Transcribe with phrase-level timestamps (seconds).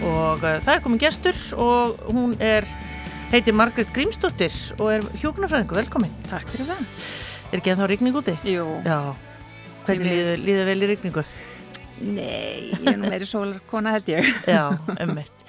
[0.00, 2.66] og uh, það er komin gestur og hún er,
[3.32, 6.14] heitir Margret Grímsdóttir og er hjókunarfræðingu, velkomin.
[6.30, 6.82] Takk fyrir það.
[7.50, 8.36] Er ekki ennþá rigning úti?
[8.46, 8.66] Jú.
[8.86, 9.00] Já.
[9.86, 11.24] Hvernig líður, líður vel í rigningu?
[12.00, 14.28] Nei, ég er nú meiri sólarkona held ég.
[14.48, 14.62] Já,
[15.04, 15.44] ummitt.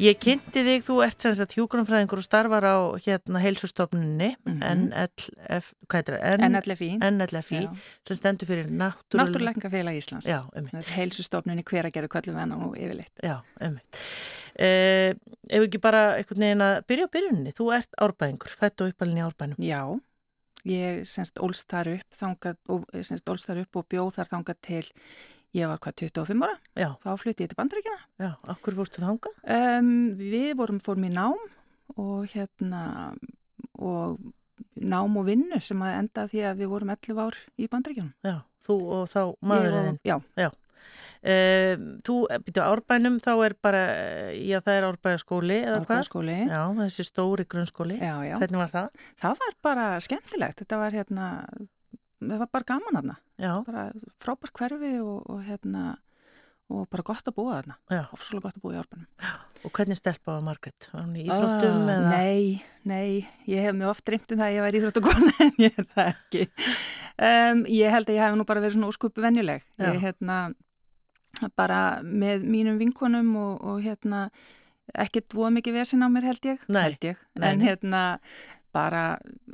[0.00, 5.00] Ég kynnti þig, þú ert sem sagt hjókunarfræðingur og starfar á hérna heilsustofnunni mm -hmm.
[6.48, 6.90] NLFI.
[6.98, 7.60] NLFI,
[8.08, 9.52] sem stendur fyrir Náttúrulega...
[9.52, 10.26] Náttúrulega Íslands.
[10.26, 10.40] Já.
[10.96, 13.12] Heilsustofnunni hver að gera kvöllum venn og yfirleitt.
[13.22, 13.98] Já, ummitt.
[14.56, 15.14] Eh,
[15.48, 19.18] ef ekki bara einhvern veginn að byrja á byrjunni, þú ert árbæðingur, fætt og uppalinn
[19.18, 19.56] í árbænum.
[19.58, 20.00] Já,
[20.64, 24.56] ég semst ólst þar upp, þangað, og, semst ólst þar upp og bjóð þar þangað
[24.62, 24.84] til
[25.56, 26.88] Ég var hvað 25 ára, Já.
[27.02, 28.04] þá flutti ég til bandrækjana.
[28.22, 29.32] Já, okkur fórstu þanga?
[29.50, 31.40] Um, við vorum, fórum í nám
[31.98, 32.82] og hérna
[33.80, 34.20] og
[34.78, 38.12] nám og vinnu sem að enda því að við vorum 11 ár í bandrækjana.
[38.22, 38.36] Já,
[38.66, 39.98] þú og þá maðurinn.
[40.06, 40.20] Já.
[40.38, 40.50] Já.
[41.20, 42.14] Um, þú,
[42.46, 43.82] býtu árbænum, þá er bara,
[44.32, 45.90] já það er árbæðaskóli eða hvað?
[45.90, 46.38] Árbæðaskóli.
[46.46, 47.98] Já, þessi stóri grunnskóli.
[47.98, 48.36] Já, já.
[48.40, 49.04] Hvernig var það?
[49.20, 51.26] Það var bara skemmtilegt, þetta var hérna
[52.20, 53.16] það var bara gaman aðna
[53.66, 53.88] bara
[54.22, 55.84] frábær hverfi og, og hérna
[56.70, 57.74] og bara gott að búa þarna.
[58.14, 59.06] Ofsvölu gott að búa í árbænum
[59.66, 60.86] Og hvernig stelpa var Margret?
[60.92, 61.80] Var hún í íþróttum?
[61.82, 65.58] Uh, nei, nei, ég hef mjög oft dreymt um það að ég væri íþróttukona en
[65.60, 66.44] ég er það ekki.
[67.20, 69.66] Um, Ég held að ég hef nú bara verið svona óskupu venjuleg.
[69.82, 70.38] Ég hérna
[71.58, 74.28] bara með mínum vinkonum og, og hérna
[74.94, 77.20] ekkert búa mikið versin á mér held ég, nei, held ég.
[77.38, 77.66] en nei.
[77.68, 78.02] hérna
[78.74, 79.04] bara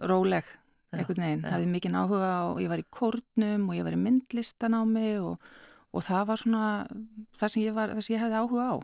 [0.01, 0.47] róleg
[0.95, 1.53] einhvern veginn, ja.
[1.55, 5.49] hafði mikið áhuga og ég var í kórnum og ég var í myndlistanámi og,
[5.93, 6.67] og það var svona
[7.37, 8.75] það sem ég, var, það sem ég hefði áhuga á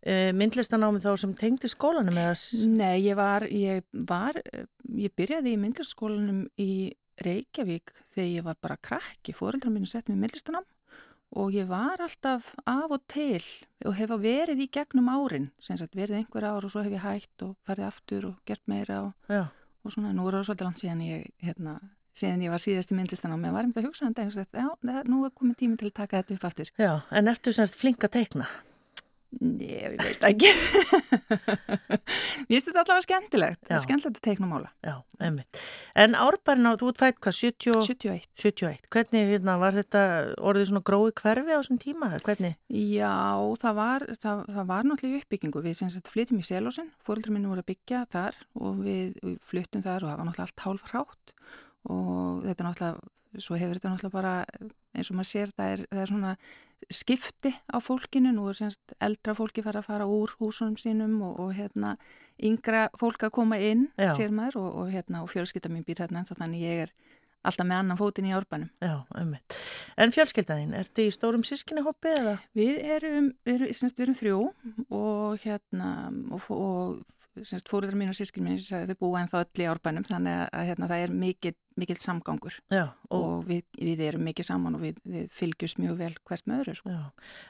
[0.00, 2.20] e, Myndlistanámi þá sem tengdi skólanum?
[2.22, 2.36] Eða...
[2.72, 6.70] Nei, ég var, ég var ég byrjaði í myndlistaskólanum í
[7.24, 10.66] Reykjavík þegar ég var bara krakki, fóreldrar mínu sett með myndlistanám
[11.36, 13.42] og ég var alltaf af og til
[13.84, 17.02] og hefa verið í gegnum árin, sem sagt verið einhver ár og svo hef ég
[17.02, 19.48] hægt og farið aftur og gert meira og Já
[19.86, 21.74] og svona, nú er það svolítið langt síðan ég, hérna,
[22.16, 25.02] síðan ég var síðast í myndlistan og mér var einmitt að hugsa um þetta, já,
[25.08, 26.72] nú er komið tími til að taka þetta upp aftur.
[26.80, 28.48] Já, en ertu semst flink að teikna?
[29.60, 30.48] Ég veit ekki.
[32.48, 34.70] Mér finnst þetta allavega skemmtilegt, er skemmtilegt að teikna mála.
[34.86, 34.94] Já.
[35.98, 37.80] En árbærin á, þú fætt hvað, 70...
[37.88, 38.28] 71.
[38.38, 38.86] 71.
[38.94, 40.04] Hvernig, hérna, var þetta
[40.38, 42.12] orðið svona grói hverfi á þessum tíma?
[42.24, 42.56] Hvernig?
[42.70, 43.16] Já,
[43.64, 45.64] það var, það, það var náttúrulega uppbyggingu.
[45.66, 50.12] Við flyttum í Selósin, fóröldrar minni voru að byggja þar og við, flyttum þar og
[50.12, 51.36] það var náttúrulega allt hálf hrátt
[51.86, 54.34] og þetta náttúrulega svo hefur þetta náttúrulega bara
[54.96, 56.36] eins og maður sér það er, það er svona
[56.92, 61.38] skipti á fólkinu, nú er semst eldra fólki fara að fara úr húsunum sínum og,
[61.42, 61.94] og hérna
[62.36, 64.12] yngra fólk að koma inn, Já.
[64.18, 66.94] sér maður og, og hérna og fjölskylda mín býr þarna þannig ég er
[67.46, 68.70] alltaf með annan fótin í árbænum.
[68.82, 69.56] Já, ummitt.
[69.96, 72.36] En fjölskyldaðinn, ertu í stórum sískinahoppi eða?
[72.58, 74.40] Við erum, erum, semst, við erum þrjú
[74.98, 75.90] og hérna
[76.34, 77.15] og, og
[77.68, 80.88] fóröldar mín og sískin mín þau búa en þá öll í árbænum þannig að hérna,
[80.90, 85.00] það er mikill, mikill samgangur Já, og, og við, við erum mikið saman og við,
[85.04, 86.98] við fylgjumst mjög vel hvert með öðru sko.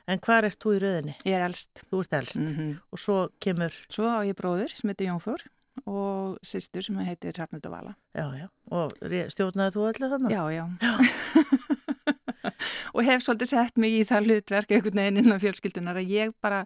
[0.07, 1.19] En hvað ert þú í rauðinni?
[1.25, 2.73] Ég er elst Þú ert elst mm -hmm.
[2.91, 5.47] og svo kemur Svo á ég bróður sem heitir Jónþór
[5.85, 8.93] og sýstur sem heitir Hrafnildur Vala Já, já, og
[9.29, 10.31] stjórnaði þú öllu þannig?
[10.33, 10.95] Já, já, já.
[12.95, 16.65] og hef svolítið sett mig í það hlutverk einhvern veginn innan fjölskyldunar að ég bara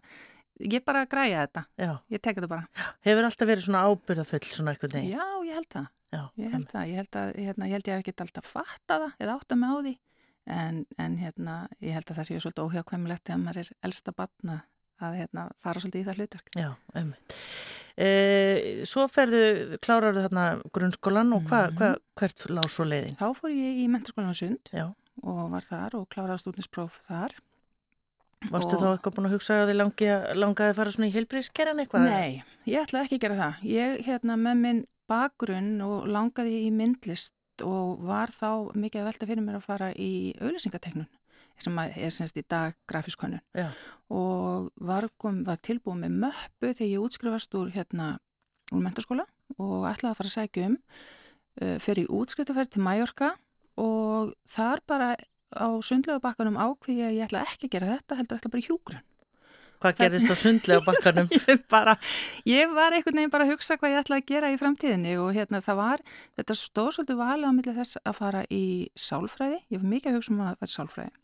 [0.61, 1.93] ég bara græja þetta, Já.
[2.13, 2.87] ég tek þetta bara.
[3.07, 5.11] Hefur alltaf verið svona ábyrðafull svona eitthvað þegar?
[5.15, 5.89] Já, ég held það.
[6.11, 8.97] Já, ég held það, ég held að hérna, ég held ég hef ekki alltaf fatta
[9.05, 9.95] það eða átta mig á því.
[10.51, 14.57] En, en hérna, ég held að það séu svolítið óhjákvæmulegt þegar maður er elsta batna
[15.01, 16.51] að hérna, fara svolítið í það hlutverk.
[16.59, 17.37] Já, einmitt.
[18.01, 18.09] E,
[18.89, 23.17] Svo ferðu, kláraðu þarna grunnskólan og hva, hva, hvert lág svo leiðin?
[23.21, 24.87] Þá fór ég í menturskólan á Sund Já.
[25.23, 27.37] og var þar og kláraði stúdinspróf þar
[28.49, 28.81] Varstu og...
[28.81, 30.09] þá eitthvað búin að hugsa að þið langi,
[30.41, 32.07] langaði að fara svona í heilbríðskerjan eitthvað?
[32.09, 32.41] Nei,
[32.71, 33.67] ég ætlaði ekki að gera það.
[33.69, 37.35] Ég, hérna, með minn bakgrunn og langaði í myndlist
[37.67, 41.09] og var þá mikið að velta fyrir mér að fara í auðlýsingateknun
[41.61, 43.43] sem er semst í dag grafískönnun
[44.17, 48.15] og var, kom, var tilbúið með möppu þegar ég útskrifast úr hérna
[48.73, 49.27] úr mentarskóla
[49.59, 53.35] og ætlaði að fara að sækja um uh, fyrir útskriftaferð til Mallorca
[53.81, 55.11] og þar bara
[55.55, 58.69] á sundlega bakkanum ákveði að ég ætla ekki að gera þetta heldur ætla bara í
[58.69, 59.07] hjúgrun
[59.81, 61.31] Hvað gerist á sundlega bakkanum?
[61.49, 61.95] ég, bara,
[62.45, 65.33] ég var einhvern veginn bara að hugsa hvað ég ætla að gera í framtíðinni og
[65.33, 66.05] hérna það var,
[66.37, 70.21] þetta stóð svolítið valið á milli þess að fara í sálfræði, ég var mikið að
[70.21, 71.17] hugsa um að vera sálfræði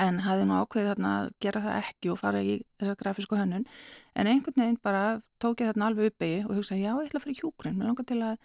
[0.00, 3.66] en hafði nú ákveðið þarna að gera það ekki og fara í þessa grafísku hönnun.
[4.16, 5.04] En einhvern veginn bara
[5.42, 7.90] tók ég þarna alveg uppegi og hugsa já ég ætla að fara í hjúgrun, mér
[7.90, 8.36] langar til að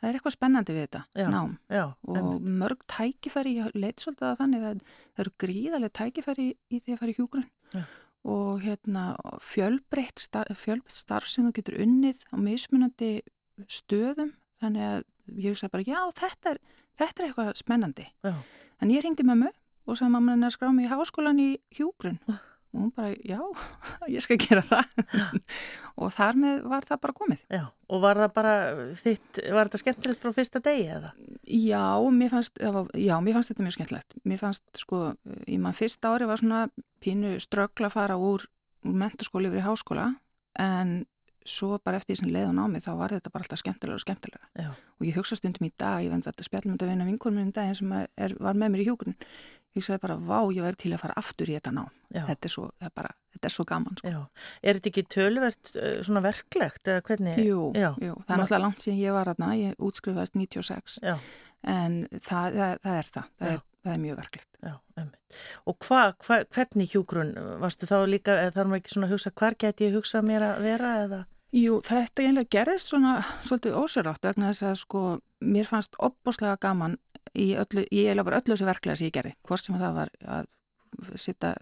[0.00, 1.56] það er eitthvað spennandi við þetta já, nám.
[1.68, 2.50] já, og einmitt.
[2.62, 7.02] mörg tækifæri, ég leiti svolítið að þannig að það eru gríðarlega tækifæri í því að
[7.02, 7.48] fara í hjúgrun
[8.30, 9.04] og hérna
[9.44, 13.12] fjölbreytt starf, fjölbreytt starf sem þú getur unnið á mismunandi
[13.70, 14.34] stöðum.
[14.60, 14.98] Þannig að
[15.40, 16.60] ég hugsaði bara já þetta er,
[17.00, 18.06] þetta er eitthvað spennandi.
[18.26, 18.34] Já.
[18.80, 19.48] en ég ringdi mömmu
[19.86, 22.38] og sagði mamma henni að skrá mig í háskólan í hjúgrun og
[22.76, 23.40] hún bara já,
[24.14, 25.40] ég skal gera það
[26.00, 28.54] og þar með var það bara komið Já, og var það bara
[29.00, 31.12] þitt, var þetta skemmtilegt frá fyrsta degi eða?
[31.50, 31.84] Já,
[32.14, 34.18] mér fannst, var, já, mér fannst þetta mjög skemmtilegt.
[34.28, 35.00] Mér fannst, sko,
[35.50, 36.60] í maður fyrsta ári var svona
[37.02, 38.44] pínu ströggla að fara úr,
[38.86, 40.12] úr menturskóli yfir í háskóla,
[40.62, 41.00] en
[41.48, 44.04] svo bara eftir því sem leiðun á mig þá var þetta bara alltaf skemmtilega og
[44.04, 44.50] skemmtilega.
[44.60, 44.70] Já.
[45.00, 47.78] Og ég hugsa stundum í dag, ég veit að spjallum þetta vinna vinkunum minn daginn
[47.78, 49.16] sem er, var með mér í hjúkurinn,
[49.70, 51.82] ég hugsaði bara, vá, ég verði til að fara aftur í þetta ná.
[52.10, 54.12] Þetta er svo, er bara, þetta er svo gaman, sko.
[54.62, 55.72] Er þetta ekki tölvert
[56.06, 56.90] svona verklegt?
[57.38, 61.16] Jú, jú, það er náttúrulega langt síðan ég var aðna, ég útskrifaðist 96, Já.
[61.70, 64.50] en það, það, það er það, það er, það er mjög verklegt.
[64.66, 64.74] Já.
[65.70, 69.56] Og hva, hva, hvernig hjúgrun, varstu þá líka, þarf maður ekki svona að hugsa, hvar
[69.62, 71.20] get ég hugsa mér að vera eða?
[71.50, 75.00] Jú, þetta einlega gerðist svona svolítið ósörátt vegna þess að sko
[75.42, 76.94] mér fannst opboslega gaman
[77.34, 80.48] öllu, ég eiginlega bara öllu þessu verklega sem ég gerði, hvort sem það var að
[81.20, 81.54] sitta,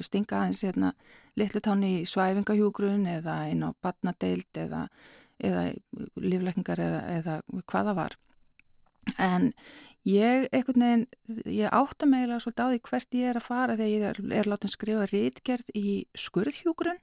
[0.00, 0.94] stinga aðeins hérna
[1.38, 4.86] litlutáni í svæfingahjúgrun eða inn á badnadeild eða,
[5.38, 5.66] eða
[6.16, 7.36] lífleikningar eða, eða
[7.70, 8.16] hvaða var.
[9.20, 9.50] En
[10.08, 11.06] ég einhvern veginn,
[11.44, 14.70] ég átta meila svolítið á því hvert ég er að fara þegar ég er látið
[14.70, 17.00] að skrifa rítgerð í skurðhjúgrun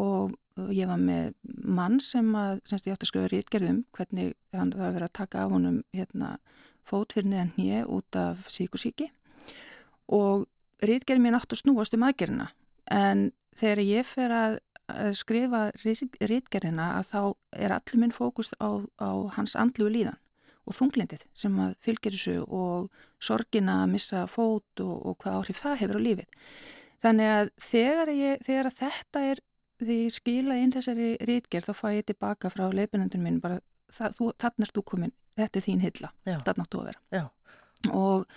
[0.00, 0.34] og
[0.74, 4.90] ég var með mann sem að, semst ég átti að skrifa rítgerðum hvernig hann var
[4.90, 6.36] að vera að taka af honum hérna
[6.88, 9.10] fótfyrni en hnið út af síkusíki
[10.12, 10.46] og
[10.84, 12.50] rítgerðin mér náttúr snúast um aðgerina
[12.92, 14.58] en þegar ég fer að,
[15.16, 17.20] skrifa rítgerðina að þá
[17.56, 20.18] er allir minn fókus á, á hans andlu líðan
[20.64, 22.90] og þunglindið sem að fylgir þessu og
[23.22, 26.28] sorgina að missa fót og, og hvað áhrif það hefur á lífið.
[27.04, 29.42] Þannig að þegar, ég, þegar að þetta er
[29.84, 33.60] því skila inn þessari rítgerð þá fæ ég tilbaka frá leipinandun minn bara
[33.92, 37.02] þannig er þú komin, þetta er þín hilla, þannig áttu að vera.
[37.14, 37.24] Já.
[37.94, 38.28] Og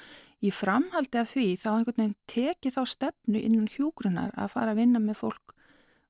[0.44, 4.84] í framhaldi af því þá einhvern veginn teki þá stefnu innan hjúgrunar að fara að
[4.84, 5.56] vinna með fólk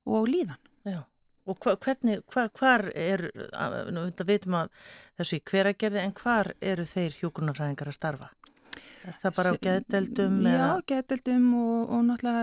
[0.08, 0.58] og líðan.
[0.88, 1.02] Já.
[1.48, 3.22] Og hva, hvernig, hva, hvar er,
[3.94, 4.72] nú veitum að
[5.16, 8.28] þessu í hveragerði, en hvar eru þeir hjúgrunarfræðingar að starfa?
[9.08, 10.36] Er það bara á geðdeldum?
[10.44, 10.68] Já, eða?
[10.90, 12.42] geðdeldum og, og náttúrulega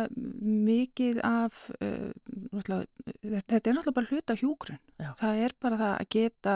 [0.66, 2.10] mikið af, uh,
[2.50, 4.82] náttúrulega, þetta er náttúrulega bara hluta hjúgrun.
[4.98, 5.12] Já.
[5.22, 6.56] Það er bara það að geta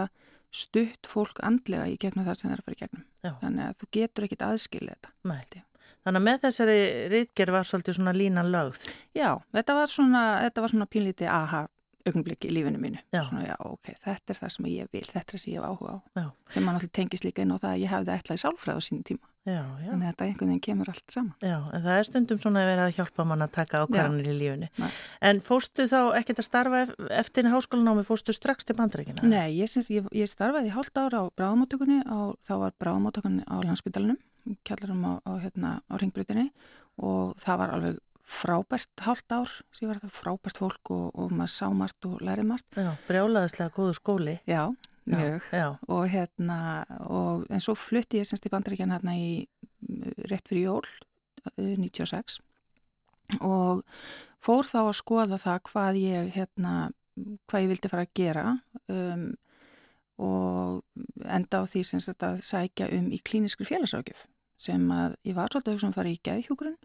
[0.49, 3.07] stutt fólk andlega í gegnum það sem það er að fara í gegnum.
[3.23, 3.31] Já.
[3.41, 5.11] Þannig að þú getur ekkit aðskilið þetta.
[5.29, 5.65] Nei.
[5.99, 6.77] Þannig að með þessari
[7.11, 8.87] rítgerð var svolítið svona línan lögð.
[9.17, 11.65] Já, þetta var svona, þetta var svona pínlítið aha
[12.07, 13.01] augnblik í lífinu mínu.
[13.11, 13.23] Já.
[13.27, 15.67] Svona, já, ok, þetta er það sem ég vil, þetta er það sem ég hef
[15.67, 15.97] áhuga á.
[16.19, 16.27] Já.
[16.55, 18.81] Sem mann alltaf tengist líka inn á það að ég hefði ætlað í sálfræð á
[18.85, 19.31] sínum tíma.
[19.49, 21.33] Að þetta einhvern veginn kemur allt saman.
[21.41, 24.35] Já, en það er stundum svona að vera að hjálpa mann að taka ákvarðanir í
[24.37, 24.69] lífunni.
[24.77, 24.89] Nei.
[25.25, 26.81] En fóstu þá ekkert að starfa
[27.17, 29.25] eftir háskólanámi, fóstu strax til bandreikina?
[29.25, 32.03] Nei, ég, syns, ég, ég starfaði hálft ára á bráðamáttökunni,
[32.45, 34.19] þá var bráðamáttökunni á landsbytalanum,
[34.69, 36.51] kjallarum á, á, hérna, á ringbrytinni
[36.99, 41.53] og það var alveg frábært hálft ár, sem var það frábært fólk og, og maður
[41.55, 42.69] sá margt og lærið margt.
[42.77, 44.35] Já, brjálaðislega góðu skóli.
[44.49, 44.69] Já,
[45.09, 45.47] mjög.
[45.49, 45.67] Já, já.
[45.89, 46.59] Og hérna,
[47.09, 49.31] og, en svo flutti ég semst í bandaríkjan hérna í
[50.29, 50.93] rétt fyrir jól,
[51.57, 52.39] 96
[53.45, 53.83] og
[54.43, 56.73] fór þá að skoða það hvað ég, hérna,
[57.49, 58.45] hvað ég vildi fara að gera
[58.89, 59.29] um,
[60.19, 60.81] og
[61.29, 64.25] enda á því semst að sækja um í klíniskri félagsákjöf
[64.59, 66.77] sem að ég var svolítið hugsa um að fara í geðhjúgrun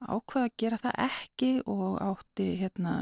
[0.00, 2.94] ákvaða að gera það ekki og átti hérna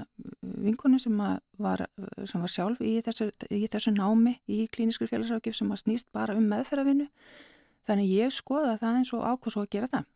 [0.43, 1.19] vinkonu sem
[1.63, 1.85] var,
[2.27, 6.35] sem var sjálf í þessu, í þessu námi í klíniskri félagsrákjöf sem var snýst bara
[6.39, 7.07] um meðferðavinnu
[7.89, 10.09] þannig ég skoða það eins og ákvað svo að gera það.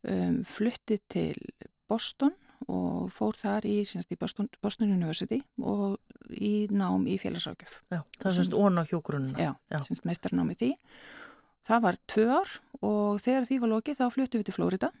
[0.00, 1.34] Um, flutti til
[1.90, 2.32] Boston
[2.70, 5.98] og fór þar í, í Boston, Boston University og
[6.30, 7.80] í nám í félagsrákjöf
[8.20, 9.80] það semst ón á hjógrunna Já, Já.
[9.88, 10.74] semst meistarnámi því.
[11.66, 14.92] Það var tvö ár og þegar því var lokið þá fluttu við til Flórida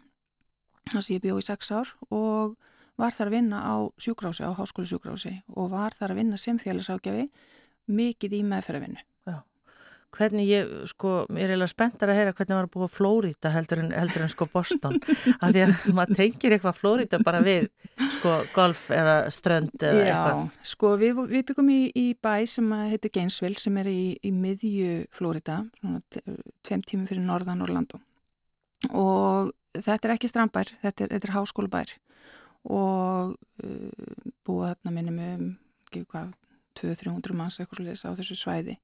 [0.92, 2.56] þar sem ég bjóð í sex ár og
[3.00, 6.58] var þar að vinna á sjúkrási, á háskólu sjúkrási og var þar að vinna sem
[6.60, 7.30] félagsákjafi
[7.90, 9.06] mikið í meðferðavinnu.
[10.10, 13.92] Hvernig ég, sko, ég er eiginlega spenntar að heyra hvernig maður búið Flórida heldur en,
[13.94, 14.96] heldur en sko Boston,
[15.42, 17.68] af því að maður tengir eitthvað Flórida bara við,
[18.16, 20.40] sko, golf eða strönd eða Já, eitthvað.
[20.42, 24.34] Já, sko, við, við byggum í, í bæ sem heitir Gainesville sem er í, í
[24.34, 28.02] miðju Flórida, svona tveim tímum fyrir norðan Orlando
[28.90, 31.94] og þetta er ekki strandbær, þetta er, er háskólabær
[32.70, 33.34] og
[33.64, 35.48] uh, búið þarna minnum um,
[35.88, 36.34] ekki hvað,
[36.80, 38.76] 200-300 manns eitthvað svolítið á þessu svæði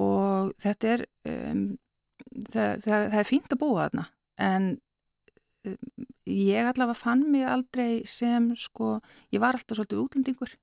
[0.00, 1.62] og þetta er, um,
[2.50, 4.06] það, það, það er fínt að búa þarna
[4.48, 4.70] en
[5.68, 8.98] um, ég allavega fann mig aldrei sem sko,
[9.34, 10.56] ég var alltaf svolítið útlendingur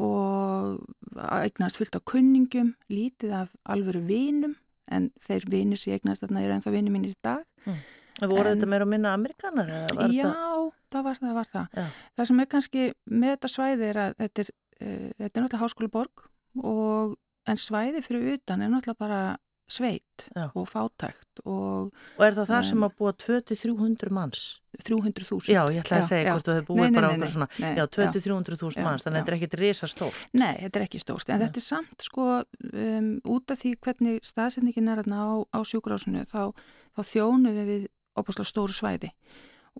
[0.00, 0.80] og
[1.20, 4.56] eignast fullt á kunningum, lítið af alvöru vinum
[4.90, 7.42] en þeir vinir sem ég eignast þarna er ennþá vinið mínir í dag.
[7.66, 7.80] Mm.
[8.28, 9.72] Voru en, þetta meira að minna amerikanar?
[10.12, 10.70] Já, það?
[10.92, 11.34] það var það.
[11.38, 11.84] Var það.
[12.16, 14.50] það sem er kannski með þetta svæði er að þetta er,
[14.80, 16.26] uh, þetta er náttúrulega háskóla borg
[16.60, 17.16] og
[17.50, 19.22] en svæði fyrir utan er náttúrulega bara
[19.70, 20.50] sveit Já.
[20.54, 24.42] og fátækt og, og er það það sem að búa 2300 manns?
[24.80, 26.30] 300.000 Já, ég ætlaði að segja já.
[26.32, 29.38] hvort þú hefur búið nei, bara svona nei, Já, 2300.000 manns, þannig að þetta er
[29.38, 33.54] ekkit risa stórt Nei, þetta er ekki stórt, en þetta er samt sko um, út
[33.54, 36.50] af því hvernig staðsendingin er á, á sjúkurásunu þá,
[36.96, 39.12] þá þjónuðum við opaslega stóru svæði.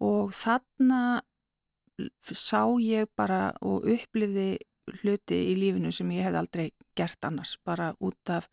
[0.01, 1.21] Og þarna
[2.33, 4.59] sá ég bara og uppliði
[5.01, 8.49] hluti í lífinu sem ég hef aldrei gert annars, bara út af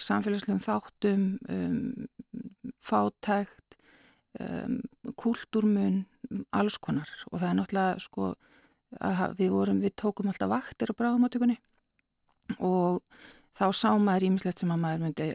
[0.00, 2.06] samfélagslegum þáttum, um,
[2.82, 3.76] fátækt,
[4.40, 4.80] um,
[5.18, 6.04] kúltúrmun,
[6.52, 7.10] alls konar.
[7.30, 8.32] Og það er náttúrulega sko
[9.00, 11.56] að við vorum, við tókum alltaf vaktir á bráðumátökunni
[12.60, 13.00] og
[13.56, 15.28] þá sá maður ímislegt sem að maður myndi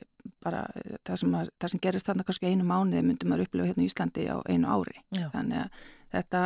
[0.43, 0.63] bara,
[1.07, 3.91] það sem, maður, það sem gerist þarna kannski einu mánuði myndi maður upplifa hérna í
[3.91, 4.97] Íslandi á einu ári.
[5.15, 5.27] Já.
[5.35, 6.41] Þannig að þetta,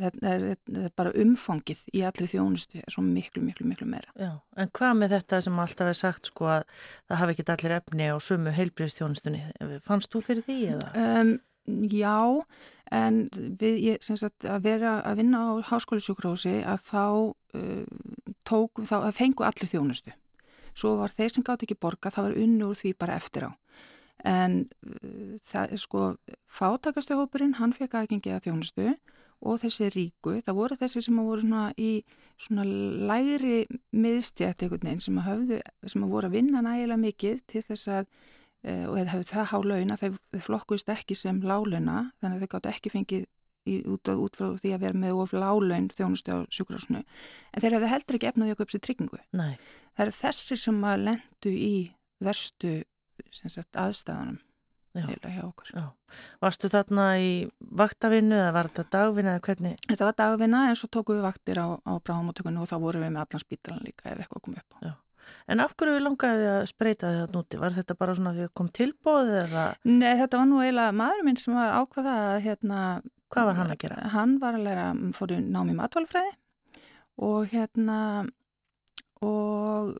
[0.00, 4.12] þetta, er, þetta er bara umfangið í allir þjónustu svo miklu, miklu, miklu meira.
[4.20, 6.64] Já, en hvað með þetta sem alltaf er sagt sko að
[7.08, 9.42] það hafi ekki allir efni á sumu heilbreyðstjónustunni,
[9.84, 10.90] fannst þú fyrir því eða?
[11.04, 11.34] Um,
[11.92, 12.16] já,
[12.94, 13.24] en
[13.60, 17.82] við, ég, sagt, að vera að vinna á háskólisjúkrósi að þá uh,
[18.48, 20.14] tók, þá fengu allir þjónustu.
[20.76, 23.50] Svo var þeir sem gátt ekki borga, það var unni úr því bara eftir á
[24.24, 26.06] en uh, það er sko
[26.48, 28.94] fátakastu hópurinn, hann fekk aðgengi að þjónustu
[29.46, 31.90] og þessi ríku, það voru þessi sem voru svona í
[32.40, 35.60] svona læri miðstjætt einhvern veginn sem að höfðu,
[35.92, 39.56] sem að voru að vinna nægilega mikið til þess að uh, og hefði það há
[39.70, 43.26] launa, þeir flokkuðist ekki sem láluna, þannig að þeir gátt ekki fengið
[43.66, 47.76] í, út, út frá því að vera með of lálaun þjónustu á sjúkrásunu en þeir
[47.76, 49.20] hefði heldur ekki efnaði okkur upp sér tryggingu.
[49.36, 49.56] Nei.
[49.96, 51.76] Það eru þessir sem að lendu í
[52.24, 52.72] verstu
[53.32, 54.42] sagt, aðstæðanum
[54.96, 55.70] hjá okkur.
[55.72, 55.84] Já.
[56.40, 59.80] Varstu þarna í vaktavinnu eða var þetta dagvinna eða hvernig?
[59.88, 63.12] Þetta var dagvinna en svo tókum við vaktir á, á bráðamáttökunni og þá vorum við
[63.12, 64.78] með allan spítalan líka ef eitthvað kom upp á.
[64.86, 64.94] Já.
[65.50, 67.58] En af hverju langaði að spreita að núti?
[67.58, 69.66] Var þetta bara svona því að kom tilbóð eða?
[69.88, 72.80] Nei, þetta var nú eiginlega maður minn sem var ákvaða að hérna...
[73.34, 74.00] Hvað var hann að gera?
[74.14, 76.34] Hann var að læra, fór í námi matvælfræði
[77.26, 77.98] og hérna
[79.24, 79.94] og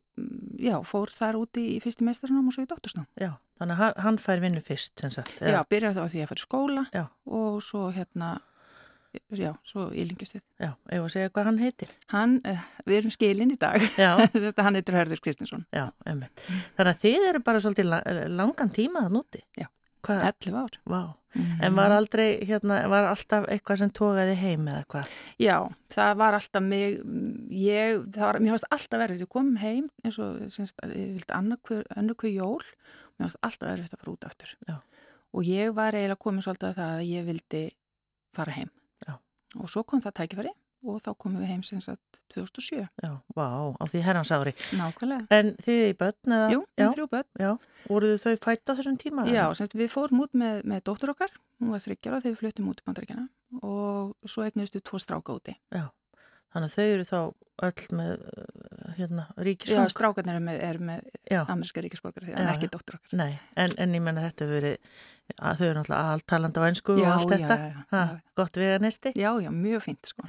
[0.60, 3.06] já, fór þar úti í fyrsti meistarnám og svo í doktorsnám.
[3.20, 3.30] Já,
[3.60, 5.38] þannig að hann fær vinnu fyrst sem sagt.
[5.40, 7.04] Já, byrjaði þá því að færi skóla já.
[7.38, 8.32] og svo hérna,
[9.32, 10.44] já, svo ílingistið.
[10.60, 11.94] Já, ef að segja hvað hann heitir.
[12.12, 13.86] Hann, eh, við erum skilin í dag,
[14.66, 15.64] hann heitir Hörður Kristinsson.
[15.72, 16.44] Já, einmitt.
[16.76, 17.94] Þannig að þið eru bara svolítið
[18.36, 19.44] langan tíma að núti.
[19.56, 19.70] Já.
[20.06, 20.22] Hvað?
[20.28, 20.76] 11 ár.
[20.86, 21.00] Vá.
[21.36, 21.64] Mm -hmm.
[21.64, 25.10] En var aldrei, hérna, var alltaf eitthvað sem tókaði heim eða hvað?
[25.38, 25.58] Já,
[25.92, 27.00] það var alltaf mig,
[27.50, 31.32] ég, það var, mér fannst alltaf verið, ég kom heim eins og, semst, ég vildi
[31.32, 32.62] annarkvöð jól,
[33.18, 34.56] mér fannst alltaf verið að fara út aftur.
[34.68, 34.76] Já.
[35.32, 37.64] Og ég var eiginlega komið svolítið að það að ég vildi
[38.32, 38.70] fara heim.
[39.06, 39.14] Já.
[39.60, 40.52] Og svo kom það tækifæri
[40.92, 41.98] og þá komum við heim sinns að
[42.34, 42.84] 2007.
[43.02, 44.52] Já, vá, á því herrans ári.
[44.76, 45.26] Nákvæmlega.
[45.34, 46.48] En þið í börn eða?
[46.52, 47.28] Jú, við þrjú börn.
[47.42, 47.50] Já,
[47.88, 49.26] voruðu þau fætt á þessum tíma?
[49.30, 52.70] Já, semst við fórum út með, með dóttur okkar, hún var þryggjara þegar við fluttum
[52.72, 53.26] út í bandaríkjana
[53.62, 55.56] og svo egnustu tvo stráka úti.
[55.74, 55.86] Já,
[56.54, 57.18] þannig að þau eru þá
[57.66, 58.26] öll með
[58.96, 59.86] hérna, ríkisfang.
[59.86, 63.18] Já, strákarnir er með, er með amerska ríkisborgar, en ekki dóttur okkar.
[63.18, 64.76] Nei, en, en ég menna þetta verið
[65.36, 68.02] að þau eru náttúrulega alltalanda á ennsku og allt þetta, já, já, ha,
[68.38, 70.26] gott veganesti Já, já, mjög fint sko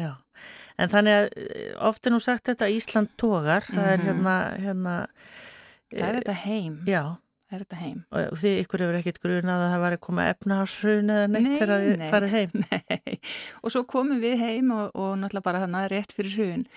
[0.78, 3.78] En þannig að eh, ofte nú sagt þetta Ísland tógar, mm -hmm.
[3.78, 4.08] það er mhm.
[4.08, 4.96] hérna, hérna
[5.94, 7.04] Það er þetta heim Já
[7.48, 8.02] er þetta heim.
[8.12, 11.84] Og því ykkur hefur ekkit grunað að það var að koma efnaharsrun eða neitt þegar
[11.86, 12.54] þið farið heim?
[12.64, 13.18] Nei,
[13.62, 16.68] og svo komum við heim og, og náttúrulega bara þannig að rétt fyrir hrun.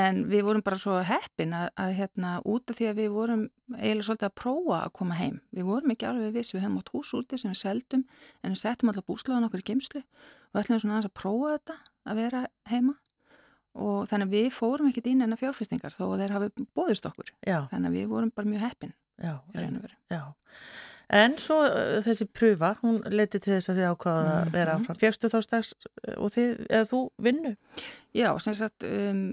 [0.00, 3.44] En við vorum bara svo heppin að, að hérna út af því að við vorum
[3.74, 5.38] eiginlega svolítið að prófa að koma heim.
[5.56, 8.06] Við vorum ekki alveg viss, við hefum átt hús úti sem við seldum
[8.44, 12.22] en við settum alltaf búslaðan okkur í geimslu og ætlum svona að prófa þetta að
[12.22, 12.96] vera heima
[13.78, 17.06] og þannig að við fórum ekkit inn en að fjárfestingar þó að þeir hafi bóðist
[17.06, 17.30] okkur.
[17.46, 17.58] Já.
[17.70, 18.94] Þannig að við vorum bara mjög heppin.
[19.20, 20.22] Já, en, já.
[21.10, 24.52] En svo uh, þessi pröfa, hún leti til þess að þið ákvaða að mhm.
[24.54, 24.98] vera áfram.
[25.00, 27.52] Fjagstu þá stags uh, og þið, eða þú vinnu?
[28.16, 29.24] Já, sem sagt, um,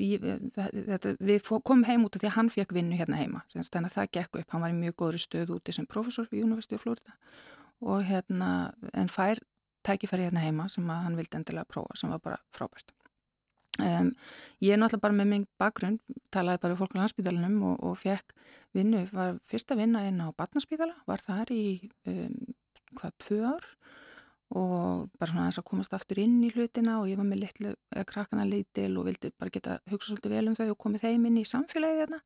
[0.00, 0.24] ég,
[0.56, 3.44] þetta, við komum heim út af því að hann fekk vinnu hérna heima.
[3.52, 4.48] Sagt, þannig að það gekk upp.
[4.54, 7.16] Hann var í mjög góðri stöð úti sem professor í University of Florida
[7.82, 9.40] og hérna, en fær
[9.82, 12.94] tækifæri hérna heima sem hann vildi endilega prófa sem var bara frábært.
[13.80, 14.10] Um,
[14.60, 15.94] ég er náttúrulega bara með minn bakgrunn,
[16.34, 18.34] talaði bara um fólk á landsbytalinum og, og fekk
[18.76, 21.64] vinnu, var fyrst að vinna inn á Batnarspítala, var þar í
[22.10, 22.34] um,
[22.98, 23.68] hvað, tvö ár
[24.52, 27.72] og bara svona þess að komast aftur inn í hlutina og ég var með litlu,
[28.08, 31.38] krakkana lítil og vildi bara geta hugsa svolítið vel um þau og komið þeim inn
[31.40, 32.20] í samfélagið þarna.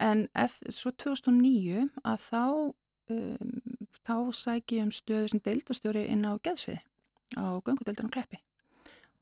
[0.00, 2.44] En eftir, svo 2009 að þá
[3.12, 3.52] um,
[4.00, 6.80] þá sæk ég um stöðu sem deildastjóri inn á geðsviði
[7.36, 8.40] á göngudeildinu Kleppi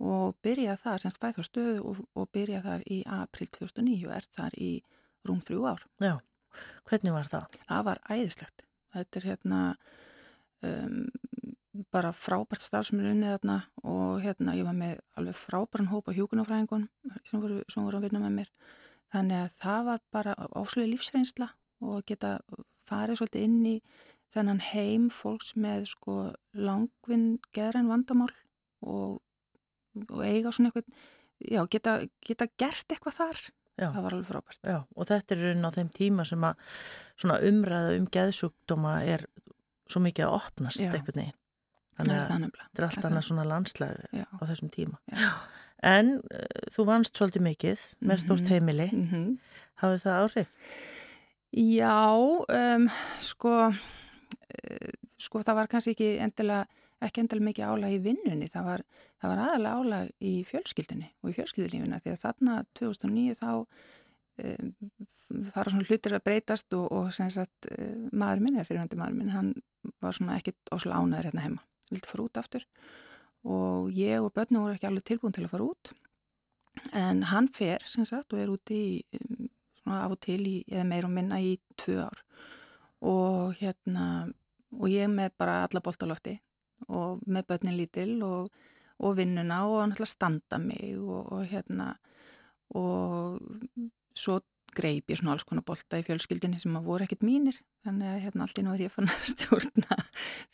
[0.00, 4.16] og byrja þar, semst fæð þá stöðu og, og byrja þar í april 2009 og
[4.16, 4.72] er þar í
[5.28, 5.86] rúm þrjú ár.
[6.00, 6.14] Já,
[6.88, 7.58] hvernig var það?
[7.68, 8.64] Það var æðislegt.
[8.90, 9.60] Þetta er hérna
[10.66, 11.02] um,
[11.92, 16.14] bara frábært staf sem er unnið þarna og hérna ég var með alveg frábæran hópa
[16.16, 16.88] hjókunafræðingun
[17.28, 18.50] sem voru, sem voru að vinna með mér
[19.14, 21.50] þannig að það var bara ásluði lífsreynsla
[21.86, 22.38] og geta
[22.90, 23.76] farið svolítið inn í
[24.30, 26.16] þennan heim fólks með sko
[26.54, 28.30] langvinn geðræn vandamál
[28.82, 29.20] og,
[30.08, 30.84] og eiga svona eitthvað
[31.40, 33.42] já, geta, geta gert eitthvað þar
[33.80, 33.88] já.
[33.88, 37.96] það var alveg frábært já, og þetta er raun á þeim tíma sem að umræða
[37.98, 39.26] um geðsjúkdóma er
[39.90, 41.38] svo mikið að opnast eitthvað neginn
[42.00, 45.30] þannig að þetta er allt annað svona landslæg á þessum tíma Já.
[45.90, 48.52] en uh, þú vannst svolítið mikið með stórt mhm.
[48.54, 49.28] heimili mm -hmm.
[49.82, 50.48] hafði það áhrif?
[51.52, 56.66] Já um, sko uh, sko það var kannski ekki endilega
[57.04, 58.84] ekki endilega mikið álag í vinnunni það var,
[59.22, 64.74] það var aðalega álag í fjölskyldunni og í fjölskyldulífuna því að þarna 2009 þá um,
[65.54, 69.34] fara svona hlutir að breytast og, og sagt, uh, maður minn, eða fyrirhandi maður minn
[69.34, 69.52] hann
[70.04, 72.66] var svona ekkit ósla ánæður hérna heima vildi fara út aftur.
[73.48, 75.94] Og ég og börnum voru ekki alveg tilbúin til að fara út
[76.96, 78.92] en hann fer sem sagt og er úti í,
[79.82, 82.22] svona af og til í, eða meir og minna í tvö ár.
[83.00, 84.04] Og hérna
[84.76, 86.36] og ég með bara alla bóltalofti
[86.88, 88.50] og með börnin lítil og,
[89.00, 91.92] og vinnuna og að standa mig og, og hérna
[92.78, 93.40] og
[94.16, 94.40] svo
[94.76, 97.56] greip ég svona alls konar bolta í fjölskyldinni sem að voru ekkit mínir.
[97.86, 99.96] Þannig að hérna allt í náður ég fann að stjórna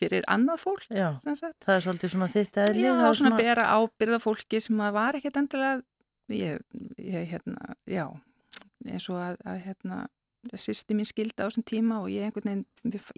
[0.01, 4.21] fyrir annað fólk Já, það er svolítið svona þitt eðli Já, svona, svona bera ábyrða
[4.23, 5.75] fólki sem að var ekkit endilega
[6.33, 6.63] ég,
[7.03, 8.07] ég hérna, já
[8.87, 10.01] eins og að, að hérna
[10.61, 12.65] sýsti mín skildi á þessum tíma og ég, veginn,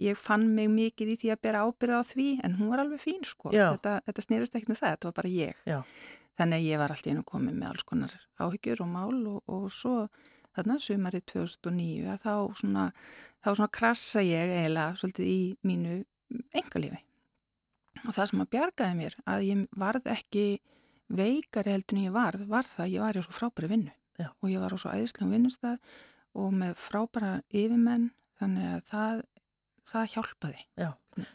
[0.01, 3.03] ég fann mig mikið í því að bera ábyrða á því en hún var alveg
[3.03, 3.51] fín sko.
[3.53, 5.61] Þetta, þetta snýrist ekkert með það, þetta var bara ég.
[5.69, 5.79] Já.
[6.39, 9.39] þannig að ég var alltaf inn og komið með alls konar áhyggjur og mál og,
[9.51, 9.95] og svo
[10.55, 12.85] þarna sumarið 2009 að þá svona,
[13.43, 15.99] þá svona krassa ég eiginlega svolítið í mínu
[16.55, 17.01] engalífi
[18.05, 20.45] og það sem að bjargaði mér að ég varð ekki
[21.09, 23.93] veikari heldur en ég varð var það að ég var í svo frábæri vinnu.
[24.19, 24.27] Já.
[24.43, 25.79] og ég var á svo æðislegum vinnustad
[26.37, 29.21] og með frábæra yfirmenn þannig að það,
[29.89, 30.91] það hjálpaði Já.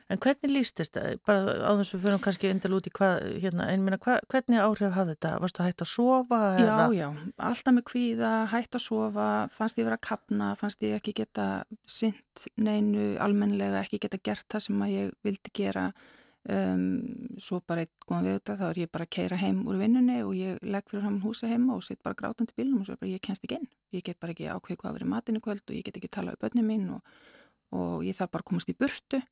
[0.09, 1.19] En hvernig lístist það?
[1.27, 5.15] Bara á þessu fyrir kannski endal út í hvað, hérna, einminna, hva, hvernig áhrif hafði
[5.17, 5.33] þetta?
[5.43, 6.41] Varst þú hægt að sofa?
[6.57, 6.87] Já, eða?
[6.97, 7.07] já,
[7.51, 11.49] alltaf með kvíða, hægt að sofa, fannst ég vera að kapna, fannst ég ekki geta
[11.91, 15.89] synd neinu almenlega, ekki geta gert það sem ég vildi gera.
[16.45, 19.79] Um, svo bara eitt góðan við þetta, þá er ég bara að keira heim úr
[19.81, 22.99] vinnunni og ég legg fyrir hann húsa heima og sitt bara grátandi bílum og svo
[22.99, 23.71] er bara ég kennst ekki inn.
[23.97, 26.35] Ég get bara ekki ákveð hvað að vera matinu kvöld og ég get ekki tala
[26.37, 27.15] um börnum mín og,
[27.73, 29.23] og ég þarf bara að komast í burtu.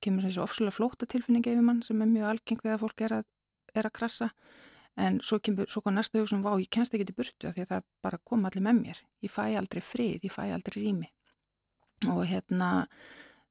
[0.00, 3.28] Kemur þessi ofslulega flóta tilfinning yfir mann sem er mjög algeng þegar fólk er að,
[3.76, 4.30] er að krasa
[4.96, 7.70] en svo kemur, svo kom næsta hugsun, vá, ég kennst ekki til burtu því að
[7.72, 9.04] það bara kom allir með mér.
[9.24, 11.10] Ég fæ aldrei frið, ég fæ aldrei rými.
[12.08, 12.70] Og hérna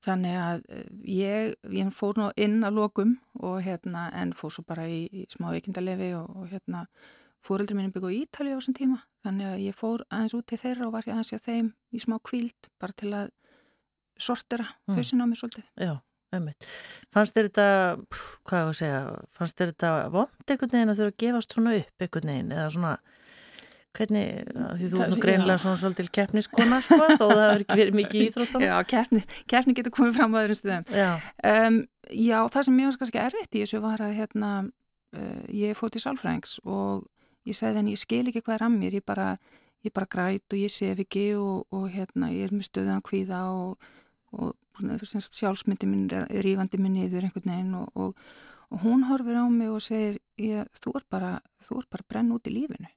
[0.03, 0.85] þannig að eh,
[1.15, 5.25] ég, ég fór nú inn að lokum og hérna en fór svo bara í, í
[5.31, 6.85] smá veikindalefi og, og hérna
[7.43, 10.59] fóreldri mín byggði á Ítali á þessum tíma þannig að ég fór aðeins út til
[10.61, 13.29] þeirra og var aðeins hjá þeim í smá kvíld bara til að
[14.21, 14.97] sortera mm.
[14.97, 15.95] hausin á mér svolítið Já
[16.33, 16.65] Einmitt.
[17.13, 17.65] Fannst þér þetta,
[18.47, 19.01] hvað er það að segja,
[19.37, 22.71] fannst þér þetta vond einhvern veginn að þurfa að gefast svona upp einhvern veginn eða
[22.73, 22.93] svona,
[23.97, 24.25] hvernig,
[24.79, 28.23] því þú er nú greinlega svona svolítil keppniskona sko, þó það hefur ekki verið mikið
[28.27, 28.65] íþróttan.
[28.67, 30.85] Já, keppni, keppni getur komið fram á öðrum stuðum.
[30.93, 31.09] Já.
[31.53, 34.53] Um, já, það sem mér var kannski erfitt í þessu var að hérna,
[35.17, 37.05] uh, ég fótt í salfrængs og
[37.49, 39.33] ég segði henni, ég skil ekki hvað er að mér, ég bara,
[39.85, 43.45] ég bara græt og ég sef ekki og, og hérna, ég er með stöðan kvíða
[43.53, 43.91] og
[44.33, 48.15] og sjálfsmyndi minn er rífandi minn niður einhvern veginn og, og,
[48.81, 51.31] hún horfir á mig og segir ég, þú er bara,
[51.93, 52.89] bara brenn út í lífinu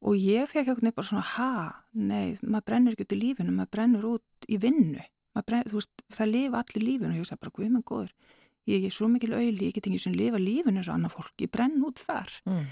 [0.00, 1.54] og ég fekk veginn bara svona ha,
[1.92, 5.06] nei, maður brennur ekki út í lífinu, maður brennur út í vinnu.
[5.46, 7.12] Brenn, veist, það lifa allir lífinu.
[7.14, 8.14] Og ég sagði bara, guð minn góður
[8.68, 11.36] ég er svo mikil auðli, ég get ekki svona lifa lífinu eins og annað fólk,
[11.44, 12.34] ég brenn út þar.
[12.48, 12.66] Mm.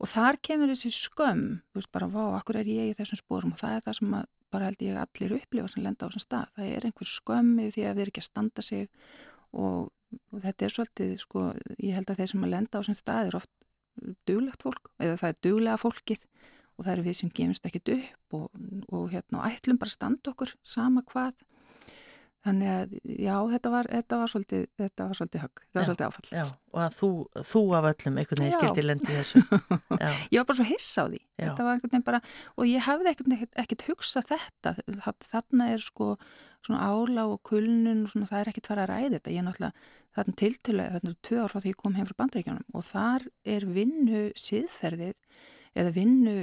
[0.00, 3.50] og þar kemur þessi skömm þú veist bara, vá, akkur er ég í þessum spórum
[3.52, 6.24] og það er það sem að bara held ég allir upplifa sem lenda á þessum
[6.24, 6.52] stað.
[6.56, 8.86] Það er einhver skömmið því að við erum ekki að standa sig.
[9.50, 9.90] Og,
[10.32, 11.44] og þetta er svolítið, sko,
[11.76, 13.52] ég held að þeir sem að lenda á þessum stað er oft
[14.26, 16.24] duglegt fólk eða það er duglega fólkið
[16.80, 18.48] og það eru við sem gemist ekkit upp og,
[18.88, 21.36] og hérna og ætlum bara standa okkur sama hvað.
[22.40, 25.88] Þannig að já, þetta var, þetta var svolítið, þetta var svolítið högg, þetta var Já,
[25.90, 26.28] svolítið áfall.
[26.32, 27.08] Já, og að þú,
[27.50, 29.42] þú af öllum einhvern veginn skildi lendi þessu.
[30.00, 31.20] Já, Ég var bara svo hissa á því.
[32.06, 32.20] Bara,
[32.56, 34.72] og ég hafði ekkert, ekkert, hugsað þetta.
[35.04, 36.08] Þa- Þarna er sko
[36.64, 39.34] svona ála og kulnun og svona það er ekkert fara að ræða þetta.
[39.36, 42.16] Ég er náttúrulega þarna tiltölulega, þarna er tvö ár frá því ég kom heim frá
[42.24, 45.14] bandaríkjánum og þar er vinnu siðferðið
[45.76, 46.38] eða vinnu,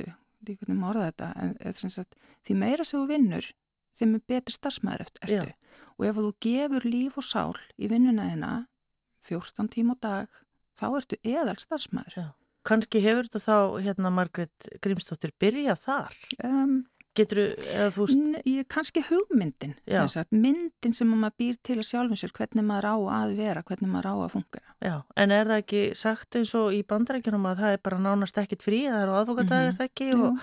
[0.45, 3.52] maður orða þetta, en sagt, því meira sem þú vinnur,
[3.97, 5.32] þeim er betri starfsmæður eftir.
[5.34, 5.45] Já.
[5.97, 8.52] Og ef þú gefur líf og sál í vinnuna þina
[9.28, 10.41] 14 tíma á dag,
[10.78, 12.30] þá ertu eðal starfsmæður.
[12.67, 16.17] Kanski hefur þetta þá, hérna, Margrét Grímsdóttir, byrjað þar?
[16.43, 16.78] Um,
[17.17, 18.06] Getur eða þú
[18.45, 22.88] ég, kannski hugmyndin sem sagt, myndin sem maður býr til að sjálfum sér hvernig maður
[22.93, 26.53] á að vera, hvernig maður á að fungera já, en er það ekki sagt eins
[26.60, 29.82] og í bandarækjunum að það er bara nánast ekkit frí, það eru aðvokadagar Mhm.
[29.88, 30.23] ekki Jú.
[30.27, 30.39] og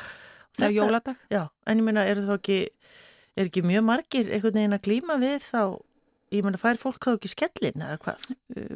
[0.58, 2.58] það er jóladag Já, en ég meina, eru þá ekki,
[3.36, 5.62] er ekki mjög margir einhvern veginn að glíma við þá,
[6.38, 8.26] ég meina, fær fólk þá ekki skellin eða hvað?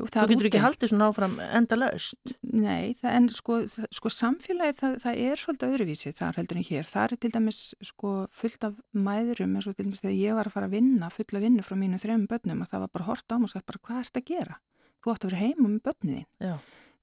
[0.03, 2.33] Og Þú getur ekki haldið svona áfram enda löst.
[2.43, 3.59] Nei, það, en sko,
[3.99, 6.89] sko samfélagið það, það er svolítið öðruvísi þar heldur en hér.
[6.89, 10.51] Það er til dæmis sko fullt af mæðurum eins og til dæmis þegar ég var
[10.51, 13.33] að fara að vinna, fulla vinnu frá mínu þrejum börnum að það var bara hort
[13.33, 14.61] á mig og sagt bara hvað ert að gera?
[14.99, 16.29] Þú átt að vera heima með börnið þín.
[16.43, 16.57] Já,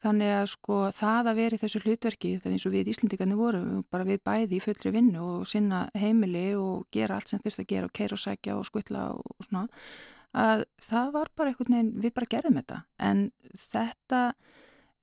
[0.06, 3.70] Þannig að sko það að vera í þessu hlutverki þannig eins og við Íslendingarnir vorum
[3.90, 7.72] bara við bæði í fullri vinnu og sinna heimili og gera allt sem þurft að
[7.72, 9.64] gera og keira og sækja og skutla og svona
[10.36, 13.26] að það var bara einhvern veginn, við bara gerðum þetta en
[13.62, 14.22] þetta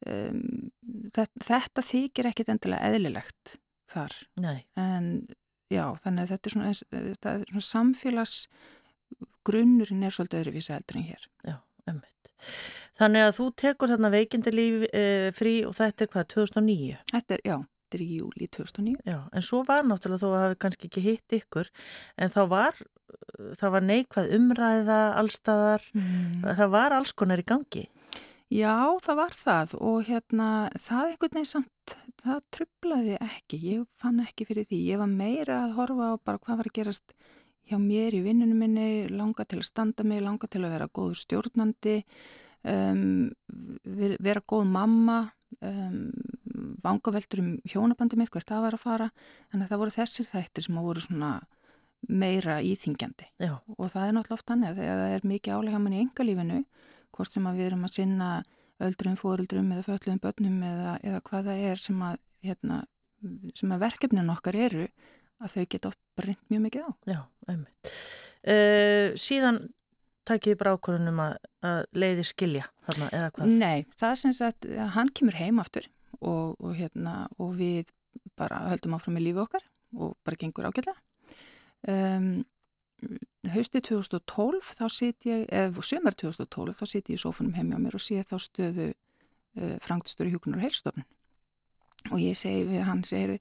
[0.07, 0.71] um,
[1.15, 3.57] þetta, þetta þykir ekkit endilega eðlilegt
[3.93, 5.09] þar nei, en
[5.73, 8.39] já, þannig að þetta er svona, þetta er svona samfélags
[9.47, 11.27] grunnurinn er svolítið öðruvísa heldur en hér.
[11.47, 11.57] já,
[11.91, 12.33] ömmit.
[12.99, 15.05] Þannig að þú tekur þarna veikindalíf e,
[15.37, 16.99] frí og þetta er hvað, 2009?
[17.13, 18.97] Þetta er, já, þetta er í júli 2009.
[19.09, 21.71] Já, en svo var náttúrulega þó að hafi kannski ekki hitt ykkur,
[22.19, 22.83] en þá var,
[23.59, 26.43] það var neikvað umræða allstaðar, Mm.
[26.59, 27.89] það var alls konar í gangi.
[28.53, 34.21] Já, það var það og hérna það einhvern veginn samt, það trublaði ekki, ég fann
[34.21, 37.15] ekki fyrir því, ég var meira að horfa á bara hvað var að gerast
[37.71, 41.17] hjá mér í vinnunum minni, langa til að standa mig, langa til að vera góður
[41.25, 42.05] stjórnandi,
[42.65, 43.33] um,
[43.87, 46.13] ver- vera góð mamma, um,
[46.83, 49.11] vangaveltur um hjónabandi mitt, hvert það var að fara,
[49.55, 51.41] að það voru þessir þættir sem voru svona
[52.09, 55.83] meira íþingjandi Já, og það er náttúrulega oft þannig að þegar það er mikið álega
[55.83, 56.59] mann í engalífinu,
[57.15, 58.31] hvort sem að við erum að sinna
[58.83, 62.81] öldrum, fóruldrum eða fötluðum börnum eða, eða hvað það er sem að, hérna,
[63.59, 64.89] sem að verkefnin okkar eru,
[65.43, 66.91] að þau geta breynt mjög mikið á.
[67.13, 67.21] já,
[67.53, 67.95] ömmit.
[68.43, 69.61] Uh, síðan
[70.27, 71.35] takið bara ákvörðunum að,
[71.67, 73.55] að leiði skilja þarna, eða hvað?
[73.63, 75.89] Nei, það sem sagt, að hann kemur heim aftur
[76.21, 77.91] og, og, hérna, og við
[78.39, 79.67] bara höldum áfram með lífi okkar
[79.99, 80.99] og bara gengur ágætlega.
[81.89, 82.45] Um,
[83.51, 87.81] haustið 2012 þá sit ég, eða sömur 2012 þá sit ég í sófunum heim hjá
[87.83, 91.07] mér og sé þá stöðu uh, frangtstöru hjúkunar og heilstofn
[92.11, 93.35] og ég segi við hann, segir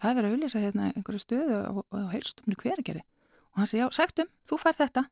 [0.00, 3.04] það er verið að auðvisa hérna einhverja stöðu á, á heilstofnu hveragerði?
[3.54, 5.04] Og hann segi já, sæktum, þú fær þetta.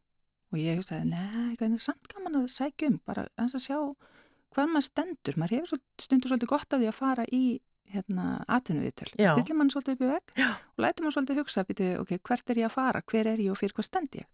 [0.52, 3.78] Og ég hugsaði, nei, það er samt gaman að sækja um, bara eins að sjá
[4.52, 7.44] hvað maður stendur, maður hefur stundur svolítið gott af því að fara í
[7.92, 9.32] hérna atvinnuviðtöl, Já.
[9.34, 10.50] stillir mann svolítið upp í veg Já.
[10.56, 13.52] og lætur mann svolítið hugsa býtu, ok, hvert er ég að fara, hver er ég
[13.54, 14.28] og fyrir hvað stend ég?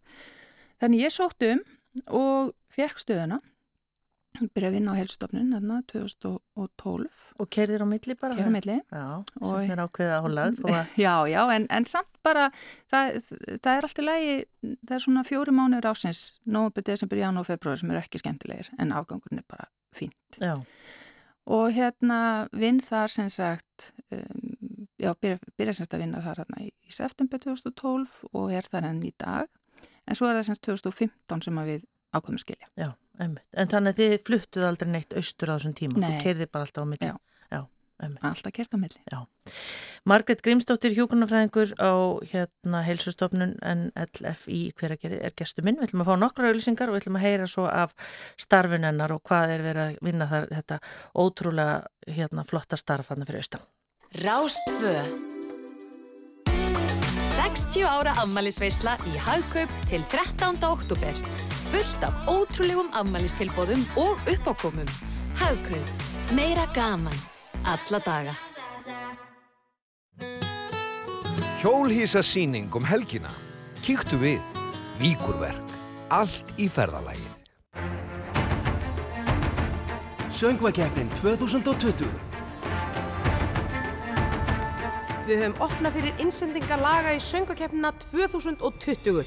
[0.83, 1.63] Þannig ég sótt um
[2.15, 3.41] og fekk stöðuna
[4.55, 7.07] byrja að vinna á helsstofnun þarna 2012
[7.43, 8.35] Og kerðir á milli bara?
[8.39, 8.77] hér á milli.
[8.93, 12.45] Já, Og- sem er ákveðið að hóla þó að, já, já, en, en samt bara
[12.93, 13.19] það,
[13.63, 14.37] það er allt í lagi
[14.87, 18.93] það er svona fjóri mánuður ásins nógubur, desember, janúar, februar sem eru ekki skemmtilegir en
[18.95, 19.67] afgangurinn er bara
[19.97, 20.39] fínt.
[20.39, 20.55] Já,
[21.49, 22.21] og hérna
[22.53, 26.93] vinn þar sem sagt um, já, byrja, byrja semst að vinna þar hérna í, í
[26.95, 29.49] september 2012 og er þar enn í dag
[30.09, 32.69] en svo er það semst 2015 sem að við ákvæmum skilja.
[32.77, 33.45] já, ömmit.
[33.53, 36.07] En þannig að þið fluttuð aldrei neitt austur á þessum tíma, Nei.
[36.09, 37.11] þú kerðið bara alltaf á milli.
[37.11, 37.17] Já.
[37.99, 38.31] Já.
[38.31, 39.01] Alltaf kert á milli.
[40.09, 41.93] Margrét Grímsdóttir hjúkunarfræðingur á
[42.31, 45.81] hérna heilsustofnun NLFI hveragerði er gestu minn.
[45.81, 47.97] Við ætlum að fá nokkra auðlýsingar og við ætlum að heyra svo af
[48.39, 50.79] starfin hennar og hvað er verið að vinna þar þetta
[51.19, 53.67] ótrúlega hérna flotta starf hann fyrir austan.
[54.23, 54.95] Rástfö
[57.29, 60.59] 60 ára ammælisveisla í Hagkaup til 13.
[60.65, 61.19] oktober.
[61.69, 64.89] Fullt af ótrúlegum ammælistilbóðum og uppákomum.
[65.37, 66.07] Hagkaup.
[66.35, 67.38] Meira gaman.
[67.65, 68.35] Alla daga.
[71.63, 73.31] Hjólhísa síning um helgina.
[73.83, 74.41] Kíktu við.
[74.99, 75.75] Víkurverk.
[76.11, 77.27] Allt í ferðalagi.
[80.39, 82.07] Söngvakeppnin 2020
[85.29, 89.27] Við höfum opnað fyrir innsendinga laga í söngvakeppnina 2020.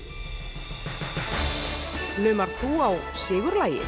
[2.23, 3.83] Numar þú á Sigurlægi?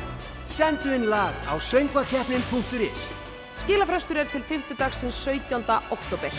[0.45, 3.22] Sendu inn lag á söngvakeppnin.is
[3.53, 4.61] Skilafrestur er til 5.
[4.79, 5.63] dagsins 17.
[5.91, 6.33] oktober.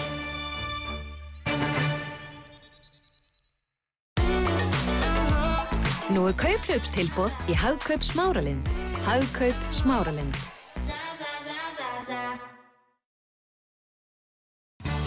[6.15, 8.69] Nú er kauplaupstilbóð í Hagkaup Smáralind.
[9.07, 10.37] Hagkaup Smáralind.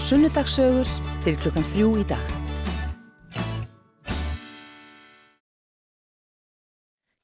[0.08, 0.88] Sunnudagssögur
[1.24, 2.37] til klukkan þrjú í dag.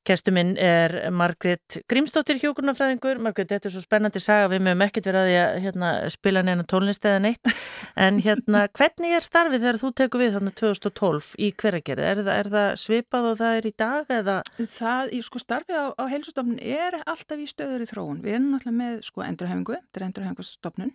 [0.04, 3.22] Kestu minn er Margret Grímsdóttir hjókurnafræðingur.
[3.24, 6.42] Margret, þetta er svo spennandi saga, við mögum ekkert verið að því að hérna, spila
[6.44, 7.52] neina tónlist eða neitt.
[7.96, 12.10] En hérna, hvernig er starfið þegar þú tekur við þarna 2012 í hveragerði?
[12.10, 14.36] Er, er það svipað og það er í dag eða?
[14.60, 18.20] Það, sko starfið á, á heilsustofnun er alltaf í stöður í þróun.
[18.26, 20.94] Við erum náttúrulega með sko endurhefingu, þetta er endurhefingustofnun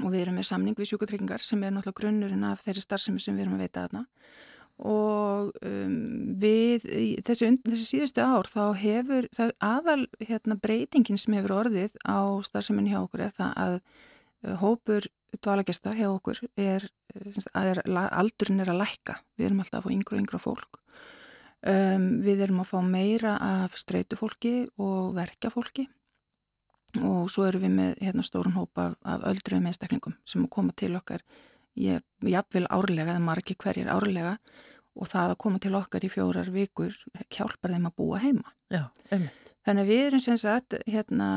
[0.00, 3.36] og við erum með samning við sjúkutryggingar sem er náttúrulega grunnurinn af þeirri starfsemi sem
[3.36, 4.06] við erum að veita þarna
[4.80, 5.96] og um,
[6.40, 6.86] við
[7.26, 12.88] þessi, þessi síðustu ár þá hefur það aðal hérna, breytingin sem hefur orðið á starfsemin
[12.90, 15.08] hjá okkur er það að uh, hópur
[15.40, 16.88] dvalagesta hjá okkur er,
[17.54, 20.80] er aldurinn er að lækka, við erum alltaf að fá yngra og yngra fólk.
[21.62, 25.86] Um, við erum að fá meira af streytufólki og verkjafólki.
[27.00, 30.92] Og svo erum við með hérna, stórun hópa af, af öldruðum einstaklingum sem koma til
[30.98, 31.22] okkar
[31.78, 34.36] ég jafnvel árlega eða margi hverjir árlega
[34.92, 36.96] og það að koma til okkar í fjórar vikur
[37.32, 38.52] hjálpar þeim að búa heima.
[38.72, 38.84] Já.
[39.08, 41.28] Þannig að við erum sem sagt, hérna,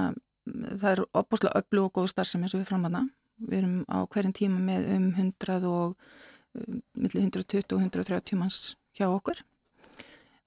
[0.45, 3.06] það er opbúslega öllu og góð starfsem eins og við framanna.
[3.45, 5.95] Við erum á hverjum tíma með um 100 og,
[6.60, 8.60] um, millir 120 og 130 manns
[8.95, 9.41] hjá okkur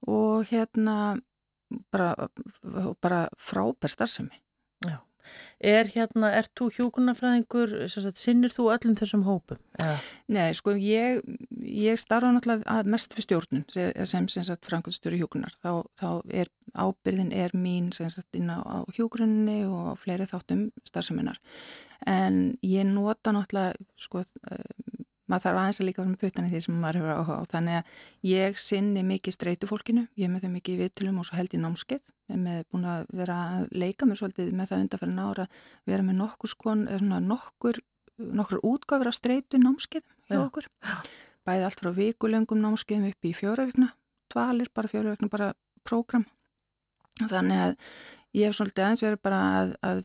[0.08, 1.18] og hérna
[1.92, 2.28] bara,
[3.02, 4.40] bara frábær starfsemi.
[4.86, 5.00] Já.
[5.58, 7.72] Er hérna, ert þú hjókunarfræðingur,
[8.14, 9.58] sinnir þú öllum þessum hópum?
[9.80, 9.96] Eða?
[10.36, 11.22] Nei, sko, ég,
[11.58, 15.56] ég starfa náttúrulega mest fyrir stjórnun sem, sem sagt, frangöldstjóri hjókunar.
[15.58, 21.40] Þá, þá er ábyrðin er mín sagt inn á, á hjókunni og fleiri þáttum starfseminar.
[22.06, 24.22] En ég nota náttúrulega, sko,
[25.28, 27.42] maður þarf aðeins að líka vera með putan í því sem maður hefur áhuga á.
[27.52, 31.38] Þannig að ég sinni mikið streytu fólkinu, ég með þau mikið í viðtölum og svo
[31.40, 32.04] held í námskeið.
[32.28, 35.46] Með búin að vera að leika mér svolítið með það undarfærin ára,
[35.88, 37.80] vera með nokkur skon, svona nokkur,
[38.18, 40.68] nokkur útgáfur af streytu námskeið hjá okkur.
[41.48, 43.88] Bæði allt frá vikulöngum námskeiðum upp í fjóravíkna,
[44.28, 45.54] tvalir, bara fjóravíkna, bara
[45.88, 46.26] prógram.
[47.22, 47.74] Þannig að
[48.36, 50.02] ég hef svolítið aðeins verið bara að, að,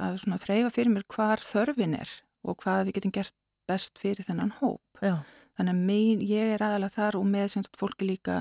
[0.00, 2.12] að, að þreyfa fyrir mér hvar þörfin er
[2.44, 3.36] og hvað við getum gert
[3.68, 4.82] best fyrir þennan hóp.
[5.04, 5.20] Já.
[5.58, 8.40] Þannig að mein, ég er aðalega þar og með semst fólki líka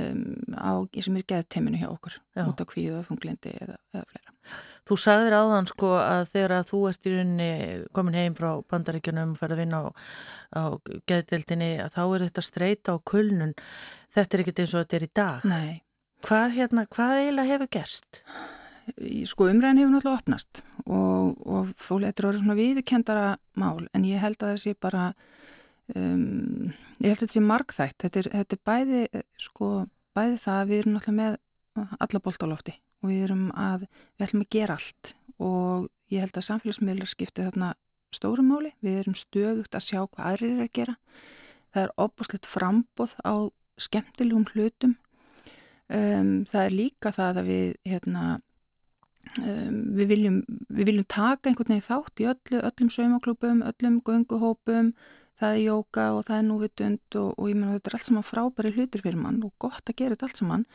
[0.00, 0.22] um,
[0.54, 2.44] á, sem er geðt teiminu hjá okkur, Já.
[2.46, 4.34] út á kvíðu og þunglindi eða, eða fleira.
[4.84, 7.50] Þú sagðir áðan sko að þegar að þú ert í rauninni
[7.96, 9.84] komin heim frá bandaríkjunum og ferð að vinna á,
[10.52, 10.62] á
[11.08, 13.54] geðdeldinni að þá er þetta streyta á kulnun.
[14.14, 15.48] Þetta er ekkert eins og þetta er í dag.
[15.48, 15.72] Nei.
[16.24, 18.20] Hvað, hérna, hvað eiginlega hefur gerst?
[19.30, 23.28] Sko umræðin hefur náttúrulega opnast og, og fólk eitthvað er svona viðkendara
[23.60, 25.14] mál en ég held að sé bara
[25.92, 26.70] um,
[27.00, 29.70] ég held að þetta sé markþætt þetta er, þetta er bæði sko
[30.14, 31.40] bæði það að við erum náttúrulega með
[31.74, 35.14] alla bólt á lofti og við erum að við ætlum að gera allt.
[35.42, 37.74] Og ég held að samfélagsmiðlar skipti þarna
[38.14, 40.96] stórum máli, við erum stöðugt að sjá hvað aðrir er að gera.
[41.74, 43.34] Það er opbúslegt frambóð á
[43.82, 44.96] skemmtilegum hlutum.
[45.92, 48.22] Um, það er líka það að við hérna
[49.42, 50.38] um, við, viljum,
[50.70, 54.94] við viljum taka einhvern veginn þátt í öllu, öllum saumaklúpum, öllum gönguhópum
[55.40, 58.26] það er jóka og það er núvitund og, og ég menna þetta er allt saman
[58.26, 60.66] frábæri hlutir fyrir mann og gott að gera þetta allt saman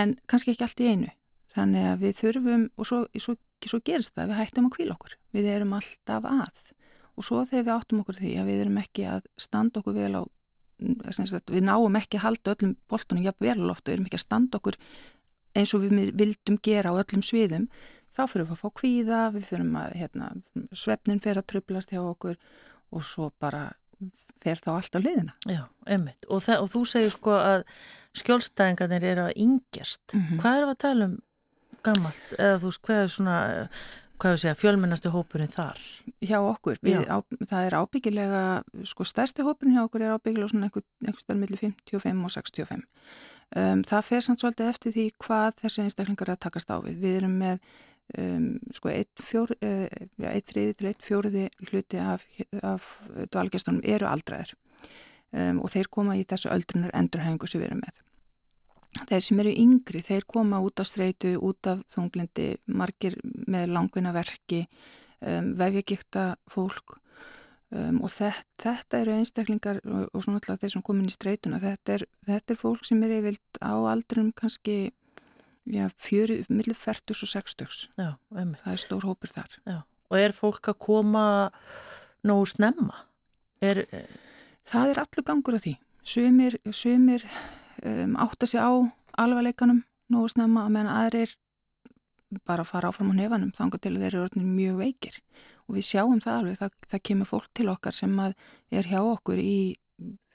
[0.00, 1.12] en kannski ekki allt í einu.
[1.56, 5.16] Þannig að við þurfum og svo, svo, svo gerist það, við hættum að kvíla okkur.
[5.32, 6.62] Við erum alltaf að.
[7.16, 10.20] Og svo þegar við áttum okkur því að við erum ekki að standa okkur vel
[10.20, 10.22] á
[10.76, 14.26] við náum ekki að halda öllum boltunum jafn vel á loftu, við erum ekki að
[14.26, 14.76] standa okkur
[15.56, 17.68] eins og við vildum gera á öllum sviðum
[18.12, 20.28] þá fyrir við að fá kvíða, við fyrir að hérna,
[20.76, 22.36] svefnin fyrir að trublast hjá okkur
[22.92, 23.70] og svo bara
[24.42, 25.36] fer þá allt á liðina.
[25.48, 26.26] Já, einmitt.
[26.28, 27.66] Og, og þú segir sko að
[28.16, 30.02] skjólstæðingarnir eru að yngjast.
[30.12, 30.40] Mm -hmm.
[30.40, 31.16] Hvað er það að tala um
[31.82, 32.26] gammalt?
[32.38, 33.36] Eða þú veist, hvað er svona,
[34.16, 35.80] hvað er að segja, fjölmennastu hópurinn þar?
[36.20, 38.42] Hjá okkur, við, á, það er ábyggilega,
[38.84, 42.86] sko stærsti hópurinn hjá okkur er ábyggilega svona einhver, einhver stærn millir 55 og 65.
[43.56, 46.96] Um, það fer samt svolítið eftir því hvað þessi einstaklingar er að takast á við.
[47.04, 47.60] Við erum með
[48.14, 49.86] Um, sko eitt, fjór, uh,
[50.22, 52.22] ja, eitt þriði til eitt fjóruði hluti af,
[52.62, 52.84] af
[53.34, 54.52] dvalgestunum eru aldraðir.
[55.34, 58.02] Um, og þeir koma í þessu öldrunar endurhæfingu sem við erum með.
[59.10, 62.46] Þeir sem eru yngri, þeir koma út af streitu, út af þunglindi,
[62.78, 63.18] margir
[63.50, 64.62] með langvinna verki,
[65.20, 67.00] um, vefjagikta fólk.
[67.74, 71.58] Um, og þetta, þetta eru einstaklingar og, og svona alltaf þeir sem komin í streytuna
[71.58, 74.76] þetta er, þetta er fólk sem er yfirlt á aldrum kannski
[75.66, 79.58] já, fjöri, millir 40 og 60 Já, það er stór hópur þar.
[79.66, 79.80] Já.
[80.10, 81.24] Og er fólk að koma
[82.26, 83.02] nógu snemma?
[83.64, 83.84] Er,
[84.66, 85.74] það er allur gangur á því.
[86.06, 87.24] Sumir, sumir
[87.82, 88.70] um, átta sig á
[89.18, 91.34] alvarleikanum nógu snemma að meðan aðrir
[92.46, 95.18] bara fara áfram á nefanum þangar til þeir eru orðinir mjög veikir.
[95.66, 99.42] Og við sjáum það alveg, það, það kemur fólk til okkar sem er hjá okkur
[99.42, 99.58] í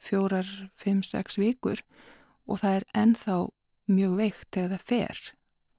[0.02, 0.48] fjórar,
[0.82, 1.84] fimm, sex vikur
[2.50, 3.36] og það er ennþá
[3.92, 5.22] mjög veikt þegar það fer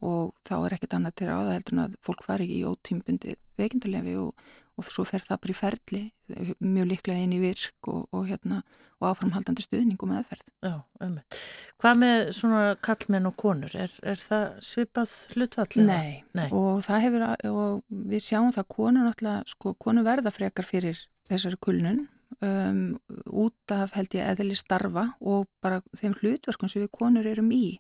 [0.03, 4.17] og þá er ekkert annað til aða heldur en að fólk fari í ótímbundi veikindarlefi
[4.19, 4.47] og,
[4.79, 6.03] og svo fer það bara í ferli
[6.59, 8.63] mjög líklega inn í virk og, og, hérna,
[8.99, 10.49] og áframhaldandi stuðning og meðferð.
[10.65, 11.39] Já, ummitt.
[11.83, 13.77] Hvað með svona kallmenn og konur?
[13.77, 15.85] Er, er það svipað hlutfall?
[15.87, 20.69] Nei, Nei, og það hefur, og við sjáum það konur náttúrulega, sko, konur verða frekar
[20.69, 22.07] fyrir þessari kulnun
[22.41, 22.83] um,
[23.27, 27.79] út af held ég eðli starfa og bara þeim hlutverkum sem við konur erum í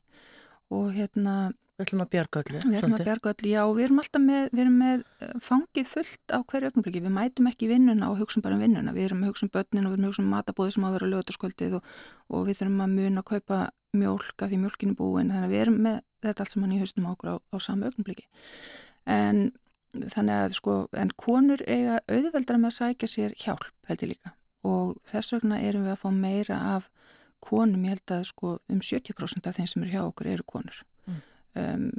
[0.72, 2.58] og hérna Við ætlum að bjarga öllu.
[2.62, 5.86] Við ætlum að bjarga öllu, já, við erum alltaf með, við erum með eh, fangið
[5.88, 7.00] fullt á hverju ögnumbliki.
[7.02, 8.92] Við mætum ekki vinnuna og hugsun bara um vinnuna.
[8.92, 10.88] Við erum að hugsa um börnin og við erum að hugsa um matabóði sem á
[10.90, 11.88] að vera lögutaskvöldið og,
[12.28, 13.62] og við þurfum að muna að kaupa
[13.96, 15.32] mjölk að því mjölkinu búin.
[15.32, 18.28] Þannig að við erum með þetta allt saman í haustum okkur á, á sama ögnumbliki.
[19.16, 19.42] En
[19.96, 24.36] þannig að sko, en konur eiga auðveldra með að sækja sér hjálp held ég líka
[24.62, 26.88] og þess vegna erum við að fá meira af
[27.42, 30.84] konum, ég held að sko um 70% af þeim sem eru hjá okkur eru konur
[31.54, 31.90] um,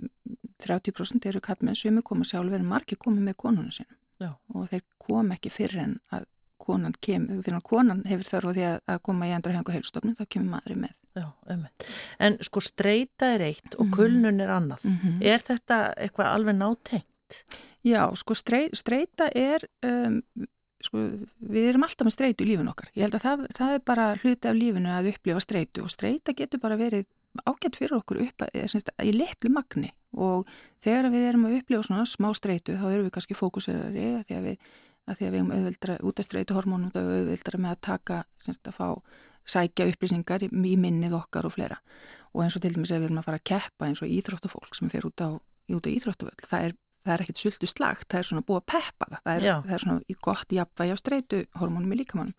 [0.64, 4.32] 30% eru kallmenn sem er komað sjálfur en margir komið með konuna sinu Já.
[4.54, 6.30] og þeir kom ekki fyrir en að
[6.64, 10.16] konan kemur, fyrir að konan hefur þörfu því að, að koma í endra hengu heilstofnum
[10.16, 10.94] þá kemur maður með.
[11.14, 11.26] Já.
[12.24, 14.86] En sko streyta er eitt og kulnun er annað.
[14.88, 15.18] Mm -hmm.
[15.34, 17.44] Er þetta eitthvað alveg nátengt?
[17.84, 20.22] Já, sko strey, streyta er um,
[20.84, 21.02] sko,
[21.54, 22.92] við erum alltaf með streytu í lífun okkar.
[22.94, 26.36] Ég held að það, það er bara hluti af lífunu að upplifa streytu og streyta
[26.38, 27.06] getur bara verið
[27.48, 28.64] ágætt fyrir okkur upp að,
[29.02, 30.50] í litlu magni og
[30.84, 34.38] þegar við erum að upplifa svona smá streytu þá erum við kannski fókuseraði að því
[34.38, 34.68] að við,
[35.08, 38.20] að því að við erum auðvildra út af streytu hormónum og auðvildra með að taka
[38.46, 38.88] semst, að fá
[39.56, 41.80] sækja upplýsingar í, minnið okkar og fleira
[42.34, 44.78] og eins og til dæmis ef við erum að fara að keppa eins og íþróttafólk
[44.78, 45.30] sem fer út á,
[45.74, 48.70] út á íþróttavöld það er, það er ekkit sultu slagt, það er svona búið að
[48.74, 52.36] peppa það, það er, það er svona gott jafnvægi á streytu hormónum í líkamannum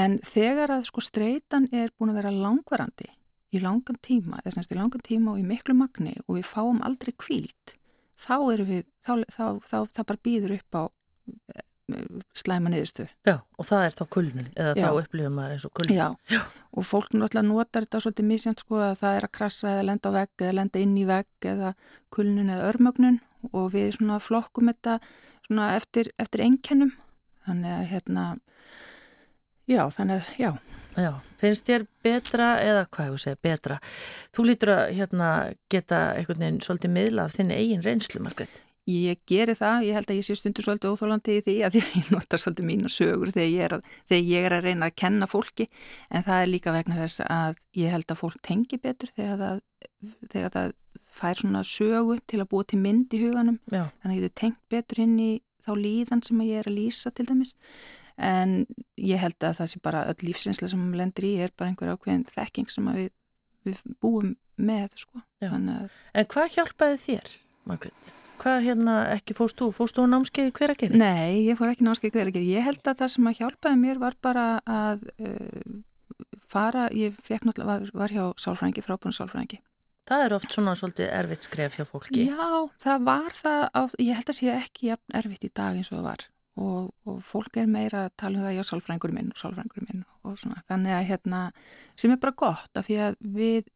[0.00, 3.10] en þegar að sko streytan er búin að vera langvarandi
[3.54, 6.82] í langan tíma, eða semst í langan tíma og í miklu magni og við fáum
[6.86, 7.76] aldrei kvílt,
[8.18, 10.82] þá erum við, þá, þá, þá, þá bara býður upp á
[12.34, 13.06] slæma niðurstu.
[13.26, 14.82] Já, og það er þá kulnun, eða Já.
[14.82, 15.94] þá upplifum maður eins og kulnun.
[15.94, 16.06] Já.
[16.34, 16.40] Já,
[16.74, 20.10] og fólk náttúrulega notar þetta svolítið misjönd sko að það er að krasa eða lenda
[20.10, 21.72] á vegg eða lenda inn í vegg eða
[22.16, 23.20] kulnun eða örmögnun
[23.52, 24.98] og við svona flokkum þetta
[25.46, 26.92] svona eftir, eftir einkennum,
[27.46, 28.26] þannig að hérna,
[29.70, 30.50] já, þannig að, já.
[30.96, 33.74] Já, finnst þér betra eða hvað ég segja betra?
[34.32, 35.32] Þú lítur að hérna,
[35.68, 38.62] geta einhvern veginn svolítið miðla af þinn eigin reynslu, Margret.
[38.86, 42.10] Ég geri það, ég held að ég sé stundur svolítið óþólandi í því að ég
[42.14, 45.66] nota svolítið mínu sögur þegar ég, að, þegar ég er að reyna að kenna fólki
[46.06, 49.64] en það er líka vegna þess að ég held að fólk tengi betur þegar það,
[50.30, 50.76] þegar það
[51.12, 53.88] fær svona sögu til að búa til mynd í huganum Já.
[54.00, 55.30] þannig að ég hefur tengt betur inn í
[55.66, 57.54] þá líðan sem ég er að lýsa til dæmis
[58.16, 58.58] en
[58.96, 61.92] ég held að það sé bara öll lífsinslega sem maður lendur í er bara einhver
[61.92, 63.10] ákveðin þekking sem við,
[63.68, 65.20] við búum með sko.
[65.44, 67.34] En hvað hjálpaði þér,
[67.68, 68.14] Margret?
[68.40, 69.70] Hvað hérna ekki fóst þú?
[69.72, 71.00] Fóst þú námskeið hver að gera?
[71.00, 72.48] Nei, ég fór ekki námskeið hver að gera.
[72.52, 75.78] Ég held að það sem að hjálpaði mér var bara að uh,
[76.52, 79.60] fara, ég fekk náttúrulega, var, var hjá sálfrængi, frábúinu sálfrængi.
[80.06, 82.28] Það er oft svona svolítið erfitt skref hjá fólki.
[82.28, 85.98] Já, það var það, á, ég held að sé ekki erfitt í dag eins og
[85.98, 89.40] það var og, og fólk er meira að tala um það, já, sálfrængur minn og
[89.40, 90.62] sálfrængur minn og svona.
[90.70, 91.42] Þannig að hérna,
[91.98, 93.68] sem er bara gott af því að við,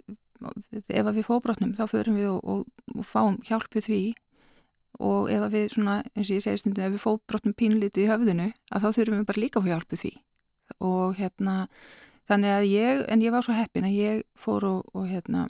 [0.89, 4.03] ef við fóbrotnum þá förum við og, og, og fáum hjálp við því
[5.01, 8.49] og ef við svona, eins og ég segi stundum, ef við fóbrotnum pínlítið í höfðinu
[8.71, 10.13] að þá þurfum við bara líka að hjálpu því
[10.81, 11.55] og hérna,
[12.31, 15.49] þannig að ég en ég var svo heppin að ég fór og hérna,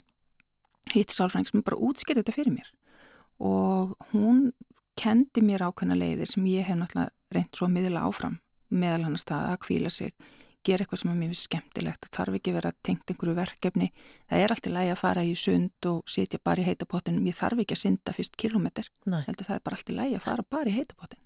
[0.95, 2.69] hitt sálfræng sem bara útskýrði þetta fyrir mér.
[3.41, 4.51] Og hún
[4.99, 8.37] kendi mér ákveðna leiðir sem ég hef náttúrulega reynd svo að miðla áfram.
[8.71, 10.13] Meðal hann að staða að kvíla sig
[10.65, 12.05] gera eitthvað sem er mjög skemmtilegt.
[12.05, 13.89] Það þarf ekki vera tengt einhverju verkefni.
[14.29, 17.63] Það er alltaf lægi að fara í sund og sitja bara í heitapottinum, ég þarf
[17.63, 20.77] ekki að synda fyrst kilometr, heldur það er bara alltaf lægi að fara bara í
[20.77, 21.21] heitapottin.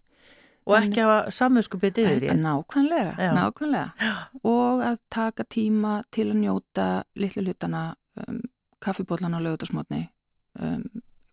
[0.65, 2.35] Og ekki að samvöskupið yfir því.
[2.41, 4.11] Nákvæmlega, nákvæmlega.
[4.55, 6.87] Og að taka tíma til að njóta
[7.21, 7.83] litlu hlutana
[8.23, 8.39] um,
[8.85, 10.05] kaffibóllan á lögutasmotni
[10.61, 10.83] um,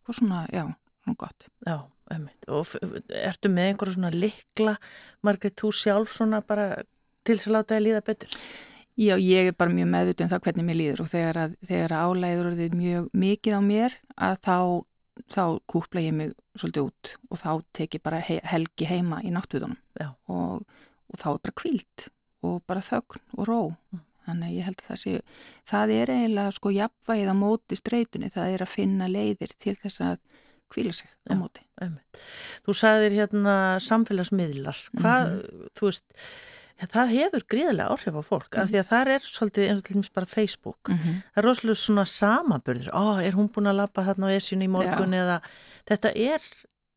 [0.09, 0.65] og svona, já,
[1.05, 1.77] svona gott Já,
[2.11, 2.49] einmitt.
[2.49, 2.75] og
[3.23, 4.77] ertu með einhverja svona likla,
[5.23, 6.83] Margrét, þú sjálf svona bara
[7.23, 8.39] til þess að láta þið líða betur?
[9.01, 11.95] Já, ég er bara mjög meðvitið um það hvernig mér líður og þegar, að, þegar
[11.97, 13.95] að álæður orðið mjög mikið á mér
[14.29, 14.57] að þá,
[15.33, 19.33] þá kúpla ég mig svolítið út og þá tek ég bara he helgi heima í
[19.33, 19.79] náttúðunum
[20.29, 22.07] og, og þá er bara kvíld
[22.43, 23.61] og bara þögn og ró.
[23.95, 24.03] Mm.
[24.27, 25.13] Þannig að ég held að það sé,
[25.73, 30.05] það er eiginlega sko jafnvægið á móti streytunni, það er að finna leiðir til þess
[30.07, 30.17] að
[30.73, 31.39] kvíla sig á Já.
[31.39, 31.63] móti.
[31.83, 32.25] Einmitt.
[32.65, 35.33] Þú sagðir hérna samfélagsmiðlar, hvað,
[35.79, 36.07] þú veist,
[36.81, 39.87] ja, það hefur gríðilega áhrif á fólk, af því að það er svolítið eins og
[39.87, 40.83] til dæmis bara Facebook.
[40.89, 41.23] -hmm.
[41.35, 44.75] Það er rosalega svona samaburður, ó, er hún búin að lappa þarna á esjunni í
[44.77, 45.41] morgun eða
[45.87, 46.41] þetta er,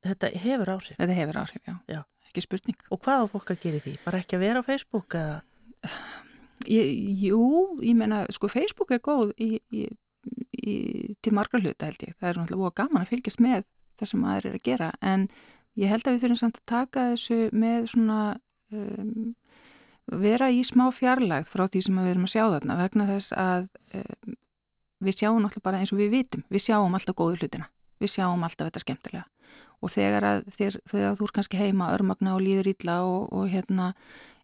[0.04, 0.98] þetta hefur áhrif.
[0.98, 1.76] Þetta hefur áhrif, já.
[1.88, 2.04] Já.
[2.30, 2.78] Ekki spurning.
[2.92, 3.98] Og hvað á fólk að gera því?
[4.06, 5.42] Bara ekki að vera á Facebook eða?
[6.72, 6.92] Ég,
[7.28, 7.42] jú,
[7.84, 9.88] ég meina, sko, Facebook er góð í, í,
[10.56, 10.76] í,
[11.22, 12.16] til margar hluta held ég.
[12.16, 13.66] Það er náttúrulega voða gaman að fylgjast með
[14.00, 15.28] það sem maður er að gera, en
[15.80, 18.20] ég held að við þurfum samt að taka þessu með svona
[18.76, 19.36] um,
[20.26, 23.70] vera í smá fjarlægð frá því sem við erum að sjá þarna vegna þess að
[24.00, 24.36] um,
[25.06, 27.70] við sjáum náttúrulega bara eins og við vitum, við sjáum alltaf góðu hlutina,
[28.02, 29.26] við sjáum alltaf þetta skemmtilega
[29.84, 33.50] og þegar að þeir, þegar þú er kannski heima örmagna og líður ítla og, og
[33.52, 33.92] hérna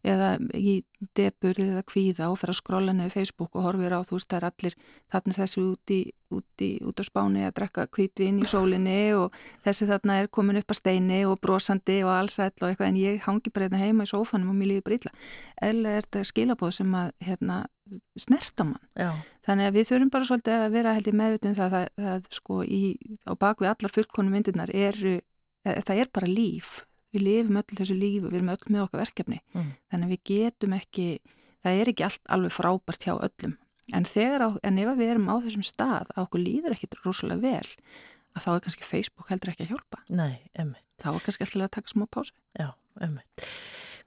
[0.02, 0.82] eða í
[1.18, 4.38] debur eða kvíða og fer að skrolla niður Facebook og horfir á þú veist það
[4.39, 4.78] er allir
[5.14, 5.99] þarna þessi út, í,
[6.34, 9.36] út, út á spáni að drekka kvítvin í sólinni og
[9.66, 13.22] þessi þarna er komin upp að steini og brosandi og allsæll og eitthvað en ég
[13.28, 15.14] hangi bara hérna heima í sófanum og mér líður bara illa.
[15.62, 17.60] Eða er þetta skilabóð sem að hérna,
[18.18, 18.89] snerta mann.
[18.97, 19.12] Já,
[19.45, 21.76] Þannig að við þurfum bara svolítið að vera held í meðvitum það
[22.14, 22.82] að sko í,
[23.26, 25.18] á bakvið allar fullkonum myndirnar eru,
[25.66, 26.76] það er bara líf.
[27.12, 29.41] Við lifum öll þessu líf og við erum öll með okkar verkefni.
[29.55, 29.72] Mm.
[29.91, 31.07] Þannig að við getum ekki,
[31.66, 33.57] það er ekki allt alveg frábært hjá öllum.
[33.91, 37.74] En, á, en ef við erum á þessum stað að okkur líður ekkit rosalega vel,
[38.32, 40.03] að þá er kannski Facebook heldur ekki að hjálpa.
[40.07, 42.34] nei, emmitt, Þá er kannski alltaf að taka smá pásu.
[42.55, 42.70] já,
[43.01, 43.47] emmitt.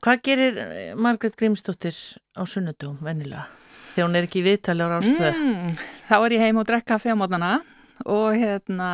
[0.04, 1.96] Hvað gerir eh, Margrét Grímsdóttir
[2.36, 3.48] á sunnudum, vennilega?
[3.94, 5.36] Þegar hún er ekki viðtali á rástöð.
[5.38, 5.76] Mm,
[6.08, 7.52] þá er ég heim og drekka mótnana
[8.04, 8.88] og hérna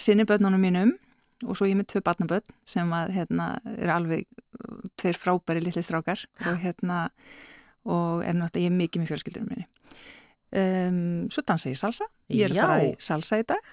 [0.00, 0.94] sinni börnunum mínum
[1.44, 5.60] og svo ég er með tvö barnabörn sem að hérna er alveg uh, tveir frábæri
[5.60, 7.10] litli strákar og hérna
[7.86, 9.66] og er náttúrulega ég er mikið með fjölskyldurum minni.
[10.56, 12.06] Um, svo dansa ég salsa.
[12.32, 12.62] Ég er að Já.
[12.66, 13.68] fara í salsa í dag.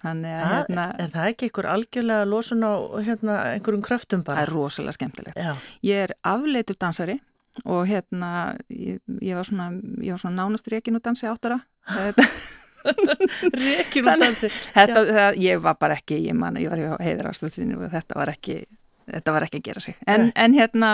[0.00, 2.72] Þannig að Það- hérna, Er það ekki einhver algjörlega losun á
[3.04, 4.42] hérna, einhverjum kröftum það bara?
[4.42, 5.36] er rosalega skemmtilegt.
[5.36, 7.20] Já, Ég er afleitur dansari
[7.66, 9.70] og hérna ég, ég var svona,
[10.00, 11.60] ég var svona nánast reikin og dansi áttara.
[12.84, 14.50] Rekin og Þannig- dansi.
[14.74, 18.18] þetta, það, ég var bara ekki, ég man, ég var hjá heiður ástöðinu og þetta
[18.20, 18.56] var ekki,
[19.10, 19.96] þetta var ekki að gera sig.
[20.06, 20.32] En, Nei.
[20.44, 20.90] en hérna,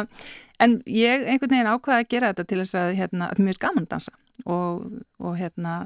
[0.60, 3.90] en ég einhvern veginn ákvaði að gera þetta til þess að, hérna, að gaman að
[3.94, 4.12] dansa
[4.44, 4.86] og,
[5.20, 5.76] og hérna,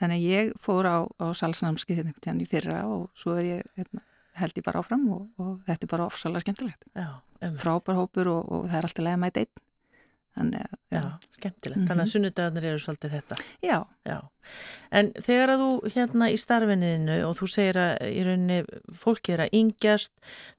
[0.00, 3.48] þannig að ég fór á, á salsnámskið hérna einhvern tíðan í fyrra og svo er
[3.48, 4.04] ég, hérna,
[4.38, 6.84] held ég bara áfram og, og þetta er bara ofsalega skemmtilegt.
[6.94, 7.08] Já,
[7.42, 7.62] emmitt.
[7.64, 9.50] Frábær hópur og, og það er alltaf lega mæt einn.
[10.38, 11.02] Þannig Já,
[11.34, 11.82] skemmtilegt.
[11.88, 13.36] Þannig að sunnudagarnir eru svolítið þetta.
[13.66, 13.78] já,
[14.08, 14.18] Já,
[14.96, 18.58] en þegar að þú hérna í starfinniðinu og þú segir að í rauninni
[18.96, 20.12] fólki er að yngjast,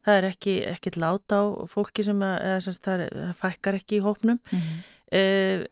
[0.06, 3.80] það er ekki, ekki láta á fólki sem að, eða sem það, er, það fækkar
[3.80, 4.40] ekki í hópnum.
[4.52, 4.76] Mhm.
[5.12, 5.64] Eh,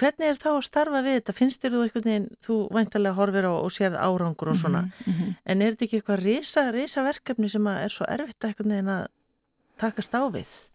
[0.00, 1.36] hvernig er þá að starfa við þetta?
[1.36, 5.36] Finnst þér þú einhvern veginn, þú væntalega horfir á og sér árangur og svona, Mhm.
[5.46, 8.72] en er þetta ekki eitthvað risa, risa verkefni sem að er svo erfitt að einhvern
[8.74, 9.06] veginn að
[9.78, 10.66] takast á við?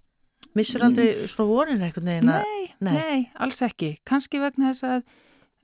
[0.55, 2.43] Missur aldrei svona vonin einhvern veginn að...
[2.47, 2.93] Nei, Nei.
[2.95, 3.95] nei, alls ekki.
[4.07, 5.03] Kanski vegna þess að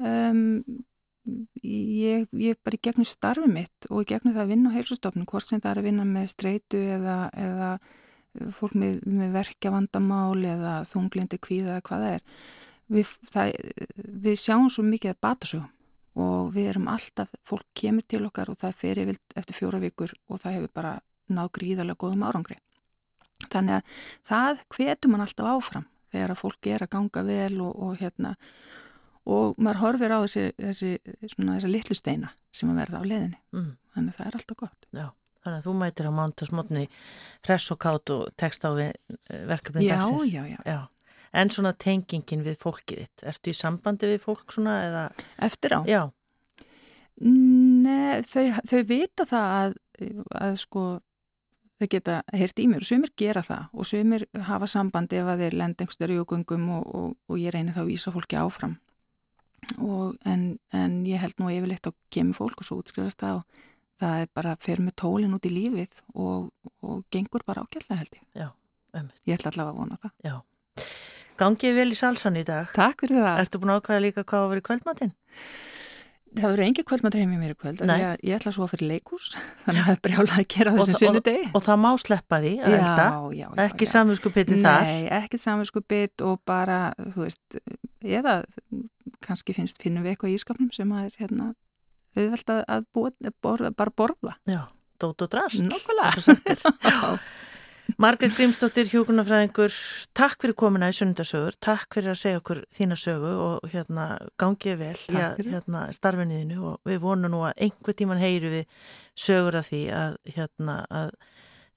[0.04, 0.42] um,
[1.64, 5.28] ég, ég bara í gegnum starfi mitt og í gegnum það að vinna á heilsustofnum,
[5.30, 7.74] hvort sem það er að vinna með streitu eða, eða
[8.58, 12.26] fólk með, með verkjavandamál eða þunglindi kvíða eða hvað það er.
[12.92, 13.54] Við, það,
[14.26, 15.70] við sjáum svo mikið að batasögum
[16.22, 20.42] og við erum alltaf, fólk kemur til okkar og það fer eftir fjóra vikur og
[20.42, 20.98] það hefur bara
[21.32, 22.58] náð gríðarlega góðum árangri.
[23.52, 23.96] Þannig að
[24.32, 28.36] það hvetur mann alltaf áfram þegar að fólk er að ganga vel og, og hérna
[29.32, 30.92] og maður horfir á þessi, þessi,
[31.36, 33.38] svona, þessi litlu steina sem að verða á leiðinni.
[33.56, 34.88] Mm, Þannig að það er alltaf gott.
[34.98, 35.06] já,
[35.44, 36.86] þannig að þú mætir á mántasmotni
[37.46, 38.92] hress og kátt og tekst á eh,
[39.52, 40.32] verkefni Já, dagsins.
[40.34, 40.58] já, já.
[40.66, 40.80] Já,
[41.42, 45.04] en svona tengingin við fólkið þitt, ertu í sambandi við fólk svona eða,
[45.48, 45.80] Eftir á.
[45.88, 46.02] já,
[47.22, 49.74] Nei, þau, þau vita það að,
[50.42, 50.84] að sko
[51.82, 55.44] þau geta heyrt í mér og sumir gera það og sumir hafa sambandi ef að
[55.46, 58.78] þeir lenda einhverstari og gungum og, og, og ég reynir þá að vísa fólki áfram
[59.78, 63.60] og, en, en ég held nú yfirleitt á kemur fólk og svo útskrifast það og
[64.02, 66.48] það er bara að fer með tólinn út í lífið og,
[66.82, 68.24] og gengur bara ágætlega held ég.
[68.34, 68.48] já,
[69.30, 70.16] Ég ætla allavega að vona það.
[70.26, 70.34] já.
[71.42, 72.68] Gangið vel í salsan í dag.
[72.76, 73.38] Takk fyrir það.
[73.42, 75.14] Ertu búin að ákvæða líka hvað að vera í kvöldmatinn?
[76.38, 77.82] Það verður engi kvöldmatur heim í mér í kvöld.
[77.82, 77.96] af Nei.
[77.98, 79.30] því að Ég ætla svo að fyrir leikús,
[79.66, 81.50] þannig að það er brjálað að gera Og þessi sunnudegi.
[81.58, 83.92] Og það má sleppa því að elda, já, já, ekki já.
[83.92, 84.88] samvinsku pitið þar.
[84.88, 86.80] Nei, ekkert samvinsku bit og bara,
[87.16, 87.60] þú veist,
[88.02, 88.38] eða
[89.26, 91.52] kannski finnst, finnum við eitthvað í ískapnum sem að er hérna
[92.16, 93.14] auðvelt að, að búa,
[93.44, 94.36] borða, bara borða.
[94.50, 94.62] Já,
[95.02, 95.64] dót og drast.
[95.68, 97.16] Nákvæmlega.
[98.00, 99.74] Margrét Grímsdóttir, hjókunarfræðingur,
[100.18, 104.06] takk fyrir komuna í sunnundasögur, takk fyrir að segja okkur þína sögu og hérna
[104.42, 108.84] gangið vel hérna, starfinniðinu og við vonum nú að einhver tíman heyru við
[109.18, 111.16] sögur af því að, hérna, að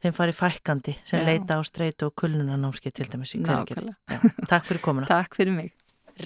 [0.05, 1.27] þeim fari fækkandi sem Já.
[1.31, 3.95] leita á streitu og kulnunanámski til dæmis í hverjargerð.
[3.95, 4.47] Nákvæmlega.
[4.51, 5.11] Takk fyrir komuna.
[5.15, 5.73] Takk fyrir mig.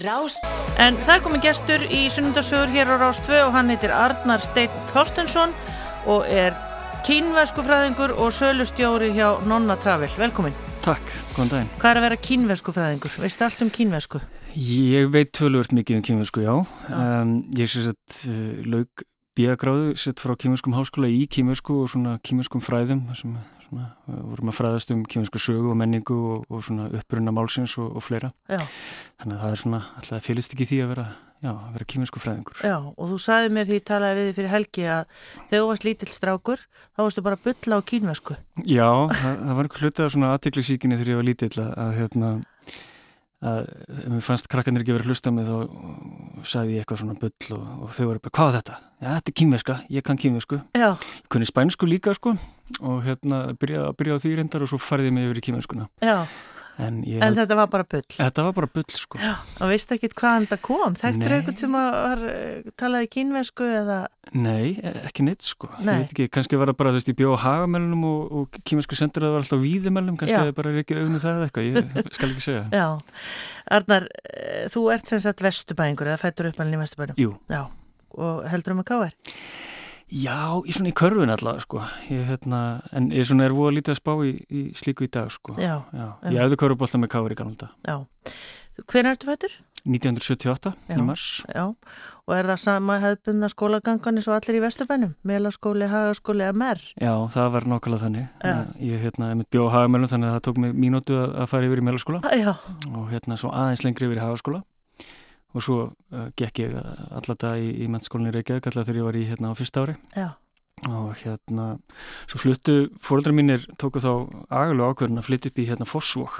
[0.03, 0.35] Rás
[0.77, 4.83] En það komið gestur í sunnundasögur hér á Rás 2 og hann heitir Arnar Steinn
[4.93, 5.55] Þorstensson
[6.05, 6.53] og er
[7.07, 10.09] kínverskufræðingur og sölustjóri hjá Nonna Travel.
[10.19, 10.55] Velkomin.
[10.83, 11.69] Takk, góðan daginn.
[11.79, 13.13] Hvað er að vera kínverskufræðingur?
[13.23, 14.21] Veistu allt um kínversku?
[14.57, 16.53] Ég veit tölvört mikið um kýmversku, já.
[16.89, 16.97] Já.
[16.97, 19.05] Um, ég sé sett uh, laug
[19.39, 23.37] bíagráðu sett frá kýmverskum háskóla í kýmversku og svona kýmverskum fræðum sem
[23.67, 27.93] svona, vorum að fræðast um kýmversku sögu og menningu og, og svona upprunna málsins og,
[27.95, 28.33] og fleira.
[28.49, 28.65] Já.
[29.21, 31.07] Þannig að það er svona, alltaf félist ekki því að vera,
[31.39, 32.61] já, að vera kýmversku fræðingur.
[32.65, 35.01] Já, og þú sagði mér því ég talaði við þig fyrir helgi að
[35.49, 38.39] þegar þú varst lítill strákur, þá varstu bara að bulla á kínversku.
[38.65, 41.97] Já, það, það var einhver hluti af svona aðtiklisíkinni þegar ég var lítill að, að
[41.99, 42.31] hérna
[43.39, 47.55] að ef mér fannst krakkarnir ekki verið hlusta mig þá sagði ég eitthvað svona bull
[47.55, 48.79] og, og þau voru bara, hvað er þetta?
[48.99, 52.33] Já, þetta er kýmverska, ég kann kýmversku Já, Ég kunni spænsku líka sko
[52.83, 55.13] og hérna byrjaði byrja á því reyndar og svo færði
[56.79, 58.05] en, en þetta var bara bull.
[58.15, 60.95] þetta var bara bull sko Já, og veist ekki hvaðan þetta kom?
[60.99, 63.99] Þekktur eitthvað sem var, eh, talaði kínversku eða...
[64.33, 65.93] Nei, e- ekki neitt sko Nei.
[65.93, 68.59] Ég veit ekki, kannski var það bara, þú veist, ég bjóð á hagamælunum og, og
[68.63, 71.49] kýmversku sendur að það var alltaf víðimælum kannski það bara er ekki auðvitað það eða
[71.49, 72.87] eitthvað ég skal ekki segja Já,
[73.79, 77.19] Arnar, eh, þú ert sem sagt vestubæðingur eða fættur uppalinn í vestubæðinum.
[77.21, 77.63] Jú, Já,
[78.19, 79.17] og heldur um að káir?
[80.09, 82.59] Já, í svona í körfun allavega sko ég, hérna,
[82.95, 85.75] en ég svona er voða lítið að spá í, í slíku í dag sko Já,
[85.93, 87.99] Já, ég hefði körfubólta með káur í galanda já.
[88.89, 89.53] Hvenær ertu fættur?
[89.85, 90.95] 1978 Já.
[90.97, 95.13] í mars Já, og er það sama hefðbundna skólagangan eins og allir í Vesturbænum?
[95.29, 96.81] Melaskóli, hagaskóli mer?
[96.99, 98.27] Já, það var nákvæmlega þannig.
[98.83, 101.69] Ég hérna, ég bjóð á hagamælum þannig að það tók mig mínútu að, að fara
[101.69, 102.51] yfir í melaskóla Já,
[102.91, 104.63] og hérna svo aðeins lengri yfir í hagaskóla
[105.55, 109.25] og svo uh, gekk ég alltaf í, í mennskólinni Reykjavík alltaf þegar ég var í
[109.31, 109.97] hérna á fyrsta ári.
[110.13, 110.29] Já,
[110.87, 111.65] og hérna
[112.29, 114.11] svo fluttu, fóreldrar mínir tóku þá
[114.47, 116.39] agalega ákvörðin að flytja upp í hérna Fossvók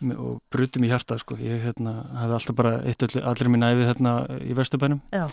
[0.00, 3.90] og brutum í hjarta sko, ég hérna hafði alltaf bara eitt öll, allir mín æfið
[3.90, 5.02] hérna í Vesturbænum.
[5.12, 5.26] Já,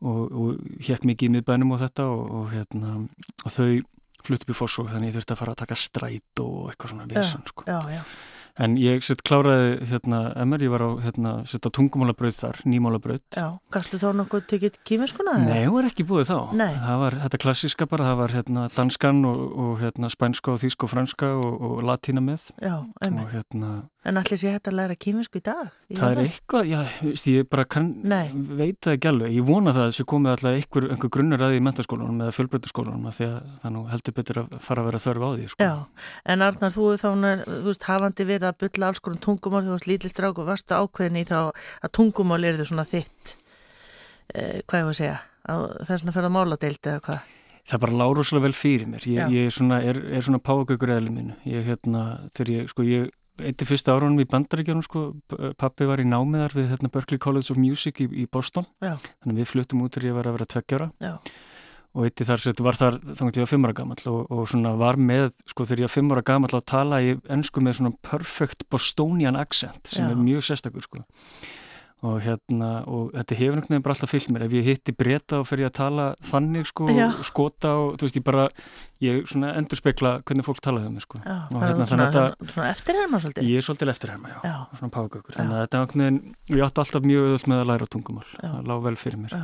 [0.00, 2.94] og, og hékk mikið í miðbænum og þetta og, og hérna
[3.44, 3.66] og þau
[4.24, 7.08] fluttu upp í Fossvók þannig ég þurfti að fara að taka stræt og eitthvað svona
[7.10, 7.66] vesen sko.
[7.68, 8.02] já, já,
[8.60, 13.24] en ég sett kláraði hérna MR, ég var á hérna sett á tungumálabraut þar, nýmálabraut
[13.36, 13.46] já.
[13.72, 15.36] Gastu þá nokkuð tekið kýmverskuna?
[15.46, 16.38] Nei, hún var ekki búið þá.
[16.60, 16.72] Nei.
[16.76, 20.86] Það var þetta klassíska bara, það var hérna danskan og, og hérna spænska og þýsk
[20.86, 23.24] og franska og, og latína með Já, einmitt.
[23.24, 25.74] og hérna, En allir sé hægt að læra kýmversku í dag?
[25.92, 27.88] Í það er eitthvað, já, veist, ég bara kann,
[28.56, 29.32] veit það ekki alveg.
[29.36, 32.34] Ég vona það að þessu komið alltaf einhver, einhver grunnur að því í mentaskólanum eða
[32.38, 35.66] fjölbreytaskólanum því að það nú heldur betur að fara að vera þörf á því, sko.
[35.68, 37.08] Já, en Arnar, þú, þá,
[37.50, 40.80] þú veist, hafandi verið að bylla alls konar tungumál, þú varst lítill strák og varstu
[40.80, 43.34] ákveðin í þá að tungumál er þau svona þitt,
[44.32, 47.36] eh, hvað ég var að segja, að það er svona að ferða máladeild eða hvað?
[47.70, 49.04] Það bara lág rosalega vel fyrir mér.
[49.06, 51.36] Ég, ég er svona, er, er svona págaukur eðlum mínu.
[51.46, 53.10] Ég, hérna, þegar ég, sko, ég
[53.48, 57.18] eitt í fyrsta árunum í bandaríkjörnum, sko, p- pappi var í námiðar við hérna, Berklee
[57.22, 58.66] College of Music í, í Boston.
[58.84, 58.96] Já.
[59.24, 60.90] Þannig við fluttum út þegar ég var að vera tveggjára.
[61.00, 61.14] Já.
[61.90, 64.20] Og eitt í þar sett var þar þannig að ég var fimm ára gamall og,
[64.30, 67.62] og svona var með, sko, þegar ég var fimm ára gamall að tala í ennsku
[67.66, 70.12] með svona perfect Bostonian accent sem Já.
[70.12, 71.02] er mjög sérstakur, sko
[72.00, 75.40] og hérna, og þetta hefur einhvern veginn bara alltaf fyllt mér, ef ég hitti breyta
[75.42, 77.08] og fer ég að tala þannig sko, Já.
[77.28, 78.44] skota og þú veist, ég bara,
[79.04, 82.14] ég svona endur spekla hvernig fólk talaði um mig sko Já, og hérna, þannig að
[82.16, 83.50] þetta, svona eftirherma svolítið?
[83.50, 84.54] ég er svolítið eftir hérna, já, Já.
[84.80, 85.36] svona págaukur, Já.
[85.42, 86.22] þannig að þetta er einhvern veginn,
[86.54, 89.36] ég átti alltaf mjög öll með að læra tungumál, það lág vel fyrir mér.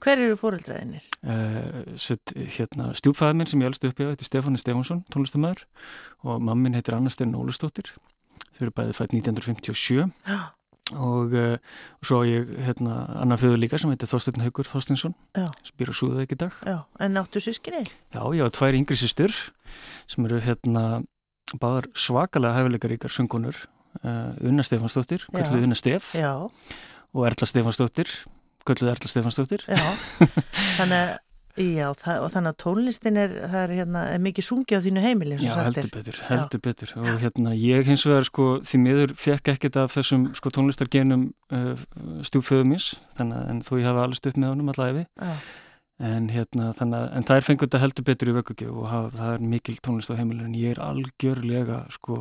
[0.00, 1.08] Hver eru fóreldraðinir?
[1.24, 5.64] uh, sett, hérna, stjúpfæðin minn sem ég elst upp í, þetta er Stefáni Stefánsson, tónlistamæður
[6.24, 7.92] og mammin heitir Anna Steinn Ólustóttir
[8.56, 10.38] þau eru bæðið fætt 1957 Já,
[10.96, 11.56] og uh,
[12.04, 15.14] svo ég hérna annar föður líka sem heitir Þorsteinn Haugur Þorsteinsson.
[15.76, 16.56] Býr á Súðavík í dag.
[16.64, 17.84] Já, en áttu sískinni?
[18.14, 19.34] Já, ég á tvær yngri sýstur
[20.08, 21.02] sem eru hérna
[21.60, 23.56] báðar svakalega hæfileikaríkar söngunur
[24.04, 25.36] uh, Unna Stefansdóttir, Já.
[25.42, 26.12] kölluð Unna Stef.
[26.16, 26.32] Já,
[27.14, 28.10] og Erla Stefansdóttir,
[28.68, 29.80] kölluð Erla Stefansdóttir já,
[30.78, 31.16] þannig að
[31.58, 35.38] Já, það, og þannig að tónlistin er, er, hérna, er mikið sungi á þínu heimili
[35.42, 36.64] Já, heldur betur, heldur Já.
[36.68, 36.92] betur.
[37.02, 41.74] Og hérna ég hins vegar sko því miður fekk ekkert af þessum sko tónlistargenum uh,
[42.28, 45.06] stjúpföðumins en þó ég hafa allir stupp með honum allavega
[45.98, 49.46] en hérna en það er fengut að heldur betur í vöggugjöf og hafa, það er
[49.54, 52.20] mikil tónlist á heimilinu en ég er algjörlega sko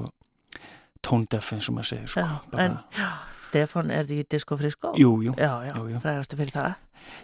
[1.06, 3.10] tóndef eins og maður segir sko, Já, en já,
[3.48, 4.94] Stefan, er því disko frisko?
[5.00, 5.74] Jú, jú, já, já,
[6.04, 6.76] frægastu fyrir það.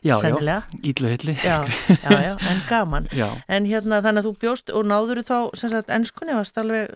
[0.04, 0.64] Já, Sennilega.
[0.70, 1.58] já, ídluhilli já,
[2.04, 3.08] já, já, en gaman.
[3.48, 6.94] En hérna þannig að þú bjóst og náður þú þá sem sagt ennskunni, varst alveg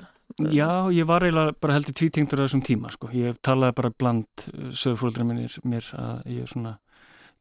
[0.54, 4.28] Já, ég var eiginlega bara heldur tvítingtur á þessum tíma, sko, ég talaði bara bland
[4.52, 6.76] uh, sögfólkdra minnir mér að ég svona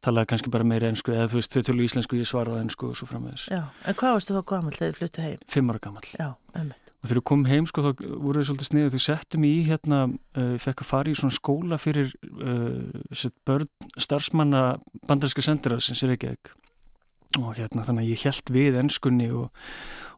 [0.01, 2.97] talaði kannski bara meira ennsku, eða þú veist, þau tölu íslensku ég svaraði ennsku og
[2.97, 3.49] svo framvegis.
[3.53, 5.45] Já, en hvað varstu þá gammal þegar þið fluttu heim?
[5.51, 8.69] Fimm ára gammal Já, einmitt og þegar við komum heim sko þá voru við svolítið
[8.71, 9.99] sniðið þau settum í hérna,
[10.35, 14.63] uh, fekk að fara í svona skóla fyrir uh, börn starfsmanna
[15.07, 16.55] bandarinska sendiraðsins er ekki ekki
[17.37, 19.67] og hérna þannig að ég held við ennskunni og,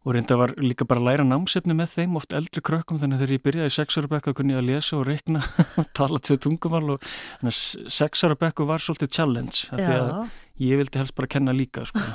[0.05, 3.23] og reynda var líka bara að læra námsefni með þeim, oft eldri krökkum þannig að
[3.25, 5.43] þegar ég byrjaði í sexára bekku að kunni að lesa og rekna
[5.81, 10.65] og tala til tungumál og þannig að sexára bekku var svolítið challenge af því að
[10.69, 12.07] ég vildi helst bara kenna líka sko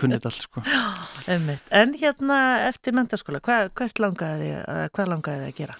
[0.00, 0.64] kunnit allt sko.
[1.30, 2.38] En hérna
[2.68, 3.70] eftir mentaskóla hvað,
[4.02, 5.78] langaði þið hvað langaði þið að gera?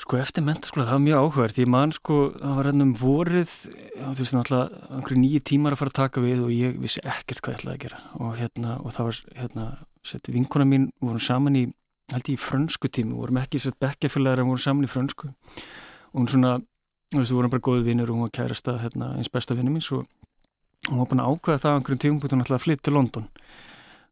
[0.00, 3.50] Sko eftir mentaskóla það var mjög áhverð ég man sko, það var ennum vorið
[3.98, 7.42] þú veist náttúrulega, einhverju nýju tímar að fara að taka við og ég vissi ekkert
[7.42, 8.00] hvað ég ætlaði að gera.
[8.16, 9.66] Og hérna, og það var hérna,
[10.08, 11.66] sett vinkona mín, við vorum saman í
[12.14, 15.30] held ég í frönsku tími, við vorum ekki sett bekkefélagar en vorum saman í frönsku.
[16.10, 16.56] Og hún svona,
[17.12, 19.74] þú veist, við vorum bara góði vinnur og hún var kærasta, hérna, eins besta vinni
[19.74, 20.00] mín svo
[20.90, 23.26] og hún var búin að ákvæða það á einhverjum tíum búin að flytta til London.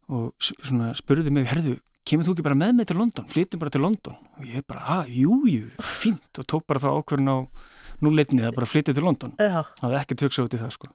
[0.08, 1.74] Og svona spurði mig, herðu,
[2.06, 4.14] kemur þú ekki bara með mig til London, flyttum bara til London.
[4.38, 7.38] Og ég bara, að, jú, jú, fint og tók bara það ákverðin á
[8.04, 9.34] núleitni að bara flytja til London.
[9.36, 10.90] Það hefði ekki töksa út í það sko.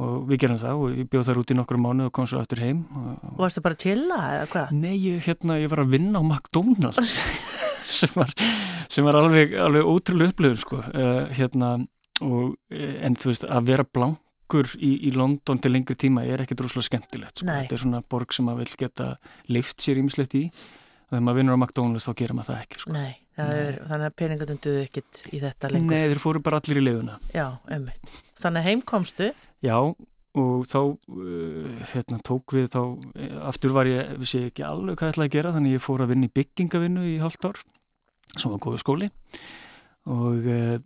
[0.00, 2.38] Og við gerum það og ég bjóð þar út í nokkru mánu og kom svo
[2.38, 4.74] aftur heim og Varstu bara til það eða hvað?
[4.78, 7.10] Nei, ég, hérna, ég var að vinna á McDonalds
[7.98, 8.30] sem var,
[8.86, 10.78] sem var alveg, alveg ótrúlega upplöður sko.
[10.94, 11.72] Uh, hérna
[12.22, 14.20] og eh, en þú veist, að vera blank
[14.50, 17.46] okkur í, í London til lengri tíma er ekkert rosalega skemmtilegt sko.
[17.46, 19.10] þetta er svona borg sem maður vil geta
[19.54, 20.44] lift sér ímislegt í.
[21.10, 22.92] Þegar maður vinnur á McDonalds þá gerir maður það ekki sko.
[22.94, 25.96] Nei, það er, þannig að peningatum duðu ekkit í þetta lengur.
[25.96, 27.46] Nei, þeir fóru bara allir í leiðuna Já,
[27.76, 29.30] ummitt Þannig að heimkomstu
[29.66, 29.74] Já,
[30.38, 32.80] og þá uh, hérna, tók við þá
[33.18, 36.04] eh, aftur var ég, vissi ekki alveg hvað ég ætlaði að gera þannig ég fór
[36.04, 37.60] að vinna í byggingavinnu í halvt ár
[38.36, 39.10] sem var góðu skóli.
[40.06, 40.76] Og uh,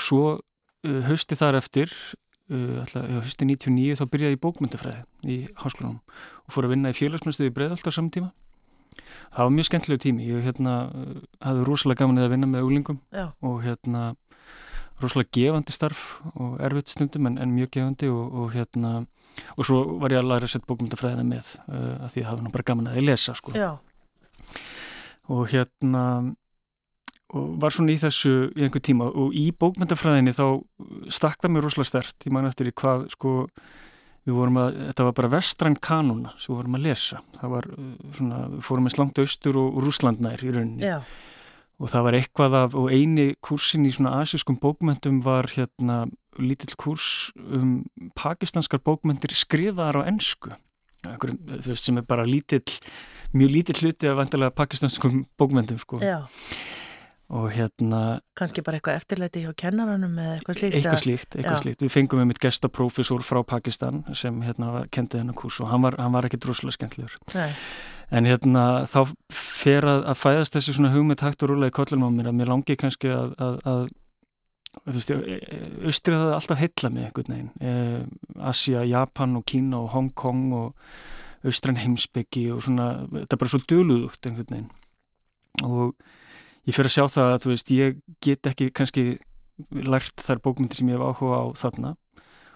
[0.00, 1.92] svo uh, hausti þar eftir
[2.50, 6.00] höstu 99 þá byrjaði ég bókmyndafræði í háskólanum
[6.44, 8.32] og fór að vinna í félagsmyndstöði í Breðalt á samtíma
[9.34, 13.00] það var mjög skemmtilegu tími ég hérna, uh, hafði rosalega gaman að vinna með úlingum
[13.08, 13.30] já.
[13.40, 14.04] og hérna
[15.02, 18.92] rosalega gefandi starf og erfitt stundum en, en mjög gefandi og, og hérna
[19.56, 22.44] og svo var ég að læra að setja bókmyndafræðina með uh, að því að var
[22.44, 23.56] nú bara gaman að ég lesa sko.
[25.32, 26.04] og hérna
[27.34, 30.46] og var svona í þessu í einhver tíma og í bókmyndafræðinni þá
[31.12, 32.16] stakta mér rosalega stert.
[32.26, 33.34] Ég man eftir í hvað sko
[34.24, 37.20] við vorum að, þetta var bara vestrann kanuna sem við vorum að lesa.
[37.40, 40.92] Það var uh, svona, við fórum eins langt austur og, Rúslandnær í rauninni.
[40.94, 40.98] Já.
[41.82, 46.04] og það var eitthvað af, og eini kursin í svona asískum bókmyndum var hérna
[46.38, 47.80] lítill kurs um
[48.14, 50.54] pakistanskar bókmyndir skrifaðar á ennsku
[51.74, 52.78] sem er bara lítill
[53.34, 55.98] mjög lítill hluti af vantilega pakistanskum bókmyndum sko.
[55.98, 56.30] Já
[57.34, 58.00] og hérna
[58.38, 61.82] kannski bara eitthvað eftirleiti hjá kennaranum eða eitthvað slíkt eitthvað slíkt, eitthvað slíkt.
[61.82, 65.98] við fengum um eitt gestaprófessor frá Pakistan sem hérna kendi hennar kurs og hann var,
[65.98, 67.18] hann var ekki droslega skemmtilegur.
[68.14, 69.00] En hérna þá
[69.34, 72.38] fer að, að fæðast þessi svona hugmynd hægt og rúlega í kollunum á mér að
[72.38, 73.84] mér langi kannski að, að, að
[74.84, 75.12] þú veist,
[75.90, 77.52] austrið það alltaf heitla mig einhvern veginn.
[77.64, 80.90] Eh, Asia, Japan og Kína og Hong Kong og
[81.44, 84.70] austran heimsbyggi og svona, þetta er bara svo döluðugt einhvern veginn.
[85.64, 85.94] Og
[86.64, 89.04] ég fyrir að sjá það að þú veist, ég get ekki kannski
[89.70, 91.94] lært þær bókmyndir sem ég hef áhuga á þarna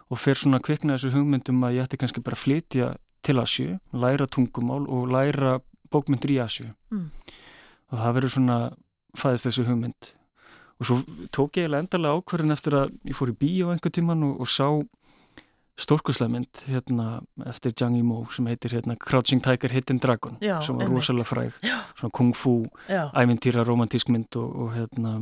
[0.08, 2.92] og fer svona að kvikna þessu hugmyndum að ég ætti kannski bara að flytja
[3.26, 5.58] til Asju, læra tungumál og læra
[5.92, 7.08] bókmyndir í Asju mm.
[7.92, 8.58] og það verður svona
[9.18, 10.12] fæðist þessu hugmynd
[10.78, 10.98] og svo
[11.34, 14.68] tók ég endalega ákverðin eftir að ég fór í bíó einhver tíman og, og sá
[15.78, 20.90] stórkusleimynd hérna, eftir Zhang Yimou sem heitir hérna, Crouching Tiger, Hidden Dragon Já, sem var
[20.90, 21.78] rosalega fræg Já.
[21.94, 25.14] svona kung fu, ævintýra, romantísk mynd og, og hérna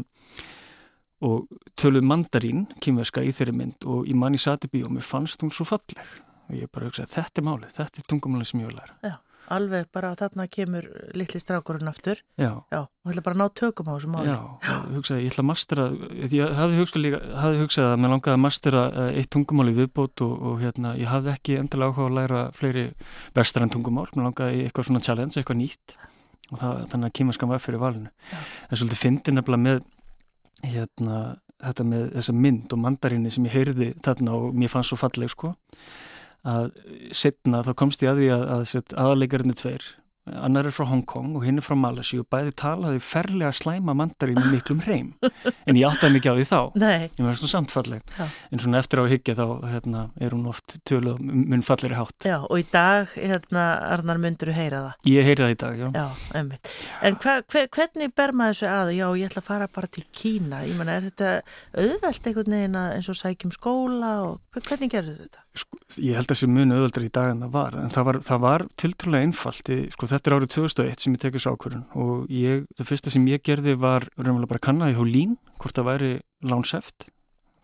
[1.24, 1.48] og
[1.80, 5.52] töluð mandarín kýmverska í þeirri mynd og í manni sati bí og mér fannst hún
[5.52, 6.00] svo falleg
[6.46, 9.16] og ég bara hugsaði þetta er málið, þetta er tungumáli sem ég vil læra Já.
[9.53, 10.86] Alveg bara þarna kemur
[11.16, 12.20] litli strákurinn aftur.
[12.40, 12.51] Já.
[12.72, 14.32] Já, og ætla bara að ná tökum á þessu máli.
[14.32, 15.86] Já, hugsaði, ég ætla að mastera,
[16.32, 19.76] ég hafði hugsað líka, hafði hugsað að mér langaði að mastera eh, eitt tungumál í
[19.76, 22.86] viðbót og, og hérna, ég hafði ekki endilega áhuga að læra fleiri
[23.36, 25.97] vestræn tungumál, mér langaði eitthvað svona challenge, eitthvað nýtt
[26.53, 28.12] og það, þannig að kýmaskan var fyrir valinu.
[28.70, 29.86] En svolítið fyndi nefnilega með,
[30.66, 31.22] hérna,
[31.62, 35.32] þetta með þessa mynd og mandarinni sem ég heyrði þarna og mér fannst svo falleg,
[35.32, 35.55] sko
[36.47, 36.68] að
[37.16, 39.88] setna þá komst ég að því að, að, að aðalegarinn er tveir
[40.27, 44.39] annar er frá Hongkong og hinn er frá Malasí og bæði talaði ferlega slæma mandarín
[44.41, 45.12] með miklum hreim,
[45.68, 46.61] en ég áttaði mikið á því þá.
[46.83, 47.07] Nei.
[47.07, 48.16] ég var svona samtfalleg
[48.51, 52.27] en svona eftir á higgja þá hérna, er hún oft töluð mun fallir í hátt.
[52.27, 55.11] Já, og í dag, hérna, Arnar, myndur þú heyra það?
[55.12, 56.07] Ég heyri það í dag, já, já
[57.07, 58.93] En hva, hva, hvernig ber maður þessu að?
[58.97, 60.62] Já, ég ætla að fara bara til Kína.
[60.66, 61.33] Ég menna, er þetta
[61.77, 65.45] auðvelt einhvern veginn eins og sækjum skóla og hvernig gerðu þetta?
[65.57, 68.18] Sko, ég held að þessi muni auðvöldar í dag en það var, en það var,
[68.27, 68.66] það var
[70.16, 73.44] þetta er árið 2001 sem ég tekið svo ákvörðun og ég, það fyrsta sem ég
[73.44, 76.12] gerði var raunverulega bara kannaði hjá Lín, hvort það væri
[76.46, 77.10] lánseft,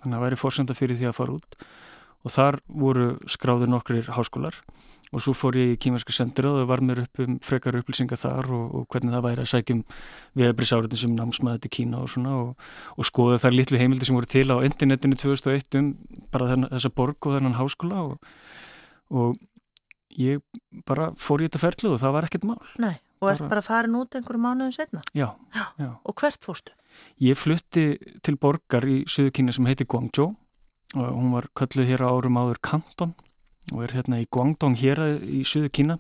[0.03, 1.63] þannig að það væri fórsenda fyrir því að fara út.
[2.23, 4.61] Og þar voru skráðir nokkrir háskólar
[5.13, 8.21] og svo fór ég í kýmerska sendir og það var mér upp um frekar upplýsingar
[8.21, 9.83] þar og, og hvernig það væri að sækjum
[10.41, 14.31] viðabrisáriðin sem námsmaði til Kína og svona og, og skoða þar litlu heimildi sem voru
[14.33, 15.91] til á internetinu 2001 um
[16.33, 18.31] bara þessa borg og þennan háskóla og,
[19.13, 19.37] og
[20.19, 20.43] ég
[20.89, 22.61] bara fór í þetta ferlu og það var ekkert mál.
[22.83, 25.03] Nei, og bara, ert bara farin út einhverju mánuðum setna?
[25.17, 25.67] Já, já.
[25.81, 25.91] já.
[26.05, 26.77] Og hvert fórstu?
[27.23, 27.87] Ég flutti
[28.25, 30.35] til borgar í Suðu Kína sem heiti Guangzhou
[30.93, 33.15] og hún var kölluð hér á árum áður Kanton
[33.71, 35.99] og er hérna í Guangdong hér í Suðu Kína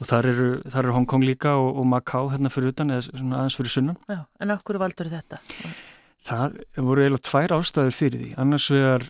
[0.00, 3.42] og þar eru, þar eru Hongkong líka og, og Macau hérna fyrir utan eða svona
[3.42, 4.00] aðeins fyrir sunnan.
[4.08, 5.40] Já, en okkur valdur þetta?
[6.26, 8.30] Það voru eiginlega tvær ástæður fyrir því.
[8.42, 9.06] Annars vegar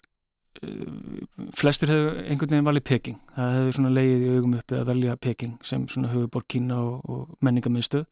[1.56, 3.20] flestir hefur einhvern veginn valið Peking.
[3.36, 6.98] Það hefur svona leiðið í augum uppi að velja Peking sem svona höfuborg Kína og,
[7.10, 8.06] og menningamöðstöð.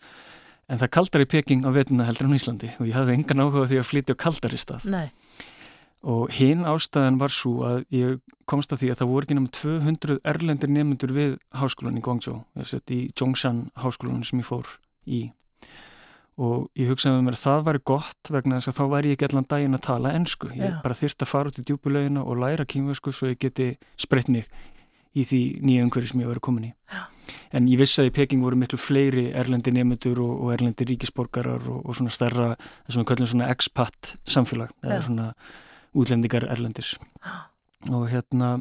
[0.72, 3.66] En það kaldar í Peking á vetuna heldur en Íslandi og ég hafði engan áhuga
[3.68, 4.88] því að flytja á kaldari stað.
[4.92, 5.08] Nei
[6.04, 8.18] og hinn ástæðan var svo að ég
[8.50, 12.42] komst að því að það voru ekki náttúrulega 200 erlendir nefnundur við háskólan í Guangzhou,
[12.58, 14.74] þess að í Zhongshan háskólan sem ég fór
[15.08, 15.20] í
[16.34, 19.16] og ég hugsaði með mér að það væri gott vegna þess að þá væri ég
[19.16, 20.78] ekki allan daginn að tala ennsku, ég yeah.
[20.82, 23.68] bara þyrst að fara út í djúbulegina og læra kýmvesku svo ég geti
[24.00, 24.48] spreytt mig
[25.14, 26.72] í því nýja umhverju sem ég var komin í.
[26.90, 27.10] Yeah.
[27.54, 31.68] en ég vissi að í Peking voru miklu fleiri erlendir nefnundur og, og erlendir ríkisborgarar
[31.70, 32.48] og, og svona stærra,
[32.86, 35.28] þess að við kallum svona expat samfélag, eða svona
[35.94, 36.96] útlendingar erlendis.
[37.94, 38.56] Og hérna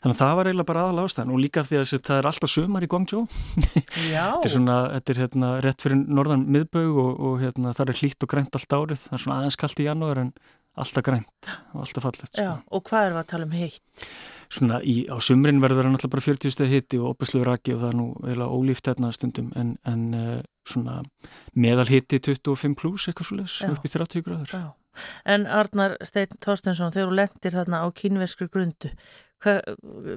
[0.00, 2.52] þannig að það var eiginlega bara aðal ástæðan og líka því að það er alltaf
[2.52, 3.22] sömar í Guangzhou.
[4.10, 8.00] Þetta er svona, þetta er hérna rétt fyrir norðan miðbög og, og hérna það er
[8.00, 10.32] hlýtt og grænt allt árið, það er svona aðeins kallt í janúar en
[10.80, 12.50] alltaf grænt og alltaf fallet sko.
[12.70, 14.10] og hvað er það að tala um heitt?
[14.50, 17.84] Svona í, á sumrin verður það náttúrulega bara 40 steg hitti og opuslu raki og
[17.84, 19.52] það er nú eiginlega ólíft hérna stundum.
[19.54, 20.96] En, en uh, svona
[21.54, 24.54] meðal hitti 25 pluss eitthvað svolítið upp í 30 gráður.
[24.56, 24.64] Já.
[25.22, 28.90] En Arnar Steinn Þorstensson, þegar þú lendir þarna á kínveskri grundu,
[29.44, 29.58] hva,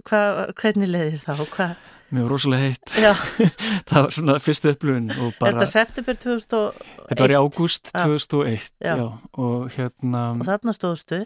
[0.07, 0.21] hva,
[0.59, 1.75] hvernig leiðir og hvað?
[2.13, 2.91] Mér var rosalega heitt.
[3.89, 5.07] það var svona fyrstu upplöfun.
[5.39, 6.91] Þetta september 2001?
[7.09, 8.91] Þetta var í ágúst 2001, já.
[8.99, 9.05] já.
[9.41, 10.21] Og hérna...
[10.37, 11.23] Og þarna stóðstu?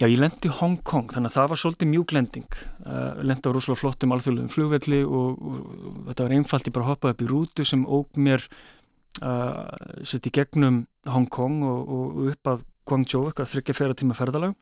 [0.00, 2.58] Já, ég lendi í Hong Kong, þannig að það var svolítið mjúk lending.
[2.80, 5.60] Uh, lendi á rosalega flottum alþjóðlegum flugvelli og, og,
[5.92, 8.48] og þetta var einfalt, ég bara hoppaði upp í rútu sem óg mér
[9.20, 9.68] uh,
[10.00, 14.56] sett í gegnum Hong Kong og, og upp að Guangzhou, eitthvað þryggja fjara tíma ferðalag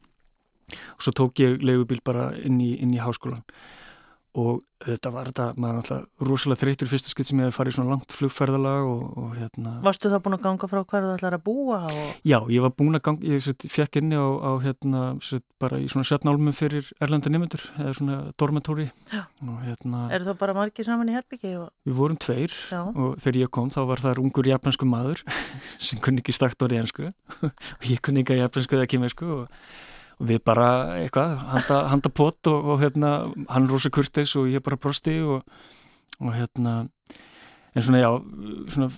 [0.71, 3.45] og svo tók ég legubíl bara inn í, inn í háskólan
[4.39, 7.77] og þetta var þetta, maður alltaf rosalega þreytur fyrsta skilt sem ég hef farið í
[7.77, 11.37] svona langt flugferðalag og, og hérna Varstu þá búin að ganga frá hverju þú ætlar
[11.37, 11.81] að búa?
[11.91, 12.13] Og...
[12.31, 15.83] Já, ég var búin að ganga, ég set, fekk inni á, á hérna, set, bara
[15.83, 18.89] í svona sjöfnálmum fyrir erlenda nefndur, eða svona dormatóri
[19.43, 21.57] hérna Er það bara margir saman í herbyggi?
[21.59, 21.69] Og...
[21.91, 22.81] Við vorum tveir Já.
[22.87, 25.27] og þegar ég kom þá var það ungur japansku maður
[25.91, 27.11] sem kunni ekki stakt orðið ennsku
[27.51, 29.63] og ég kunni ekki japansku eða kymesku og
[30.21, 30.69] við bara
[31.01, 33.13] eitthvað, handa, handa pott og, og hérna,
[33.49, 35.45] hann rosa kurtis og ég bara brosti og,
[36.21, 36.83] og hérna
[37.75, 38.11] en svona já
[38.75, 38.91] svona,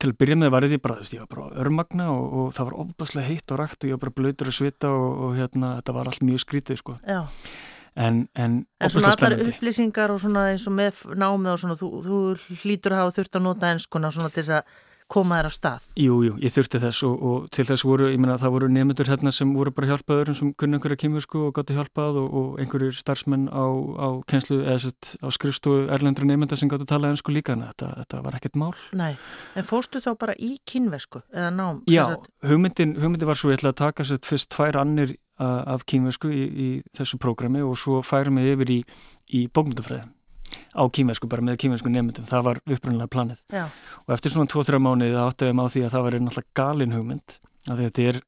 [0.00, 2.52] til að byrja með var ég bara, þú veist, ég var bara örmagna og, og
[2.56, 5.74] það var ofbáslega heitt og rætt og ég var bara blöytur að svita og hérna
[5.80, 6.96] þetta var allt mjög skrítið sko.
[7.04, 7.20] Já.
[7.98, 11.88] En, en, en svona allar upplýsingar og svona eins og með námið og svona þú,
[12.04, 12.20] þú
[12.62, 14.78] hlýtur að hafa þurft að nota enskuna svona til þess að
[15.10, 15.86] koma þér á stað?
[15.98, 19.10] Jú, jú, ég þurfti þess og, og til þess voru, ég meina það voru nefndur
[19.10, 22.96] hérna sem voru bara hjálpaður sem kunni einhverja kemursko og gáttu hjálpað og, og einhverjir
[22.98, 23.64] starfsmenn á,
[23.98, 28.60] á á skrifstofu erlendra nefnda sem gáttu talað ennsku líka en þetta, þetta var ekkert
[28.60, 28.74] mál.
[28.96, 29.14] Nei,
[29.58, 31.82] en fórstu þá bara í kynvesku eða nám?
[31.90, 32.04] Já,
[32.46, 36.44] hugmyndin, hugmyndin var svo ég ætla að taka sett fyrst tvær annir af kynvesku í,
[36.44, 38.80] í þessu prógrami og svo færum við yfir í,
[39.40, 40.04] í bókmyndafræði
[40.50, 43.66] á kýmversku, bara með kýmversku nefndum, það var upprunnilega planið Já.
[44.06, 46.96] og eftir svona 2-3 mánuði það átti þeim á því að það var náttúrulega galin
[46.96, 47.36] hugmynd
[47.70, 48.22] þetta er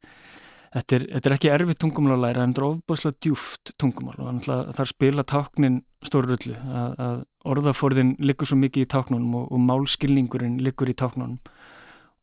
[0.73, 4.14] Þetta er, þetta er ekki erfið tungumál að læra en þetta er ofbúslega djúft tungumál
[4.25, 7.18] og það er spila táknin stórullu að, að
[7.53, 11.37] orðaforðin liggur svo mikið í táknunum og, og málskilningurinn liggur í táknunum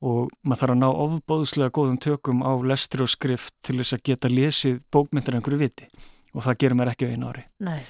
[0.01, 4.05] og maður þarf að ná ofbúslega góðum tökum á lestri og skrift til þess að
[4.09, 5.89] geta lesið bókmyndir einhverju viti
[6.33, 7.45] og það gerir mér ekki einu ári.
[7.61, 7.81] Nei.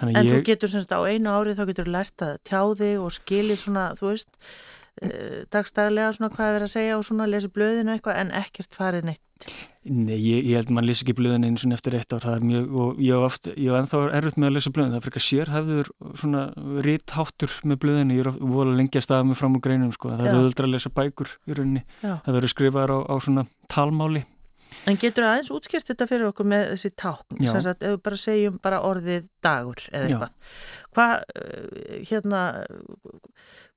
[0.00, 0.32] En ég...
[0.32, 4.12] þú getur semst á einu ári þá getur lært að tjáði og skilir svona, þú
[4.12, 4.30] veist,
[5.02, 9.10] eh, dagstæðilega svona hvað er að segja og svona lesi blöðinu eitthvað en ekkert farið
[9.10, 9.26] neitt.
[9.80, 12.34] Nei, ég, ég held að mann lýs ekki blöðin eins og eftir eitt ár, það
[12.34, 15.06] er mjög, og ég hef ofta, ég hef ennþá erfitt með að lesa blöðin, það
[15.06, 15.90] fyrir að sérhæfður
[16.20, 16.42] svona
[16.84, 20.26] rítáttur með blöðinu, ég er volið að lengja staða með fram og greinum, sko, það
[20.26, 22.12] er öðuldra að lesa bækur í rauninni, Já.
[22.26, 24.22] það verður skrifaður á, á svona talmáli.
[24.88, 27.98] En getur það aðeins útskýrt þetta fyrir okkur með þessi tákn, sem sagt, ef við
[28.06, 30.30] bara segjum bara orðið dagur eða eitthvað,
[30.96, 32.40] hvað, eh, hérna,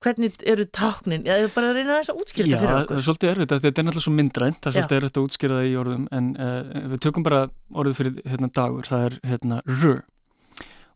[0.03, 1.27] hvernig eru táknin?
[1.27, 2.83] Er bara reyna að þess að útskýra þetta fyrir okkur.
[2.83, 5.27] Já, það er svolítið erfitt, þetta er náttúrulega svo myndrænt, það er svolítið erfitt að
[5.27, 7.41] útskýra það í orðum, en uh, við tökum bara
[7.83, 9.95] orðið fyrir hérna, dagur, það er hérna rö.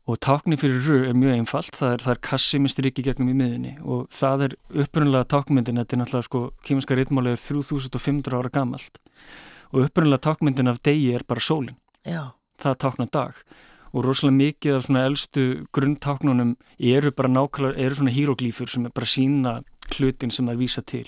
[0.07, 3.27] Og táknin fyrir rö er mjög einfalt, það er, það er kassi með striki gegnum
[3.27, 4.53] í miðunni og það er
[4.85, 6.47] upprunnulega tákmyndin, þetta er náttúrulega sko,
[9.72, 11.78] kýminska ritmálega 3500 ára gamalt og upprunnulega tákmyndin af degi er bara sólinn,
[12.61, 13.34] það tákna dag.
[13.93, 18.91] Og rosalega mikið af svona eldstu grunntáknunum eru bara nákvæmlega, eru svona híroglífur sem er
[18.93, 19.63] bara sína
[19.95, 21.07] hlutin sem það vísa til.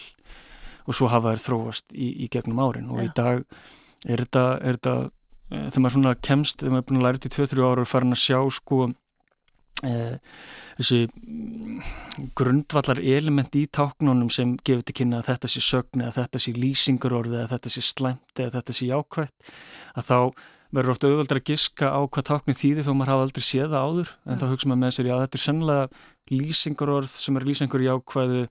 [0.87, 2.89] Og svo hafa þær þróast í, í gegnum árin.
[2.89, 3.03] Og Já.
[3.03, 3.43] í dag
[4.07, 4.95] er þetta, er þetta
[5.51, 7.91] e, þegar maður svona kemst, þegar maður er búin að læra til 2-3 ára og
[7.91, 8.79] farin að sjá sko
[9.87, 10.19] e,
[10.79, 11.81] þessi mm,
[12.39, 16.55] grundvallar element í táknunum sem gefur til kynna að þetta sé sögni, að þetta sé
[16.57, 19.53] lýsingarorði, að þetta sé slæmt, að þetta sé jákvægt
[19.95, 20.17] að þá
[20.69, 23.85] verður ofta auðvöldar að giska á hvað táknir þýðir þó maður hafa aldrei séð það
[23.87, 24.39] áður en ja.
[24.39, 25.87] þá hugsa maður með sér, já þetta er sennilega
[26.29, 28.43] lýsingarorð sem er lýsingur í ákvæðu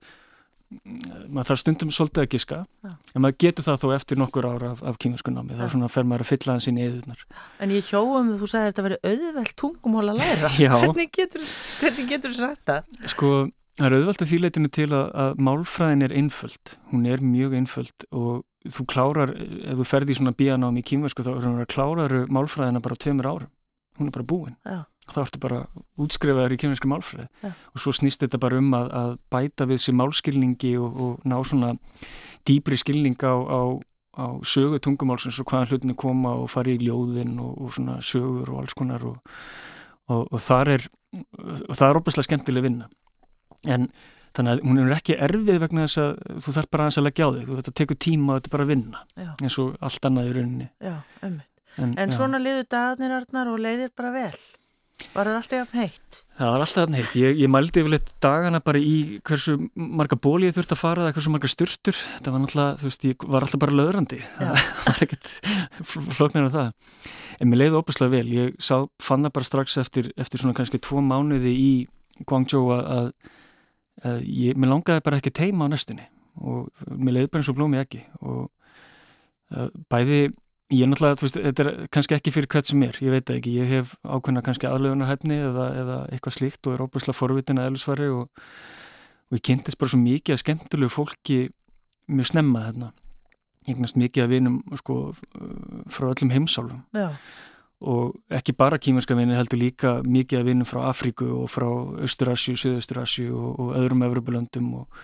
[0.69, 2.91] maður þarf stundum svolítið að giska ja.
[3.15, 5.61] en maður getur það þó eftir nokkur ára af, af kynaskunnámi, ja.
[5.63, 7.23] þá svona fer maður að fylla hans í eðunar.
[7.65, 10.51] En ég hjóum þú sagði að þetta veri auðveld tungumól að læra
[10.83, 11.47] hvernig getur,
[12.11, 12.93] getur sagt það?
[13.15, 13.31] Sko,
[13.79, 18.07] það er auðveld að þýleitinu til að, að málfræðin er einföld hún er mjög einföld
[18.11, 22.99] og þú klárar, ef þú ferði í svona bíanám í kýmversku þá kláraru málfræðina bara
[22.99, 23.51] tveimur árum,
[23.97, 24.83] hún er bara búin Já.
[25.13, 25.59] Þá ertu bara
[25.99, 27.27] útskrifaður í kýmversku málfræði.
[27.43, 27.51] Já.
[27.73, 31.37] og svo snýst þetta bara um að, að bæta við sér málskilningi og, og ná
[31.47, 31.73] svona
[32.47, 33.61] dýbri skilning á, á,
[34.19, 38.53] á sögu tungumálsins og hvaðan hlutinu koma og fara í ljóðin og, og svona sögur
[38.53, 39.19] og alls konar og,
[40.09, 42.89] og þar er og það er óbærslega skemmtileg vinna.
[43.67, 43.89] En
[44.37, 47.29] þannig að hún er ekki erfið vegna þess að þú þarf bara að leggja á
[47.33, 47.47] þig.
[47.49, 49.31] Þú tekur tíma og þetta er bara að vinna já.
[49.41, 50.69] eins og allt annað í rauninni.
[50.85, 50.97] Já,
[51.77, 54.37] En, en svona liður dagarnir og leiðir bara vel
[55.13, 56.17] Var það alltaf jafn heitt?
[56.39, 60.47] Það var alltaf jafn heitt, ég, ég mældi yfirleitt dagana bara í hversu marga bóli
[60.47, 63.45] ég þurfti að fara eða hversu marga styrtur það var alltaf, þú veist, ég var
[63.45, 64.19] alltaf bara löðrandi.
[64.39, 65.31] Það var ekkert
[66.15, 66.69] floknir af það,
[67.39, 68.31] en mér leiði óbúslega vel.
[68.35, 71.73] Ég sá, fann það bara strax eftir, eftir svona kannski tvo mánuði í
[72.27, 76.07] Guangzhou að uh, ég, mér langaði bara ekki teima á næstunni.
[76.39, 78.47] Og mér leiði bara eins og blómi ekki og
[79.55, 80.29] uh, bæði
[80.69, 83.31] ég er náttúrulega, þú veist, þetta er kannski ekki fyrir hvert sem er, ég veit
[83.33, 87.71] ekki, ég hef ákveðna kannski aðlöfunarhæfni eða, eða eitthvað slíkt og er óbúslega forvitin að
[87.71, 88.43] eðlusfari og,
[89.29, 91.39] og ég kynntist bara svo mikið að skemmtilegu fólki
[92.09, 92.89] mjög snemma þarna,
[93.69, 94.99] eignast mikið að vinum sko
[95.89, 97.13] frá öllum heimsálum Já.
[97.79, 101.69] Og ekki bara kýmerska vinni heldur líka mikið að vinna frá Afríku og frá
[102.03, 105.03] Östurasju, Suðausturasju og, og öðrum Evropalöndum og,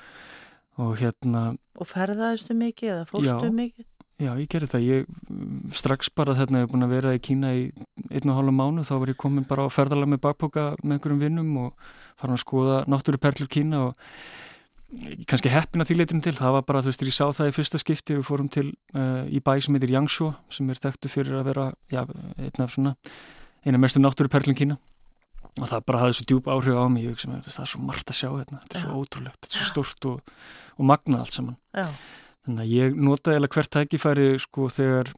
[0.83, 3.87] og hérna Og ferðaðistu mikið eða fórstu mikið?
[4.15, 7.51] Já, ég gerði það, ég strax bara þarna ég hef búin að vera í Kína
[7.51, 7.65] í
[8.07, 11.21] einn og hálfa mánu, þá var ég komin bara á ferðalega með bakboka með einhverjum
[11.25, 14.09] vinnum og fara að skoða náttúruperlur Kína og
[15.27, 17.55] kannski heppin að því leytinu til, það var bara þú veist, ég sá það í
[17.57, 21.39] fyrsta skipti, við fórum til uh, í bæ sem heitir Yangshuo, sem er þekktu fyrir
[21.41, 22.05] að vera, já,
[22.39, 22.95] eina af svona
[23.65, 24.77] eina mestu náttúruperlum Kína.
[25.55, 27.05] Og það bara hafði svo djúb áhrif á mig.
[27.07, 29.39] Ég, sem, það er svo margt að sjá hérna, þetta er svo ótrúlegt.
[29.45, 30.33] Þetta er svo stort og,
[30.75, 31.57] og magnað allt saman.
[31.71, 31.85] Já.
[32.45, 35.13] Þannig að ég notaði eða hvert tækifæri sko þegar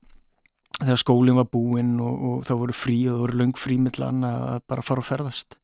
[0.77, 4.27] þegar skólinn var búinn og, og það voru frí og það voru löng frí millan
[4.27, 5.57] að bara fara og ferðast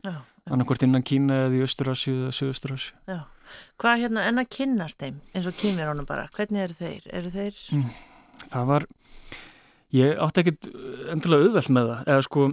[0.49, 3.22] annarkort innan Kína eða í Östurasju eða Suðusturasju
[3.82, 7.07] Hvað hérna en að kynnast þeim eins og kynir honum bara, hvernig eru þeir?
[7.20, 7.59] Eru þeir?
[7.76, 7.88] Mm,
[8.53, 8.88] það var,
[9.93, 10.70] ég átti ekkit
[11.14, 12.47] endurlega auðvelt með það, eða sko,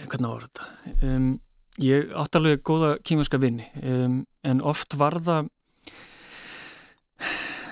[0.00, 0.68] hvernig var þetta?
[1.08, 1.28] Um,
[1.82, 5.50] ég átti alveg góða kýmurska vinni, um, en oft var það,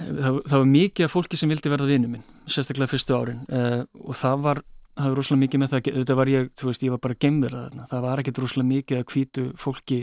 [0.00, 3.40] það, það var mikið af fólki sem vildi verða vinnu minn, sérstaklega fyrstu árin.
[3.48, 4.62] Uh, og það var
[5.00, 7.66] hafði rosalega mikið með það, þetta var ég, þú veist, ég var bara gemður að
[7.66, 10.00] þarna, það var ekkert rosalega mikið að kvítu fólki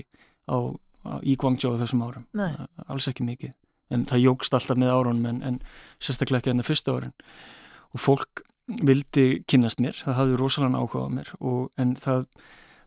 [0.50, 0.58] á,
[1.06, 2.50] á í Guangzhou þessum árum, Nei.
[2.88, 3.54] alls ekki mikið.
[3.94, 5.60] En það jógst alltaf með árunum en, en
[6.04, 7.14] sérstaklega ekki enn það fyrsta árin.
[7.96, 8.44] Og fólk
[8.84, 11.32] vildi kynast mér, það hafði rosalega áhuga á mér.
[11.40, 12.26] Og, en það,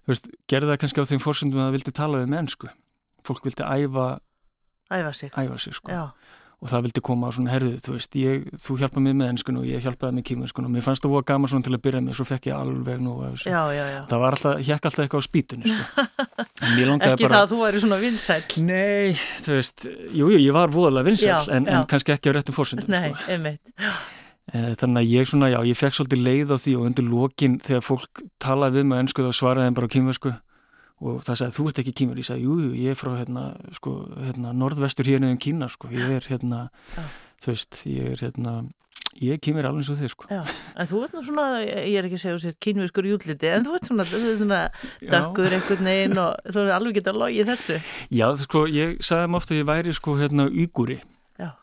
[0.02, 2.72] þú veist, gerði það kannski á þeim fórsöndum að það vildi tala við mennsku
[3.26, 4.18] fólk vildi æfa,
[4.90, 5.92] æfa sig, æfa sig sko.
[6.60, 9.62] Og það vildi koma á svona herðu, þú veist, ég, þú hjálpaði mig með ennskunum
[9.62, 12.02] og ég hjálpaði með kímunskunum og mér fannst það voða gaman svona til að byrja
[12.04, 13.48] með, svo fekk ég alveg nú að þessu.
[13.48, 14.00] já, já, já.
[14.10, 16.04] Það var alltaf, hjekk alltaf eitthvað á spýtunni, sko.
[17.00, 17.32] Ekki bara...
[17.32, 18.44] það að þú væri svona vinsæll.
[18.68, 22.36] Nei, þú veist, jú, jú, ég var voðalega vinsæll, Já, en, en kannski ekki á
[22.36, 23.32] réttum fórsendum, Nei, sko.
[23.32, 23.72] einmitt.
[24.50, 27.56] Eh, Þannig að ég svona, já, ég fekk svolítið leið á því og undir lokin
[27.62, 30.32] þegar fólk talaði við mig ennsku þá svaraði þeim bara á kýmversku
[31.00, 33.44] og það sagði, þú ert ekki kýmver, ég sagði, jú, jú, ég er frá hérna,
[33.76, 37.06] sko, hérna, norðvestur hérna um Kína, sko, ég er hérna, Já.
[37.40, 38.54] þú veist, ég er hérna,
[39.20, 40.28] ég kýmver alveg eins og þið, sko.
[40.28, 40.42] Já,
[40.76, 43.64] en þú ert nú svona, ég er ekki að segja sér kínviskur í útliti, en
[43.64, 44.60] þú ert svona, svona
[45.00, 47.80] dökkur einhvern veginn og þú ert alveg getað að logið þessu.
[48.20, 51.00] Já, sko, ég sagði þeim ofta að ég væri, sko, hérna, Úgúri,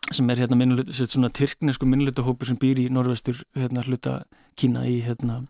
[0.10, 4.24] sem er hérna minnluta, sett svona tyrknesku minnlutahópur sem býr í norðvestur, hérna, hluta
[4.58, 5.44] Kína í, hérna,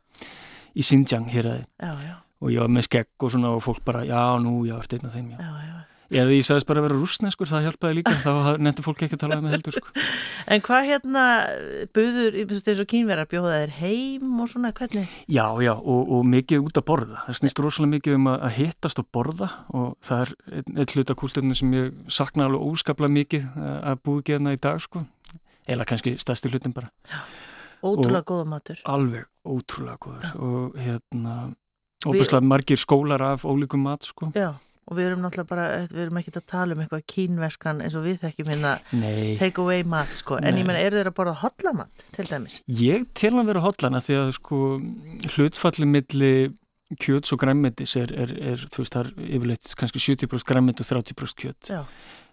[0.76, 4.24] í Xinjiang, hér já, og ég var með skegg og svona og fólk bara, já,
[4.42, 5.40] nú, já, ert einn af þeim, já.
[5.42, 5.78] já, já.
[6.08, 8.32] Eða ég sagðist bara að vera rúsneskur, það hjálpaði líka, þá
[8.64, 10.04] nefndi fólk ekki að tala með heldur, sko.
[10.54, 11.24] En hvað hérna
[11.98, 15.18] buður, þess að kínverðar bjóða þér heim og svona, hvernig?
[15.28, 17.26] Já, já, og, og mikið út að borða.
[17.26, 20.94] Það snýst rosalega mikið um að, að hittast og borða og það er einn ein
[20.96, 24.80] hluta kúlturinn sem ég sakna alveg óskaplega mikið eh, að búi ekki hérna í dag,
[24.80, 25.04] sko.
[25.68, 26.94] Eða kannski stærsti hlutin bara.
[27.84, 28.80] Ótrúlega góða matur.
[28.88, 31.36] Alveg ótrúlega góður og hérna,
[32.06, 34.30] óbúslega margir skólar af ólíkum mat, sko.
[34.36, 34.52] Já,
[34.88, 38.06] og við erum náttúrulega bara, við erum ekki að tala um eitthvað kínverskan eins og
[38.06, 38.76] við þekkjum hérna
[39.42, 40.38] take away mat, sko.
[40.38, 40.62] En Nei.
[40.62, 42.62] ég menna, eru þeir að borða hotlamat, til dæmis?
[42.68, 44.62] Ég tel að vera hotlana því að sko
[45.34, 46.34] hlutfalli milli
[46.96, 50.88] kjöts og græmmetis er, er, er þú veist, það er yfirleitt kannski 70% græmmit og
[50.88, 51.72] 30% kjöt.
[51.74, 51.82] Já.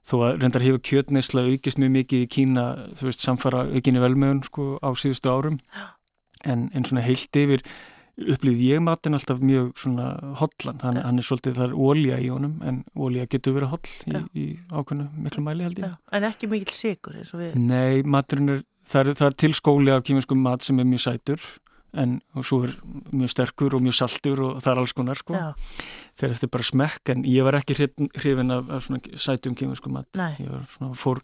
[0.04, 2.64] Þó að reyndar hefur kjötneisla aukist mjög mikið í Kína,
[2.98, 5.58] þú veist, samfara aukinni velmögun sko á síðustu árum.
[6.44, 7.64] En, en svona heilt yfir
[8.14, 10.08] upplýð ég matinn alltaf mjög svona
[10.38, 13.72] hotlan, þannig að hann er svolítið, það er ólja í honum, en ólja getur verið
[13.74, 15.90] holl í, í ákveðnu miklu mæli held ég.
[15.90, 15.98] Já.
[16.14, 17.58] En ekki mikil sigur eins og við.
[17.58, 21.48] Nei, maturinn er, það er, er til skóli af kýminskum mat sem er mjög sætur
[22.00, 22.72] en svo er
[23.12, 25.36] mjög sterkur og mjög saltur og það er alls konar sko.
[25.38, 25.52] Já,
[26.18, 30.08] fyrir eftir bara smekk en ég var ekki hrifin, af, af svona sætum kýminskum mat.
[30.38, 31.22] Ég var svona, fór,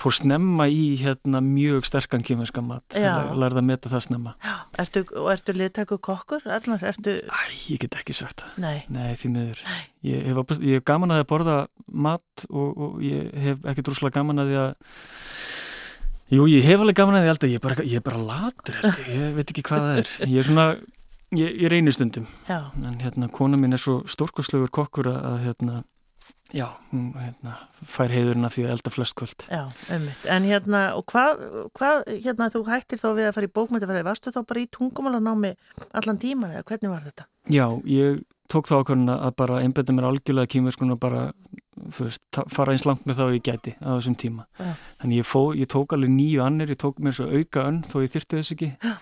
[0.00, 2.84] fór snemma í hérna mjög sterkan kýminska mat.
[2.96, 3.32] Já.
[3.36, 4.36] lærði að meta það snemma.
[4.80, 6.44] Ertu, og ertu liðtæku kokkur?
[6.44, 7.40] Allar, ertu, Æ,
[7.70, 8.58] ég get ekki sagt það.
[8.64, 9.62] Nei, Nei, því miður.
[10.06, 14.44] Ég hef, ég hef gaman að borða mat og, og ég hef ekki drúslega gaman
[14.44, 14.74] að því að
[16.26, 18.78] Jú, ég hef alveg gaman að því alltaf, ég er bara, ég er bara latur,
[19.12, 20.08] ég, veit ekki hvað það er.
[20.26, 20.64] Ég er svona,
[21.38, 25.36] ég, ég reynir stundum, já, en hérna, kona mín er svo stórkoslegur kokkur að, að
[25.44, 25.76] hérna,
[26.50, 27.52] já, hún hérna,
[27.94, 29.46] fær heiðurinn af því að elda flest kvöld.
[29.46, 29.62] já,
[29.94, 30.24] ummitt.
[30.34, 31.44] En hérna, og hvað,
[31.78, 35.52] hvað, hérna, þú hættir þá við að fara í bókmyndafæði, varstu þá bara í tungumálanámi
[36.02, 37.28] allan tíman eða hvernig var þetta?
[37.54, 41.28] Já, ég tók þá ákvörðin að bara einbetta mér algjörlega kýmverskun og bara
[41.98, 42.22] veist,
[42.52, 44.46] fara eins langt með þá ég gæti á þessum tíma.
[44.58, 44.72] Já.
[45.02, 47.98] Þannig ég, fó, ég tók alveg nýju annir, ég tók mér svo auka önn þó
[48.04, 48.94] ég þyrti þess ekki Já.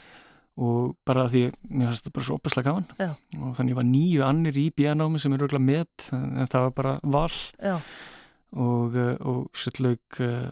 [0.64, 3.12] og bara því mér fannst þetta bara svo opaslega gaman Já.
[3.40, 6.76] og þannig ég var nýju annir í bjánámi sem er auðvitað met en það var
[6.80, 7.38] bara val
[8.54, 10.50] og, uh, og lauk uh,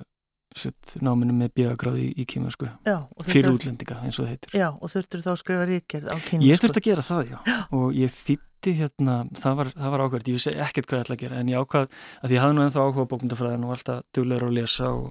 [0.61, 2.97] sett náminu með bjagráði í, já.
[3.03, 4.57] og fyrir útlendinga eins og það heitir.
[4.59, 7.39] Já, og þurftur þá að skrifa rítgerð á kynni, Ég þurfti að gera það, já.
[7.79, 11.25] Og ég þýtti hérna, það var, var ákvært, ég vissi ekkert hvað ég ætla að
[11.25, 14.49] gera, en ég ákvað að ég hafði nú ennþá áhuga á bókmyndafræðin og alltaf duglegur
[14.49, 15.11] að lesa og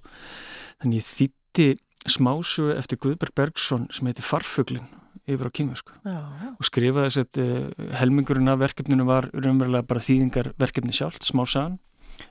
[0.81, 1.67] þannig ég þýtti
[2.09, 4.87] smásugu eftir Guðberg Bergson sem heitir Farfuglin
[5.29, 9.85] yfir á kynversku Já, já, og skrifaði þess að uh, helmingurinn af verkefninu var raunverulega
[9.87, 11.77] bara þýðingar verkefni sjálft, smá sagan,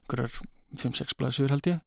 [0.02, 0.40] einhverjar
[0.80, 1.78] 5-6 blaðsögur held ég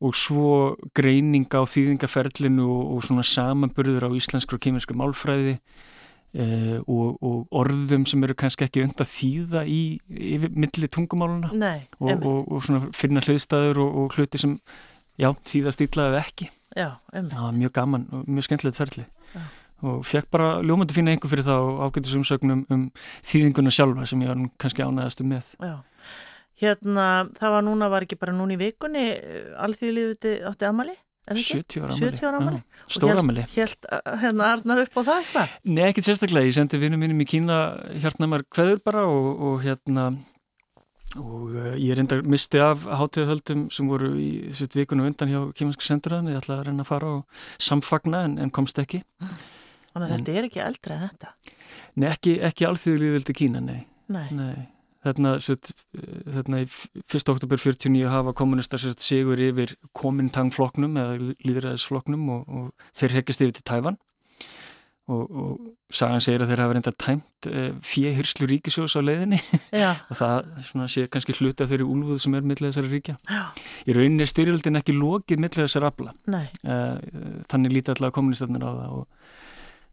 [0.00, 0.50] og svo
[0.96, 7.60] greining á þýðingaferlinu og, og svona samanburður á íslenskru og kemensku málfræði eh, og, og
[7.62, 12.56] orðum sem eru kannski ekki und að þýða í yfir, milli tungumáluna nei, og, og,
[12.64, 14.56] svona finna hliðstæður og, og hluti sem
[15.20, 16.50] já, þýðast eða ekki.
[16.76, 19.06] Já, það var mjög gaman og mjög skemmtilegt ferli.
[19.34, 19.42] Já.
[19.80, 22.82] og fekk bara ljómandi fína einhver fyrir það og ágætis umsögnum um
[23.24, 25.54] þýðinguna sjálfa sem ég var kannski ánæðastu með.
[25.56, 25.78] Já,
[26.60, 27.06] hérna,
[27.38, 29.06] það var núna, var ekki bara núna í vikunni,
[29.66, 30.96] alþjóðlífið átti amali?
[31.28, 32.60] 70 ára amali, 70 ára amali.
[32.88, 33.86] stóra amali Helt
[34.22, 35.54] hérna Arnar upp á það eitthvað?
[35.68, 37.58] Nei, ekkert sérstaklega, ég sendi vinnum mínum í Kína
[38.02, 40.08] hjartnæmar kveður bara og, og hérna
[41.18, 45.86] og uh, ég reynda misti af hátíðahöldum sem voru í þessu vikunum undan hjá Kímanska
[45.86, 50.12] sendiræðin, ég ætlaði að reyna að fara og samfagna en, en komst ekki Þannig að
[50.16, 51.32] þetta er ekki eldra en þetta?
[51.98, 53.80] Nei, ekki, ekki alþjóðlíðvildi Kína, nei.
[54.10, 54.28] Nei.
[54.34, 54.68] nei.
[55.00, 57.22] Þarna, þarna í 1.
[57.32, 63.64] oktober 49 hafa kommunistar sigur yfir komintangfloknum eða líðræðisfloknum og, og þeir hekkist yfir til
[63.70, 63.96] Tæfan
[65.10, 69.40] og, og sagan segir að þeir hafa reynda tæmt eh, fjehirslu ríkisjós á leiðinni
[70.10, 73.16] og það svona, sé kannski hluti af þeirri úlfuð sem er millega þessari ríkja.
[73.26, 73.42] Já.
[73.86, 76.14] Í rauninni er styrjöldin ekki lokið millega þessari afla.
[76.36, 77.08] Eh,
[77.50, 79.19] þannig lítið allavega kommunistarnir á það og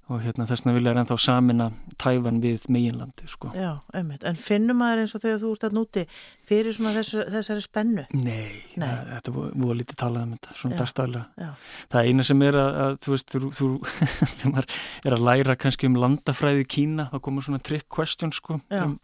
[0.08, 1.66] og hérna þess vegna vilja er ennþá samina
[2.00, 3.50] tæfan við meginlandi sko.
[3.56, 6.04] Já, einmitt, en finnum maður eins og þegar þú ert að núti
[6.48, 8.06] fyrir svona þessu, þessari spennu?
[8.16, 8.86] Nei, Nei.
[8.86, 11.50] Það, þetta voru lítið talað um þetta, svona dagstæðilega.
[11.92, 13.72] Það eina sem er að, að þú veist, þú, þú
[14.38, 18.62] þegar maður er að læra kannski um landafræði Kína, þá komur svona trick question sko,
[18.72, 18.98] uh,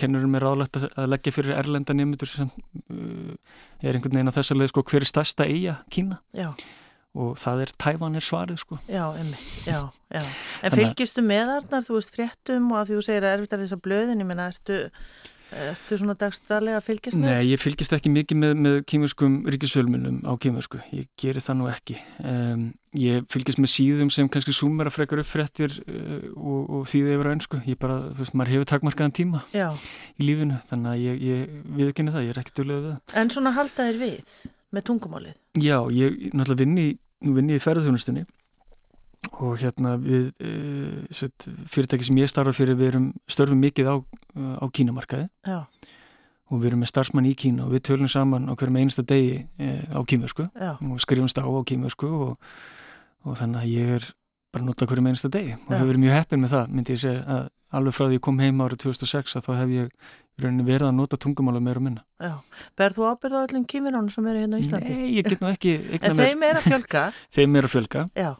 [0.00, 3.36] kennurum er álægt að leggja fyrir erlenda nefndur sem uh,
[3.82, 6.22] er einhvern veginn á þessa leið sko, hver er stærsta eiga Kína?
[6.32, 6.54] Já
[7.18, 8.78] og það er tæfanir svarið sko.
[8.86, 9.80] Já, einmitt, já,
[10.14, 10.22] já.
[10.62, 13.76] En fylgistu með þarna, þú veist fréttum og að þú segir að erfitt er þess
[13.76, 14.76] að blöðin, ég menna, ertu,
[15.64, 17.32] ertu svona dagstæðlega að fylgjast með?
[17.32, 21.70] Nei, ég fylgist ekki mikið með, með kýmurskum ríkisfjölmunum á kýmursku, ég gerir það nú
[21.72, 21.96] ekki.
[22.22, 27.16] Um, ég fylgist með síðum sem kannski sumera frekar upp fréttir uh, og, og þýðið
[27.16, 29.66] yfir önsku, ég bara, þú veist, maður hefur takmarkaðan tíma já.
[30.20, 33.02] í lífinu, þannig að ég, ég viðkynna það, ég er ekki dölöð við.
[33.18, 34.38] En svona halda þér við
[34.74, 35.36] með tungumálið?
[35.58, 36.88] Já, ég náttúrulega vinn í
[37.24, 38.24] nú vinn ég í ferðarþjónustunni
[39.42, 40.52] og hérna við e,
[41.70, 43.96] fyrirtæki sem ég starfa fyrir við erum störfum mikið á,
[44.62, 45.28] á kínamarkaði.
[45.46, 45.66] Já.
[46.48, 49.42] og við erum með starfsmann í Kína og við tölum saman á hverjum einasta degi
[49.60, 52.38] e, á kímversku og skrifumst á á kímversku og,
[53.26, 54.06] og þannig að ég er
[54.54, 55.58] bara nota hverjum einasta degi.
[55.66, 57.42] Og hefur verið mjög heppin með það myndi ég segja að
[57.78, 59.92] alveg frá því ég kom heima árið 2006 að þá hef ég
[60.38, 62.04] verið að nota tungumála meira og minna.
[62.22, 62.34] Já,
[62.78, 64.96] berð þú ábyrð á öllum kýminónu sem eru hérna í Íslandi?
[64.96, 65.76] Nei, ég get nú ekki
[66.08, 67.04] En þeim er að fjölga?
[67.36, 68.04] þeim er að fjölga.
[68.18, 68.30] Já.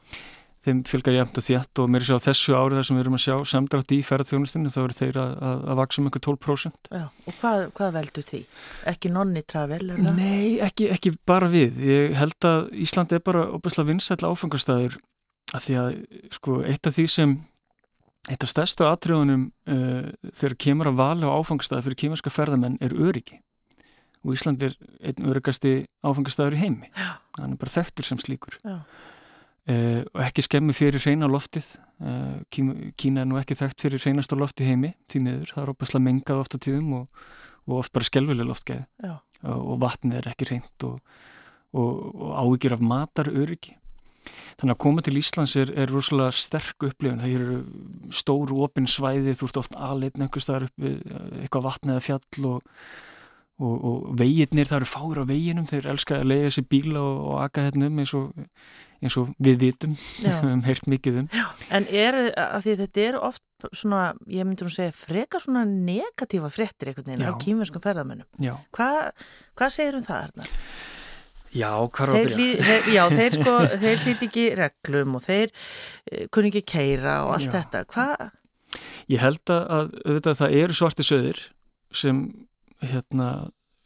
[0.69, 3.03] Þeim fjölgar jæmt og þjætt og mér er sér á þessu árið þar sem við
[3.05, 6.25] erum að sjá samdrátt í ferðarþjónustinu þá eru þeir að, að, að vaksa um einhver
[6.27, 6.91] 12%.
[6.93, 8.41] Já, og hvað, hvað veldur því?
[8.93, 10.19] Ekki nonni travel, er það?
[10.19, 11.79] Nei, ekki, ekki bara við.
[11.89, 14.99] Ég held að Ísland er bara óbærslega vinsætla áfangastæður
[15.55, 15.89] að því að
[16.37, 17.39] sko, eitt af því sem
[18.29, 22.93] Eitt af stærstu atriðunum uh, þegar kemur að vala á áfangstæði fyrir kýmarska ferðamenn er
[22.93, 23.39] öryggi
[24.25, 26.91] og Ísland er einn öryggasti áfangastæður í heimi.
[27.39, 28.59] Hann er bara þekktur sem slíkur.
[29.69, 31.71] Uh, og ekki skemmi fyrir reyna loftið.
[32.01, 35.53] Uh, Kína er nú ekki þekkt fyrir reynast á lofti heimi, því miður.
[35.55, 37.25] Það er óbærslega mengað oft á tíðum og,
[37.69, 38.87] og oft bara skelvileg loftgeði.
[39.49, 40.97] Og vatnið er ekki reynd og,
[41.77, 43.77] og, og ávíkjur af matar öryggi.
[44.59, 47.21] Þannig að koma til Íslands er, er rosalega sterk upplifin.
[47.23, 47.59] Það eru
[48.15, 50.99] stóru opinn svæði, þú ert ofta aðleitn einhvers staðar upp við
[51.45, 52.75] eitthvað vatn eða fjall og,
[53.63, 57.25] og, og veginnir, það eru fáir á veginum, þeir elska að lega þessi bíla og,
[57.31, 58.45] og aga hérna um eins og,
[58.99, 61.33] eins og við vitum, við hefum heyrt mikið um.
[61.39, 61.47] Já.
[61.79, 62.21] En er,
[62.67, 67.39] þetta eru oft svona, ég myndur að segja, frekar svona negatífa fréttir einhvern veginn á
[67.43, 68.27] kýmverskum ferðarmennum.
[68.43, 68.57] Já.
[68.75, 69.11] Hva,
[69.59, 70.51] hvað segir um það hérna?
[71.57, 72.65] Já, hvað er að byrja?
[72.69, 77.37] Þeir, já, þeir sko, þeir hlýti ekki reglum og þeir uh, kunni ekki keira og
[77.37, 77.55] allt já.
[77.59, 77.85] þetta.
[77.95, 78.27] Hvað?
[79.09, 81.45] Ég held að, auðvitað, það eru svarti söður
[81.97, 82.27] sem
[82.85, 83.29] hérna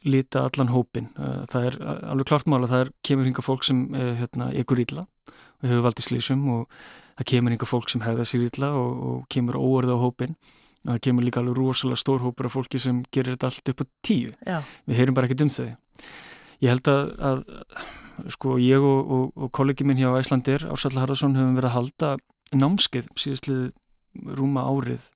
[0.03, 1.13] líta allan hópin.
[1.53, 1.77] Það er
[2.11, 6.09] alveg klart mála, það er, kemur hinga fólk sem hérna, ykkur ítla og hefur valdið
[6.09, 6.83] slísum og
[7.21, 10.35] það kemur hinga fólk sem hefða sér ítla og, og kemur óorða á hópin
[10.83, 13.83] og það kemur líka alveg rosalega stór hópur af fólki sem gerir þetta allt upp
[13.83, 14.35] á tíu.
[14.43, 14.59] Já.
[14.91, 15.69] Við heyrum bara ekkert um þau.
[16.63, 21.37] Ég held að, að sko ég og, og, og kollegi minn hjá Æslandir, Ársall Harðarsson,
[21.39, 22.11] höfum verið að halda
[22.53, 23.63] námskeið síðastlið
[24.39, 25.09] rúma árið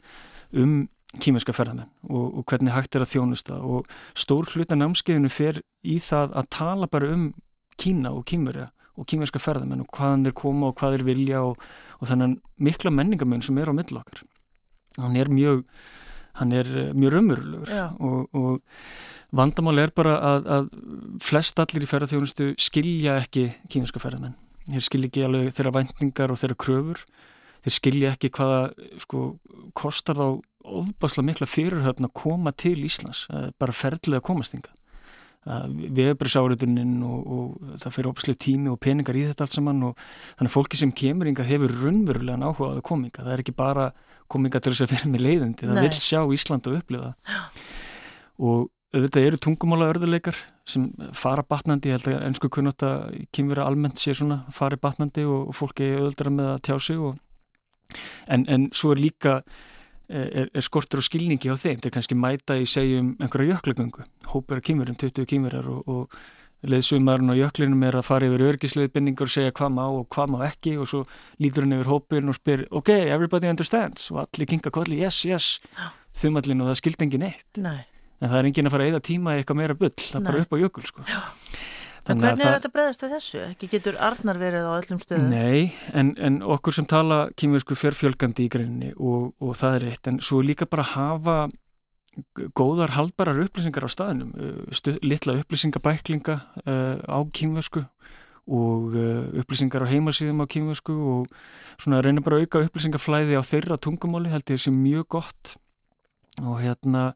[0.57, 0.77] um
[1.23, 5.99] kýmerska ferðamenn og, og hvernig hægt er að þjónusta og stór hluta námskeiðinu fer í
[6.03, 7.29] það að tala bara um
[7.77, 11.61] Kína og kýmerja og kýmerska ferðamenn og hvaðan þeir koma og hvað þeir vilja og,
[12.01, 14.23] þannig mikla menningamönn sem er á millokkar.
[14.97, 15.67] Hann er mjög,
[16.41, 18.81] hann er mjög raumurlugur og, og
[19.37, 20.67] Vandamál er bara að, að
[21.25, 24.37] flest allir í ferðarþjónustu skilja ekki kýminska ferðarmenn.
[24.67, 27.03] Þeir skilja ekki alveg þeirra væntingar og þeirra kröfur.
[27.67, 28.61] Þeir skilja ekki hvaða
[29.03, 29.25] sko,
[29.77, 30.27] kostar þá
[30.67, 34.73] ofbáslega mikla fyrirhöfn að koma til Íslands, eh, bara ferðlega komastinga.
[35.47, 39.55] Við hefur bara sáriðuninn og, og það fyrir opslega tími og peningar í þetta allt
[39.55, 40.01] saman og
[40.39, 43.23] þannig að fólki sem kemur yngar hefur raunverulegan áhuga á það kominga.
[43.23, 43.85] Það er ekki bara
[44.33, 45.85] kominga til þess að fyrir mig leiðandi, það Nei.
[45.87, 47.13] vil sjá Ísland og upplifa.
[48.37, 48.67] Og
[48.97, 50.39] auðvitað eru tungumála örðuleikar
[50.69, 55.27] sem fara batnandi, ég held að ennsku kunnot að kynvera almennt sé svona fari batnandi
[55.29, 57.19] og, fólki auðvitað með að tjá sig og,
[58.33, 59.37] en, en svo er líka
[60.09, 64.07] eh, er, er skortur og skilningi á þeim, þeir kannski mæta í segjum einhverja jöklagöngu,
[64.33, 66.19] hópar kynverum, 20 kynverar og, og
[66.73, 70.39] leðsumarinn og jöklinum er að fara yfir örgisleiðbindingur og segja hvað má og hvað má
[70.49, 71.05] ekki og svo
[71.43, 75.61] lítur hann yfir hópin og spyr ok, everybody understands og allir kinga kolli, yes, yes
[76.17, 77.79] þumallin og það skildi engin eitt Nei.
[78.21, 80.45] en það er engin að fara að eida tíma eitthvað meira bull það er bara
[80.45, 81.09] upp á jökul sko.
[82.07, 83.39] En hvernig er þetta bregðast við þessu?
[83.51, 85.33] Ekki getur Arnar verið á öllum stöðum?
[85.33, 90.11] Nei, en, en okkur sem tala kýmversku fjörfjölgandi í greininni og, og það er eitt,
[90.13, 91.37] en svo líka bara hafa
[92.57, 94.31] góðar haldbarar upplýsingar á staðinum,
[94.73, 97.85] stu, litla upplýsingabæklinga uh, á kýmversku
[98.47, 101.27] og uh, upplýsingar á heimasíðum á kýmversku og
[101.83, 105.57] svona reyna bara að auka upplýsingaflæði á þeirra tungumáli held ég sem mjög gott
[106.41, 107.11] og hérna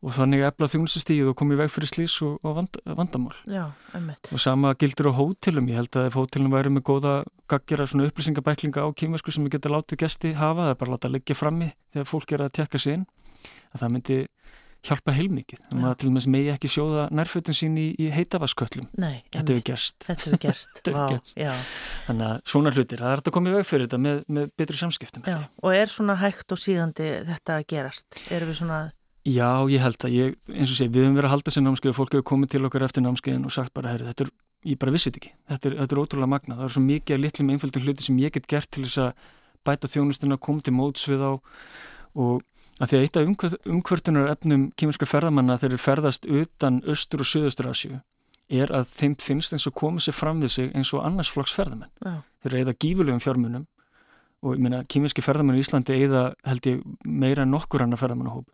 [0.00, 3.34] og þannig efla þjónustustíð og komið veg fyrir slís og, og vand, vandamál.
[3.44, 3.66] Já.
[4.32, 7.14] Og sama gildur á hótelum, ég held að ef hótelum væri með góða
[7.52, 10.96] gaggjara svona upplýsingabæklinga á kýmversku sem við geta látið gesti hafa, það er bara að
[10.96, 13.04] láta liggja frammi þegar fólk er að tekka sig inn,
[13.70, 14.20] að það myndi
[14.86, 15.60] hjálpa heilmikið.
[15.68, 18.86] Það maður til og meins megi ekki sjóða nærfötin sín í, í heitavasköllum.
[19.00, 19.96] Nei, þetta hefur gerst.
[20.06, 21.74] Þetta hefur gerst, þetta Vá, gerst.
[22.06, 25.26] Þannig að svona hlutir, það er þetta komið veg fyrir þetta með, með betri samskiptum.
[25.28, 28.22] Já, og er svona hægt og síðandi þetta að gerast?
[28.32, 28.80] Erum við svona...
[29.28, 31.92] Já, ég held að ég, eins og sé, við höfum verið að halda sér námskeið
[31.92, 34.30] og fólk hefur komið til okkar eftir námskeiðin og sagt bara, herri, þetta er,
[34.70, 37.16] ég bara vissi þetta ekki, þetta er, þetta er ótrúlega magna, það er svo mikið
[37.18, 39.28] að litlum einföldum hluti sem ég get gert til þess að
[39.68, 41.32] bæta þjónustuna, koma til móts við á
[42.16, 42.40] og
[42.80, 47.68] að því að eitt af umkvörtunar efnum kýminska ferðamanna þeir ferðast utan austur og söðustur
[47.70, 47.98] Asju
[48.50, 51.54] er að þeim finnst eins og komið sér fram við sig eins og annars flokks
[51.54, 51.92] ferðamenn.
[52.02, 52.16] Já.
[52.42, 53.66] Þeir eru eða gífulegum fjármunum
[54.40, 58.48] og ég meina kýminski ferðamenn í Íslandi eða held ég meira en nokkur annar ferðamannahóp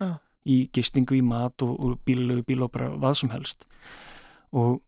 [0.47, 3.67] í gistingu, í mat og, og bílulegu bíl og bara hvað sem helst
[4.55, 4.81] og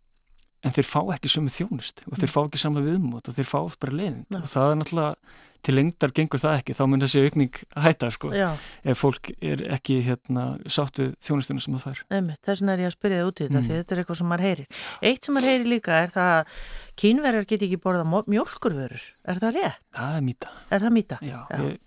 [0.67, 3.59] en þeir fá ekki sömu þjónust og þeir fá ekki sama viðmót og þeir fá
[3.61, 4.41] oft bara leiðind Já.
[4.41, 8.31] og það er náttúrulega til lengdar gengur það ekki, þá mun þessi aukning hætta sko,
[8.33, 8.51] Já.
[8.85, 12.03] ef fólk er ekki hérna sátt við þjónustuna sem það fær
[12.47, 13.67] þess vegna er ég að spyrja það út í þetta Mm.
[13.69, 14.67] því þetta er eitthvað sem maður heyrir.
[15.03, 16.53] Eitt sem maður heyrir líka er það að
[16.99, 19.03] kínverjar get ekki borða mjölkurvörur.
[19.29, 19.83] Er það rétt?
[19.99, 20.49] Það er mýta.
[20.71, 21.19] Er það mýta?
[21.23, 21.39] Já.
[21.59, 21.79] Ég,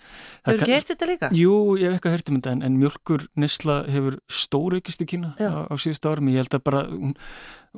[0.45, 1.29] Hefur gert þetta líka?
[1.37, 5.33] Jú, ég hef eitthvað heyrt um þetta en, en mjölkur nesla hefur stóraukist í Kína
[5.39, 5.49] Já.
[5.51, 6.29] á, á síðustu árum.
[6.33, 6.83] Ég held að bara,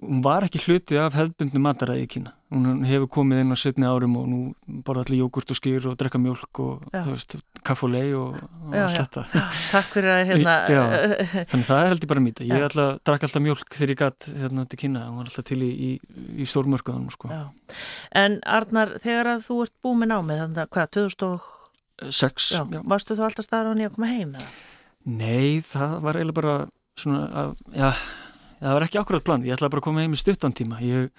[0.02, 2.34] hún, var ekki hluti af hefðbundni mataræði í Kína.
[2.54, 4.40] Hún hefur komið inn á setni árum og nú
[4.86, 7.00] borða allir jógurt og skýr og drekka mjölk og Já.
[7.06, 8.36] þú veist, kaff og og,
[8.68, 9.04] og Já, allt já.
[9.04, 9.24] þetta.
[9.74, 10.56] Takk fyrir að hérna...
[11.54, 12.48] Þannig það er held ég bara mýta.
[12.50, 15.08] Ég að drakka alltaf mjölk þegar ég gatt hérna til Kína.
[15.10, 15.92] Hún var alltaf til í, í,
[16.38, 17.32] í stórmörkuðanum, sko.
[18.14, 21.50] En Arnar, þegar að þú ert búið með námið, þannig að hvað, 2000 og...
[22.10, 22.80] Sex, Já, já.
[22.90, 24.48] varstu þú alltaf staðar á nýja að koma heim eða?
[25.14, 26.56] Nei, það var eiginlega bara
[27.00, 27.90] svona að, já,
[28.64, 29.46] það var ekki akkurat plan.
[29.46, 30.80] Ég ætlaði bara að koma heim í stuttan tíma.
[30.84, 31.10] Ég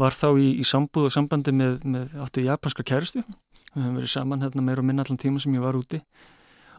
[0.00, 3.24] var þá í, í sambúð og sambandi með, með áttu japanska kæristu.
[3.74, 6.00] Við höfum verið saman hérna meira og minna allan tíma sem ég var úti.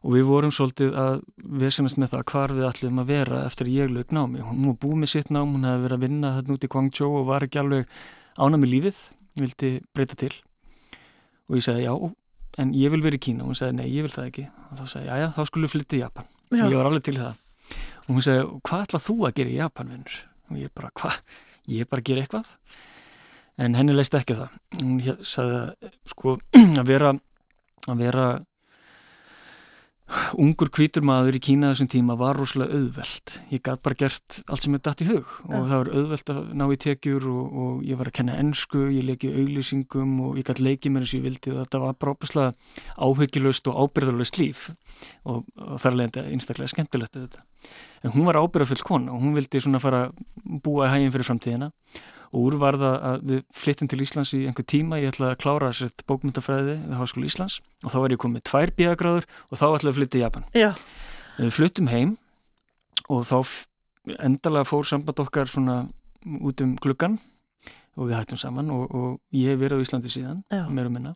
[0.06, 1.16] Og við vorum svolítið að
[1.62, 4.44] vesenast með það hvar við ætlum að vera eftir ég lög námi.
[4.46, 7.10] Hún var búið með sitt nám, hún hefði verið að vinna hérna úti í Guangzhou
[7.22, 7.96] og var ekki alveg
[8.38, 9.00] ána með lífið,
[9.42, 10.32] vildi breyta til.
[11.50, 11.96] Og ég sagði já,
[12.62, 13.44] en ég vil vera í Kína.
[13.44, 14.46] Og hún sagði nei, ég vil það ekki.
[14.70, 16.30] Og þá sagði ég, já, já, þá skulum við flytta í Japan.
[16.54, 16.64] Já.
[16.70, 17.42] Ég var alveg til það.
[18.06, 20.18] Og hún sagði, hvað ætlað þú að gera í Japan, vinnur?
[20.52, 21.22] Og ég bara, hvað?
[21.74, 22.52] Ég bara gera eitthvað.
[23.66, 24.60] En henni leist ekki það.
[24.82, 26.36] Hún sagði að, sko,
[26.82, 27.16] að vera,
[27.90, 28.28] að vera
[30.38, 33.40] ungur hvítur maður í Kína þessum tíma var rosalega auðvelt.
[33.50, 36.42] Ég gæti bara gert allt sem er dætt í hug og það var auðvelt að
[36.62, 40.46] ná í tekjur og, og ég var að kenna ennsku, ég leiki auglýsingum og ég
[40.46, 42.54] gæti leikið mér eins og ég vildi og þetta var bara opaslega
[43.08, 44.68] áhyggjulöst og ábyrðalöst líf
[45.26, 47.46] og, og þar leðandi einstaklega skemmtilegt þetta.
[48.06, 50.10] En hún var ábyrðafull kona og hún vildi svona fara
[50.44, 51.72] búa í hæginn fyrir framtíðina
[52.36, 55.42] og úr var það að við flyttum til Íslands í einhver tíma, ég ætlaði að
[55.42, 59.66] klára sett bókmyndafræði við Háskóla Íslands og þá var ég komið tvær bíagráður og þá
[59.70, 60.48] ætlaði að flytja í Japan.
[60.58, 60.70] Já.
[61.40, 62.16] Við fluttum heim
[63.10, 63.38] og þá
[64.20, 65.78] endalega fór samband okkar svona
[66.26, 67.18] út um gluggan
[67.96, 71.16] og við hættum saman og, og ég hef verið á Íslandi síðan, meira og minna.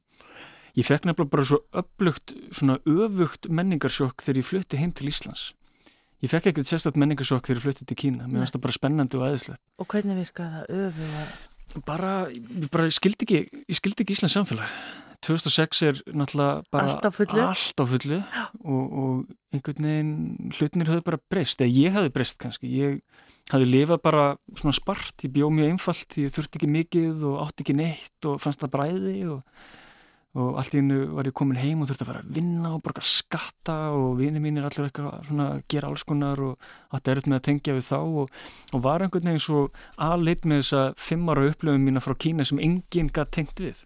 [0.77, 5.49] Ég fekk nefnilega bara svo upplugt, svona öfugt menningarsjokk þegar ég flutti heim til Íslands.
[6.19, 8.25] Ég fekk ekkert sérstætt menningarsjokk þegar ég flutti til Kína.
[8.27, 9.61] Mér finnst það bara spennandi og aðeinslegt.
[9.79, 11.21] Og hvernig virkaði það öfuga?
[11.85, 12.11] Bara,
[12.73, 13.39] bara ég skildi ekki,
[13.69, 14.73] ég skildi ekki Íslands samfélag.
[15.25, 17.41] 2006 er náttúrulega bara Allt á fullu?
[17.43, 18.19] allt á fullu
[18.63, 19.15] og, og
[19.51, 20.13] einhvern veginn
[20.55, 23.01] hlutinir höfðu bara breyst, eða ég hafði breyst kannski, ég
[23.51, 24.23] hafði lifað bara
[24.55, 28.39] svona spart, ég bjóð mjög einfalt ég þurfti ekki mikið og átti ekki neitt og
[28.39, 29.43] fannst það bræði og,
[30.37, 32.83] og allt í hennu var ég komin heim og þurfti að fara að vinna og
[32.85, 37.29] borga skatta og vini mín er allir eitthvað að gera alls konar og átti erut
[37.31, 38.35] með að tengja við þá og,
[38.69, 39.63] og var einhvern veginn svo
[39.97, 43.81] aðleitt með þessa fimm ára upplöfum mína frá Kína sem enginn gætt tengt við.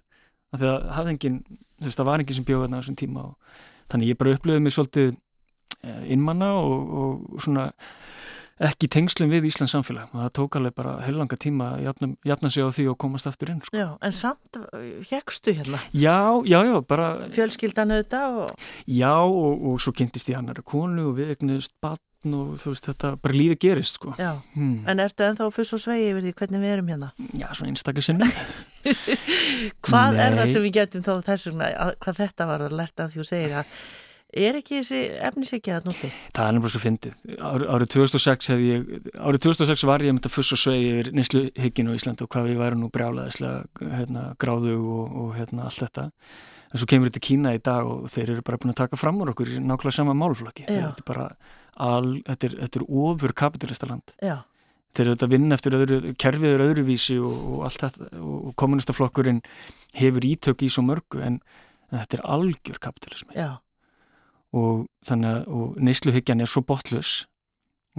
[0.51, 1.39] Af því að hafði enginn,
[1.79, 3.61] þú veist, það var enginn sem bjóði þarna á þessum tíma og
[3.93, 7.69] þannig ég bara upplöfði mig svolítið eh, innmanna og, og svona
[8.63, 12.51] ekki tengslum við Íslands samfélag og það tók alveg bara heilanga tíma að jafna, jafna
[12.53, 13.75] sig á því og komast aftur inn sko.
[13.77, 14.59] Já, en samt
[15.09, 20.39] hegstu hérna Já, já, já, bara Fjölskyldan auðvitað og Já, og, og svo kynntist ég
[20.39, 24.31] annari konu og við egnust batn og þú veist þetta, bara lífi gerist sko Já,
[24.55, 24.85] hmm.
[24.87, 27.11] en ertu ennþá fyrst og svegi yfir því hvernig við erum hérna?
[27.35, 28.29] Já, svo einstaklega sinni
[29.87, 30.23] Hvað Nei.
[30.23, 33.59] er það sem við getum þá þessum hvað þetta var að lerta að þú segir
[33.59, 33.77] að
[34.33, 36.09] Er ekki þessi efnisegja að núti?
[36.33, 37.17] Það er náttúrulega svo fyndið.
[37.37, 41.11] Ári, árið 2006 hef ég, árið 2006 var ég myndið að fuss og svegi yfir
[41.13, 45.67] nýslu hygginu á Íslandu og hvað við værum nú brjálaðislega hérna, gráðu og, og hérna,
[45.69, 46.07] allt þetta.
[46.73, 49.21] En svo kemur þetta Kína í dag og þeir eru bara búin að taka fram
[49.21, 50.65] úr okkur í nákvæmlega sama málflokki.
[50.65, 50.87] Já.
[50.87, 51.27] Þetta er bara,
[51.85, 54.15] al, þetta er, þetta er ofur kapitalista land.
[54.17, 54.39] Já,
[54.93, 58.51] Þeir eru þetta að vinna eftir öðru, kerfið er öðruvísi og, og allt þetta og
[58.61, 59.39] kommunistaflokkurinn
[59.97, 61.39] hefur ítök í svo mörgu en,
[61.89, 63.47] en þetta er algjör kapitalismi já,
[64.53, 67.13] og þannig að neysluhyggjan er svo botlus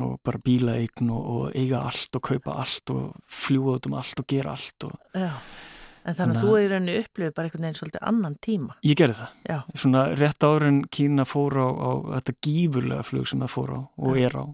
[0.03, 4.19] og bara bílaeign og, og eiga allt og kaupa allt og fljúa út um allt
[4.19, 5.31] og gera allt og já
[6.05, 9.15] En þannig að þú er rauninni upplifið bara einhvern veginn svolítið annan tíma ég gerði
[9.23, 9.37] það.
[9.49, 13.73] Já, Svona rétt áður en Kína fór á, á þetta gífurlega flug sem það fór
[13.73, 14.27] á og Já.
[14.27, 14.45] er á.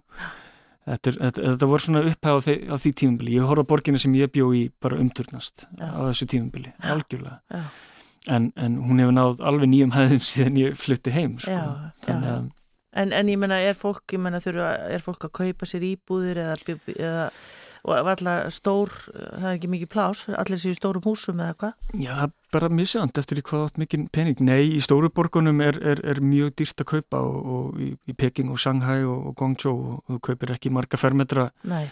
[0.90, 3.34] Þetta, þetta, þetta voru svona upphæð á, því, á því tímubili.
[3.36, 7.64] Ég horfði á borginni sem ég bjó í bara umturnast á þessu tímubili, algjörlega.
[8.28, 11.38] En, en hún hefur náð alveg nýjum hæðum síðan ég flutti heim.
[11.40, 11.54] Sko.
[11.56, 12.48] Já, Þannig að
[12.90, 16.40] En, en ég menna, er fólk, ég menna, þurfa, er fólk að kaupa sér íbúðir
[16.42, 16.56] eða,
[16.96, 17.26] eða
[17.86, 21.92] og alltaf stór, það er ekki mikið plás, allir séu stórum húsum eða hvað?
[21.94, 24.42] Já, það er bara misjönd eftir í hvað átt mikið pening.
[24.44, 28.16] Nei, í stóru borgunum er, er, er mjög dýrt að kaupa og, og í, í
[28.20, 31.86] Peking og Shanghai og, og Guangzhou og þú kaupir ekki marga fermetra Nei,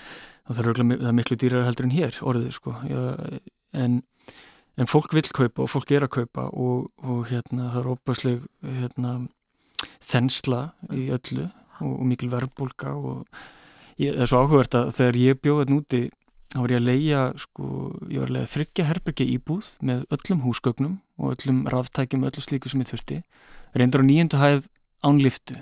[0.51, 2.77] það er, það er miklu dýrar heldur en hér orðið sko.
[2.91, 3.01] Já,
[3.79, 4.03] en,
[4.79, 8.45] en fólk vil kaupa og fólk er að kaupa og, og hérna það er óbærsleg
[8.79, 9.15] hérna,
[10.09, 10.63] þensla
[10.95, 13.25] í öllu og, og mikil verðbólka og
[13.99, 16.03] ég, það er svo áhugavert að þegar ég bjóði þetta úti
[16.49, 17.65] þá var ég að leia sko,
[18.09, 22.71] ég var að leia þryggja herbergi íbúð með öllum húsgögnum og öllum ráftækjum, öllu slíku
[22.73, 23.19] sem ég þurfti
[23.77, 24.71] reyndar á nýjöndu hæð
[25.05, 25.59] án liftu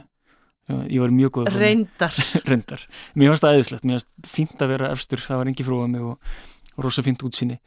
[0.67, 1.59] ég var mjög formi.
[1.59, 2.15] reyndar
[2.51, 2.83] reyndar.
[3.15, 6.03] Mér fannst það æðislegt, mér fannst fínt að vera efstur, það var engi frúa mig
[6.03, 6.33] og,
[6.75, 7.61] og rosa fínt útsýni.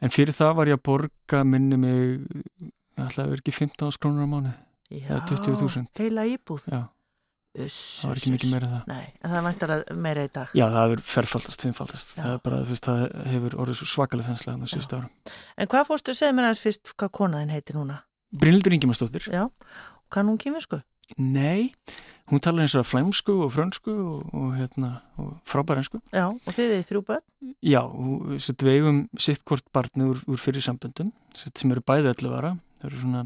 [0.00, 2.24] En fyrir það var ég að borga minni mig,
[2.64, 4.52] ég ætlaði að vera ekki 15 krónur á mánu.
[4.90, 5.86] Já, 20.000.
[6.00, 6.80] heila íbúð Já,
[7.62, 8.88] Uss, það var ekki mikið meira það.
[8.90, 12.12] Nei, en það væntar að meira í dag Já, það hefur ferfaldast, fimmfaldast.
[12.18, 15.34] Það er bara, veist, það hefur orðið svo svakalega þenslega þannig síðust ára.
[15.56, 18.00] En hvað fórstu, segð mér aðeins fyrst hvað konaðin heiti núna?
[18.42, 19.26] Brynildur Ingimarsdóttir.
[19.30, 19.44] Já,
[20.10, 20.78] kann hún kýmisku?
[21.18, 21.72] Nei,
[22.30, 26.02] hún talar eins og flæmsku og frönsku og, og, hérna, og frábærensku.
[26.14, 27.54] Já, og þið er þrjú börn?
[27.64, 32.56] Já, við eigum sitt hvort barni úr, úr fyrir samböndum sem eru bæði allu vara
[32.80, 33.24] það eru svona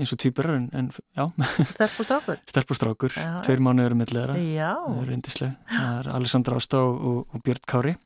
[0.00, 1.26] eins og týpurar en, en já,
[1.68, 2.40] Stelp og strákur?
[2.52, 3.16] stelp og strákur.
[3.44, 7.66] Tveir mánu eru millera Já, það er reyndisleg, það er Alessandra Ásta og, og, Björn
[7.68, 7.96] Kári.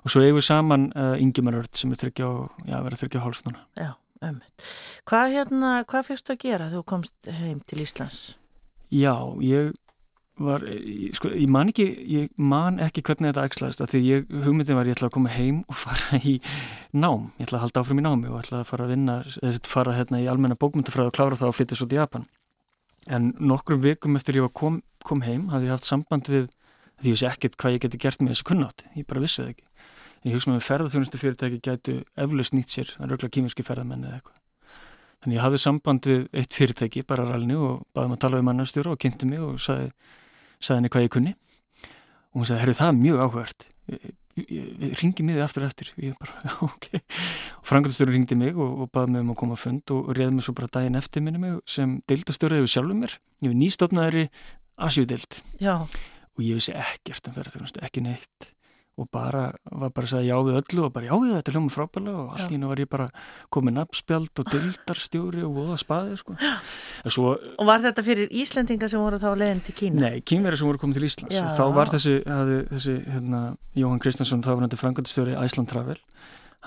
[0.00, 3.66] Og svo eigum við saman uh, Ingemarörd sem er þryggja og, verið þryggja háls núna.
[3.76, 3.90] Já,
[4.20, 8.18] Hvað hérna, hvað fyrstu að gera þú komst heim til Íslands?
[8.92, 9.70] Já, ég
[10.40, 14.28] var, ég, sko, ég man ekki ég man ekki hvernig þetta ægslaðist að því ég,
[14.44, 16.36] hugmyndin var ég ætla að koma heim og fara í
[16.92, 19.72] nám, ég ætla að halda áfram í námi og ætla að fara að vinna, eða
[19.72, 22.28] fara hérna í almenna bókmyndafræð og klára það og flytja svo til Japan.
[23.08, 26.50] En nokkrum vikum eftir ég kom, kom heim hafði ég haft samband við
[27.00, 29.54] því ég vissi ekkert hvað ég geti gert með þessu kunnátt ég bara vissi það
[29.54, 29.69] ekki
[30.20, 34.06] en ég hugsa með ferðarþjónustu fyrirtæki gætu eflaust nýtt sér, það er auðvitað kýminski ferðarmenn
[34.06, 34.40] eða eitthvað
[35.20, 38.44] Þannig ég hafði samband við eitt fyrirtæki, bara ralni og baði maður að tala við
[38.46, 39.90] mannastjóra og kynnti mig og sagði,
[40.56, 41.32] sagði henni hvað ég kunni.
[42.30, 43.66] Og hún sagði, herru það er mjög áhvert,
[45.02, 45.90] ringi mig þið aftur og eftir.
[46.00, 46.86] Ég bara, já ok.
[47.58, 50.38] Og frangandastjóri ringdi mig og, og baði mig um að koma að fund og réði
[50.38, 53.18] mig svo bara daginn eftir minni mig sem deildastjóri hefur sjálfum mér.
[53.44, 54.24] Ég hefur nýstofnaðari
[54.80, 58.54] Asjúdeild og ég vissi ekkert um ferðarþjónustu, ekki neitt
[59.00, 61.74] og bara, var bara að segja já við öllu og bara já við þetta hljóma
[61.74, 63.06] frábælega og allt í hennu var ég bara
[63.56, 66.36] komið nafnspjald og dildarstjóri og voða spaði sko.
[67.06, 70.02] svo, og var þetta fyrir Íslendinga sem voru þá leiðin til Kína?
[70.04, 71.46] nei, kýmveri sem voru komið til Íslands Já.
[71.56, 73.42] þá var þessi, hafði, þessi hérna,
[73.80, 76.00] Jóhann Kristjánsson, þá var hann frangandastjóri Æsland Travel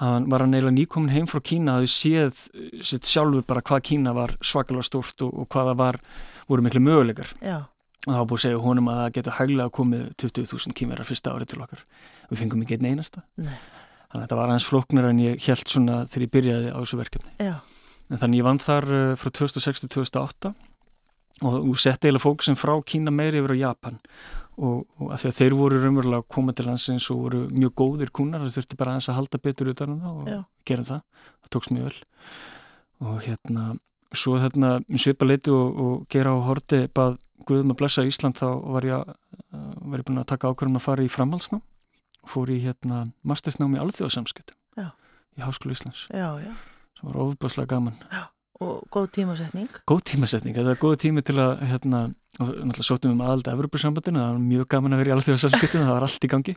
[0.02, 2.48] hann var hann eiginlega nýkomin heim frá Kína hafði séð
[2.82, 6.00] sitt sjálfur bara hvað Kína var svakalega stórt og, og hvaða var
[6.50, 7.60] voru miklu möguleikar Já,
[8.04, 11.32] og það var búið að segja honum að það getur hæglega komið 20.000 kýmverðar fyrsta
[11.34, 11.86] árið til okkar.
[12.30, 13.24] Við fengum ekki einn einasta.
[13.40, 13.56] Nei.
[14.12, 17.00] þannig að þetta var aðeins flóknar en ég held svona þegar ég byrjaði á þessu
[17.00, 17.32] verkefni.
[17.40, 17.56] Já,
[18.10, 20.52] en þannig ég vann þar uh, frá 2006 til 2008
[21.42, 23.98] og, og setti eiginlega sem frá Kína meiri yfir á Japan.
[24.54, 27.72] Og, og að því að þeir voru raunverulega að koma til landsins og voru mjög
[27.80, 30.38] góðir kúnar það þurfti bara aðeins að halda betur utan um það og Já.
[30.70, 32.04] gera það, það tókst mjög vel.
[33.02, 33.64] Og hérna
[34.14, 37.18] svo þarna svipa leiti og, og gera á horti bað
[37.48, 41.04] Guðum að blessa Ísland þá var ég, að- verið búin að taka ákvörðum að fara
[41.04, 41.62] í framhalsnám
[42.28, 44.92] fór í hérna mastersnám í alþjóðasamskipt Já.
[45.38, 46.54] í Háskólu Íslands Já, já.
[47.00, 47.98] sem var ofubáslega gaman
[48.64, 49.68] Og góð tímasetning.
[49.90, 52.04] góð tímasetning, þetta er góð tími til að hérna,
[52.40, 55.84] og náttúrulega sóttum við um aðalda Evropasambandinu, það var mjög gaman að vera í alþjóðasamskiptinu,
[55.84, 56.54] það var allt í gangi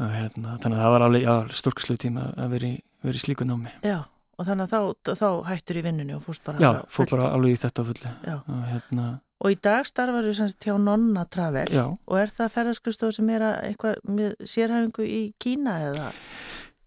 [0.00, 2.74] og hérna, þannig að það var alveg, já, stórkslu tíma að vera í,
[3.14, 4.00] í slíku námi Já,
[4.40, 7.54] og þannig að þá, þá hættur í vinnunni og fórst bara Já, fór bara alveg
[7.54, 7.86] í þetta
[8.24, 8.34] Já.
[8.40, 9.06] og hérna,
[9.44, 13.30] Og í dag starfar þú semst hjá Nonna Travel já og er það ferðarskristof sem
[13.34, 16.10] er að eitthvað með sérhæfingu í Kína eða?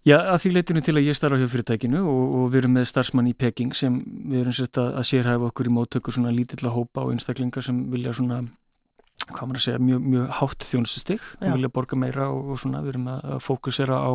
[0.08, 2.86] Já, að því leitinu til að ég starfa hjá fyrirtækinu og, og við erum með
[2.94, 3.98] starfsmann í Peking sem
[4.30, 7.82] við erum sett að, að sérhæfa okkur í móttöku svona lítilla hópa og einstaklingar sem
[7.92, 8.38] vilja svona,
[9.26, 11.50] hvað maður að segja, mjög, mjög hátt þjónustustig, Já.
[11.50, 14.12] vilja borga meira og, og svona, við erum að fókusera á,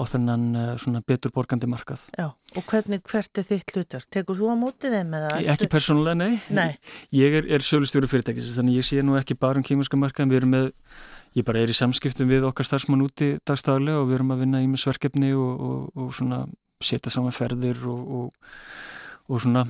[0.00, 2.02] á þennan eh, svona betur borgandi markað.
[2.16, 4.06] Já, og hvernig, hvert er þitt hlutur?
[4.12, 5.32] Tekur þú á mótið þeim eða?
[5.54, 6.40] Ekki persónulega, nei.
[6.48, 6.70] Nei.
[7.16, 10.40] Ég er, er sölustjóri fyrirtækis, þannig ég sé nú ekki bara um kýmurska markaðin, við
[10.40, 10.72] erum með,
[11.36, 14.64] ég bara er í samskiptum við okkar starfsmann úti dagstaglega og við erum að vinna
[14.64, 16.44] í með sverkefni og, og, og svona
[16.80, 18.50] setja saman ferðir og, og,
[19.28, 19.66] og svona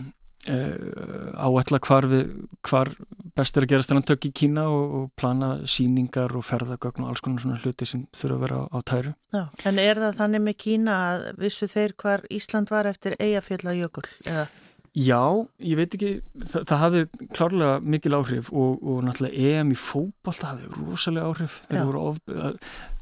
[0.49, 2.31] áætla hvar, við,
[2.65, 2.89] hvar
[3.37, 7.25] best er að gera strandtök í Kína og, og plana síningar og ferðagögn og alls
[7.25, 9.12] konar svona hluti sem þurfa að vera á, á tæru.
[9.37, 14.07] Já, en er það þannig með Kína að vissu þeir hvar Ísland var eftir Eyjafjallajökul?
[14.25, 14.49] Eða?
[14.91, 15.23] Já,
[15.62, 16.09] ég veit ekki,
[16.41, 17.03] það, það hafði
[17.37, 21.61] klárlega mikil áhrif og, og náttúrulega EM í fótboll hafði rosalega áhrif.
[22.01, 22.19] Of,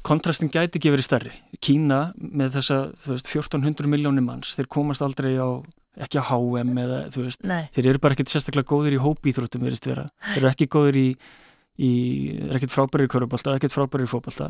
[0.05, 1.33] kontrastin gæti ekki verið stærri.
[1.63, 5.59] Kína með þessa veist, 1400 miljónir manns, þeir komast aldrei á,
[5.99, 9.67] ekki á HM eða veist, þeir eru bara ekkert sérstaklega góðir í hópíþróttum.
[9.67, 10.07] Þeir
[10.37, 11.05] eru ekki góðir í,
[11.79, 11.91] í
[12.47, 14.49] er ekkert frábæri í körubólta, ekkert frábæri í fótbolta.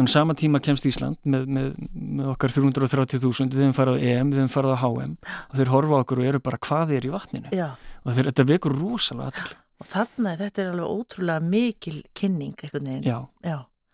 [0.00, 4.34] En sama tíma kemst Ísland með, með, með okkar 330.000, við hefum farið á EM,
[4.34, 7.14] við hefum farið á HM og þeir horfa okkur og eru bara hvað er í
[7.14, 7.68] vatninu já.
[8.04, 9.58] og þeir, þetta vekur rosalega aðtal.
[9.80, 13.06] Og þarna, þetta er alveg ótrúlega mikil kynning einhvern veginn.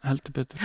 [0.06, 0.60] Já, Já, heldur betur.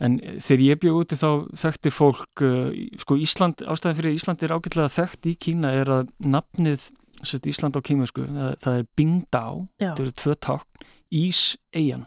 [0.00, 1.28] En eh, þegar ég bjóð úti þá
[1.60, 6.08] þekkti fólk, uh, sko Ísland, ástæðan fyrir Ísland er ágætlega þekkt í Kína er að
[6.24, 6.88] nafnið
[7.24, 12.02] sett, Ísland á kímesku, það, það er Bingdao, já, þetta eru tvö tákn, Ís-Eyjan.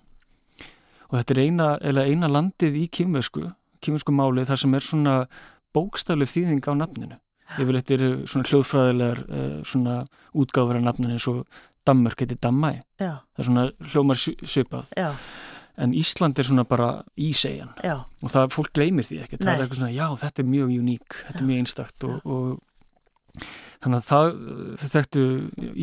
[1.08, 1.68] Og þetta er eina,
[2.04, 3.46] eina landið í kímesku,
[3.82, 5.16] kímesku málið þar sem er svona
[5.74, 7.18] bókstaflega þýðing á nafninu.
[7.56, 10.02] Yfirleitt eru svona hljóðfræðilegar uh, svona
[10.36, 11.46] útgáfur af nafninu eins og
[11.88, 12.74] Danmörk heitir Dammæ.
[13.00, 13.64] já, Það er svona
[13.94, 14.90] hljómar svi- svipað.
[15.00, 15.14] já,
[15.78, 17.70] En Ísland er svona bara Íseyjan.
[17.86, 19.56] já, og það, fólk gleymir því ekkert, það Nei.
[19.56, 23.44] er eitthvað svona, já, þetta er mjög uník, þetta er mjög einstakt og, og
[23.84, 24.32] þannig að það,
[24.82, 25.26] það þekktu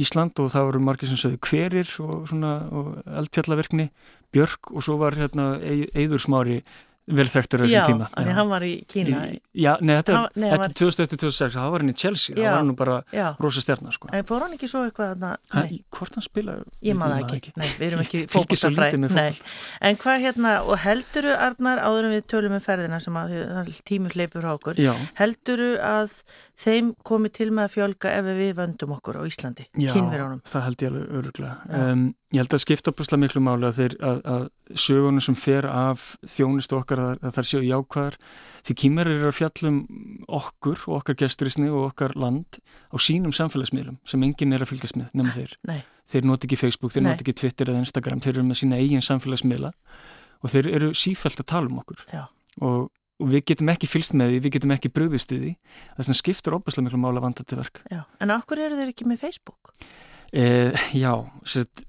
[0.02, 2.88] Ísland og það voru margir sem sögðu hverir og svona, og
[3.22, 3.86] eldfjallaverkni,
[4.34, 6.58] Björk og svo var hérna Eður Smári
[7.06, 8.06] vel þekktur já, þessum tíma.
[8.14, 9.18] þannig hann var í Kína.
[9.52, 12.44] Já, nei, þetta, Hann- nei, hann þetta er 2001-2006, það var hann í Chelsea, Já.
[12.48, 14.08] það var nú bara Já, rosa stjarnar, sko.
[14.12, 15.20] en fór hann ekki svo eitthvað?
[15.20, 16.56] Hann, Nei, hvort hann spila?
[16.82, 17.52] ég maður það ekki.
[17.60, 19.34] Nei, við erum ekki fótbolta.
[19.80, 24.12] en hvað hérna, og helduru Arnar, áður en við tölum um ferðina sem að tímur
[24.16, 26.22] hleypur á okkur, Já, helduru að
[26.56, 30.40] þeim komi til með að fjölga ef við vöndum okkur á Íslandi, Já, kynverjónum?
[30.42, 31.56] það held ég alveg öruglega.
[31.68, 31.92] Já.
[31.92, 35.68] Um, ég held að skipta opaslega miklu máli að, þeir, að, að sögunum sem fer
[35.70, 38.18] af þjónustu okkar að, að þær séu jákvæðar
[38.66, 39.78] því kýmur eru að fjallum
[40.40, 42.58] okkur og okkar gesturisni og okkar land
[42.90, 45.54] á sínum samfélagsmiðlum sem enginn er að fylgjast með nema þeir.
[45.70, 45.78] Nei.
[46.10, 47.10] Þeir noti ekki Facebook, þeir Nei.
[47.12, 49.70] noti ekki Twitter eða Instagram, þeir eru með sína eigin samfélagsmiðla
[50.44, 54.34] og þeir eru sífælt að tala um okkur og, og við getum ekki fylgst með
[54.34, 57.46] því, við getum ekki brugðist við því þess vegna skiptur opaslega miklu máli að vanda
[57.46, 57.80] til verk.
[57.88, 59.72] Já, en okkur eru þeir ekki með Facebook?
[60.34, 61.12] Eh, já,
[61.46, 61.84] sett,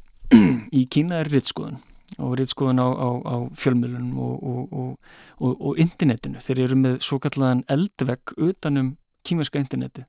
[0.80, 1.78] í Kína er rittskoðun
[2.22, 6.40] og rittskoðun á, á, á fjölmjölunum og, og, og, og, og internetinu.
[6.44, 8.94] Þeir eru með svo kallaðan eldvegg utanum
[9.26, 10.06] kímerska interneti.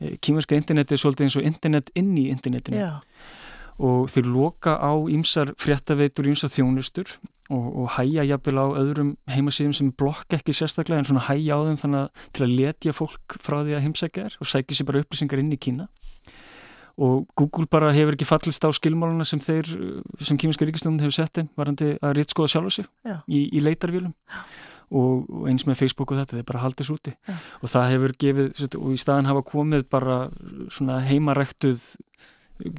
[0.00, 2.90] Eh, kímerska interneti er svolítið eins og internet inn í internetinu Já,
[3.78, 7.14] og þeir loka á ýmsar fréttaveitur, ýmsar þjónustur
[7.48, 11.60] og, og hæja jafnvel á öðrum heimasíðum sem blokka ekki sérstaklega en svona hæja á
[11.68, 14.88] þeim þannig að til að letja fólk frá því að heimsækja þér og sækja sér
[14.90, 15.88] bara upplýsingar inn í Kína
[16.98, 19.68] og Google bara hefur ekki fallist á skilmáluna sem þeir,
[20.18, 22.88] sem kýminska ríkistjóðun hefur sett þeim varandi að réttskoða sjálfa sig
[23.30, 24.14] í, í leitarvílum
[24.90, 27.36] og, og eins með Facebook og þetta, þeir bara haldis úti Já.
[27.62, 30.18] og það hefur gefið, sett, og í staðin hafa komið bara
[30.74, 31.84] svona heimaræktuð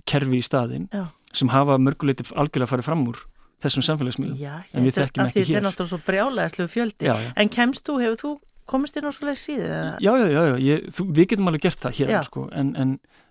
[0.09, 1.05] kerfi í staðin Já.
[1.31, 3.23] sem hafa mörguleiti algjörlega farið fram úr
[3.59, 4.39] þessum samfélagsmiðlum.
[4.71, 5.63] En við þekkjum ekki Þetta er hér.
[5.65, 7.07] náttúrulega svo brjálæðislu fjöldi.
[7.09, 7.31] Já, já.
[7.35, 8.29] En kemst þú, hefur þú
[8.69, 9.65] komist inn svoleið síðu?
[9.69, 9.89] eða?
[10.05, 12.71] Já, já, já, já ég, þú, við getum alveg gert það hér, sko, en,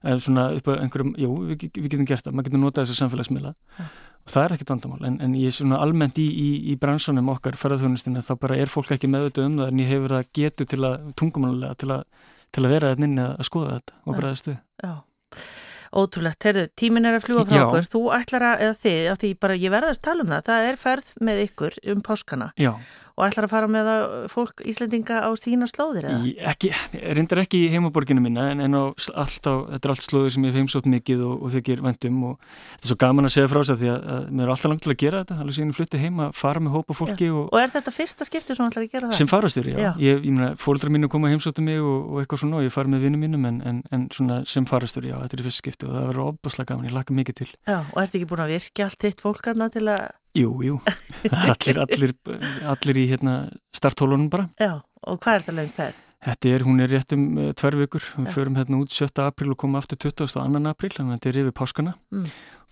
[0.02, 2.98] en svona upp að einhverjum, jú, við, við getum gert það, maður getur notað þessu
[3.02, 3.84] samfélagsmiðla Já.
[4.28, 7.30] og það er ekkit vandamál, en, en ég er svona almennt í, í, í bransunum
[7.34, 10.68] okkar ferðarþjónustinu, þá bara er fólk ekki meðvitað um það, en ég hefur það getu
[10.68, 11.94] til að, tungumánulega, til
[12.54, 14.60] til að vera þetta inni að skoða þetta og við.
[14.84, 14.94] Já.
[15.98, 17.62] Ótrúlegt, heyrðu, tímin er að fljúa frá Já.
[17.64, 20.66] okkur, þú ætlar að, eða þið, að því bara ég verðast tala um það, það
[20.68, 22.72] er ferð með ykkur um páskana Já,
[23.18, 26.18] og ætlar að fara með það fólk Íslendinga á þína slóðir eða?
[26.52, 26.70] Ekki,
[27.18, 30.34] reyndar ekki í heimaborginu minna en, en á sl- allt á, þetta er allt slóður
[30.36, 33.34] sem ég hef heimsótt mikið og, og þykir vendum og þetta er svo gaman að
[33.34, 35.38] segja frá þess að því að, að mér er alltaf langt til að gera þetta,
[35.42, 38.60] alveg síðan flutti heim að fara með hópa fólki og, Og er þetta fyrsta skiptið
[38.60, 39.16] sem ætlar að gera það?
[39.18, 39.78] sem farastur, já.
[39.82, 39.90] Já.
[40.04, 42.92] Ég, ég meina, fóldra mínu koma að heimsóttu mig og, eitthvað svona og ég fari
[42.94, 45.88] með vinnum mínum en, en, en svona sem farastur, já, þetta er í fyrst skipti
[45.88, 47.50] og það verður opaslega gaman, ég laka mikið til.
[47.66, 50.04] Já, og ertu ekki búin að virka allt þitt fólk aðna til að,
[50.38, 50.76] Jú, jú,
[51.52, 52.12] allir, allir,
[52.74, 53.38] allir í hérna
[53.76, 54.48] starthólunum bara.
[54.60, 56.04] já, og hvað er þetta lögum ferð?
[56.28, 59.06] Þetta er, hún er rétt um uh, tver vikur, við förum hérna út 7.
[59.22, 60.42] april og komum aftur 22.
[60.66, 61.94] april, þannig að þetta er yfir páskana.
[62.10, 62.24] Mm.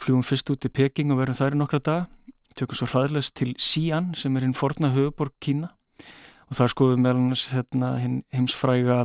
[0.02, 3.52] Fljúum fyrst út til Peking og verðum þær í nokkra daga, tökum svo hraðilegst til
[3.54, 5.70] Xi'an sem er hinn forna höfuborg Kína
[6.46, 9.00] og þar skoðum meðal annars hérna, hinn heimsfræga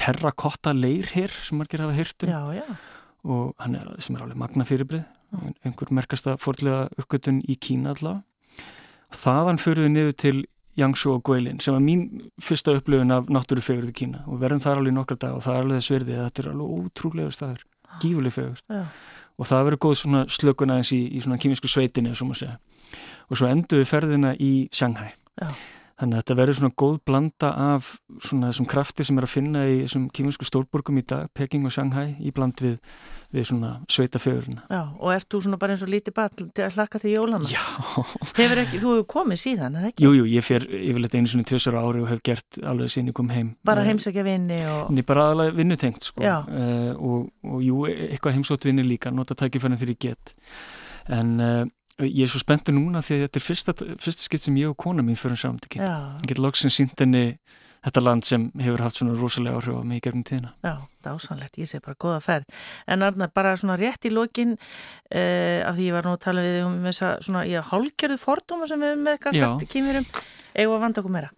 [0.00, 2.76] terrakotta leirher sem margir hafa hýrt um
[3.20, 5.04] og hann er, sem er alveg magna fyrirbrið,
[5.64, 8.24] einhver merkasta fórlega uppgötun í Kína allavega.
[9.10, 10.36] Þaðan fyrir við niður til
[10.78, 12.04] Yangshu og Guilin sem var mín
[12.42, 14.22] fyrsta upplöfun af náttúru fegurði Kína.
[14.30, 16.50] Og verðum þar alveg nokkra dag og það er alveg þess virði að þetta er
[16.52, 17.64] alveg ótrúlega staður,
[18.02, 18.84] gífuleg fegur já,
[19.40, 23.82] og það verður góð svona slökun aðeins í, í svona kýminsku sveitinni og svo endur
[23.82, 25.12] við ferðina í Shanghai.
[25.40, 25.50] Já.
[26.00, 27.88] Þannig að þetta verður svona góð blanda af
[28.24, 31.74] svona þessum krafti sem er að finna í þessum kýminsku stórborgum í dag, Peking og
[31.74, 32.78] Shanghai í bland við,
[33.36, 36.78] við svona sveitafegurina já, og ert þú svona bara eins og lítið barn til að
[36.78, 37.50] hlakka til jólana?
[37.52, 37.62] Já,
[38.40, 40.04] Hefur ekki, þú hefur komið síðan, eða ekki?
[40.06, 43.12] jú, jú, ég fer yfirleitt einu svona tvisar á ári og hef gert alveg síðan
[43.12, 44.90] ég kom heim Bara Eh, heimsækja vinni og...
[44.96, 46.38] Nei, bara aðalega vinnutengt sko Já.
[46.48, 50.34] uh, og, og jú, eitthvað heimsótt vinni líka nota tækifærin þegar ég get
[51.10, 51.62] en uh,
[52.06, 54.76] ég er svo spenntur núna því að þetta er fyrsta, fyrsta skipt sem ég og
[54.80, 55.80] kona mín fyrir saman ekki.
[55.82, 57.38] Já, Ég get loksins sínt henni
[57.80, 60.50] þetta land sem hefur haft svona rosalega áhrif á mig í gegnum tíðina.
[60.62, 62.44] já, dásanlegt, ég sé bara góða ferð.
[62.86, 64.52] En Arnar, bara svona rétt í lokin,
[65.14, 68.68] uh, af því ég var nú að tala við um þessa svona, ég hálgerðu fordóma
[68.68, 70.04] sem við með gangast kýmurum,
[70.54, 71.30] eigum að vanda okkur meira.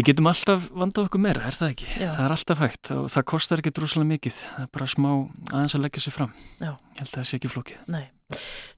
[0.00, 1.86] Við getum alltaf vandað okkur meira, er það ekki?
[2.00, 2.06] Já.
[2.14, 4.36] Það er alltaf hægt og það kostar ekki droslega mikið.
[4.40, 5.08] Það er bara smá
[5.50, 6.30] aðeins að leggja sér fram.
[6.56, 6.70] Já.
[6.70, 7.82] Ég held að það sé ekki flókið.
[7.92, 8.06] Nei.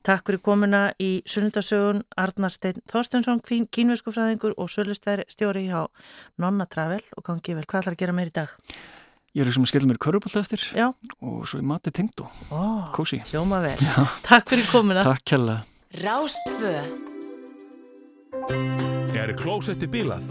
[0.02, 5.84] Takk fyrir komuna í sunnundasögun Arnar Steinn Þorstensson, kínverskufræðingur og sölustæri stjóri hjá
[6.42, 8.58] Nonna Travel og gangi vel, hvað ætlar að gera meir í dag?
[9.30, 10.88] Ég er ekki sem að skella mér köruball eftir Já.
[11.22, 13.22] og svo í mati tengd og Ó, kósi.
[13.30, 13.78] hljóma vel.
[14.26, 15.06] Takk fyrir komuna.
[15.06, 15.60] Takk kjalla.
[16.02, 16.74] Rástfö
[19.12, 20.24] Er klósetti bilað?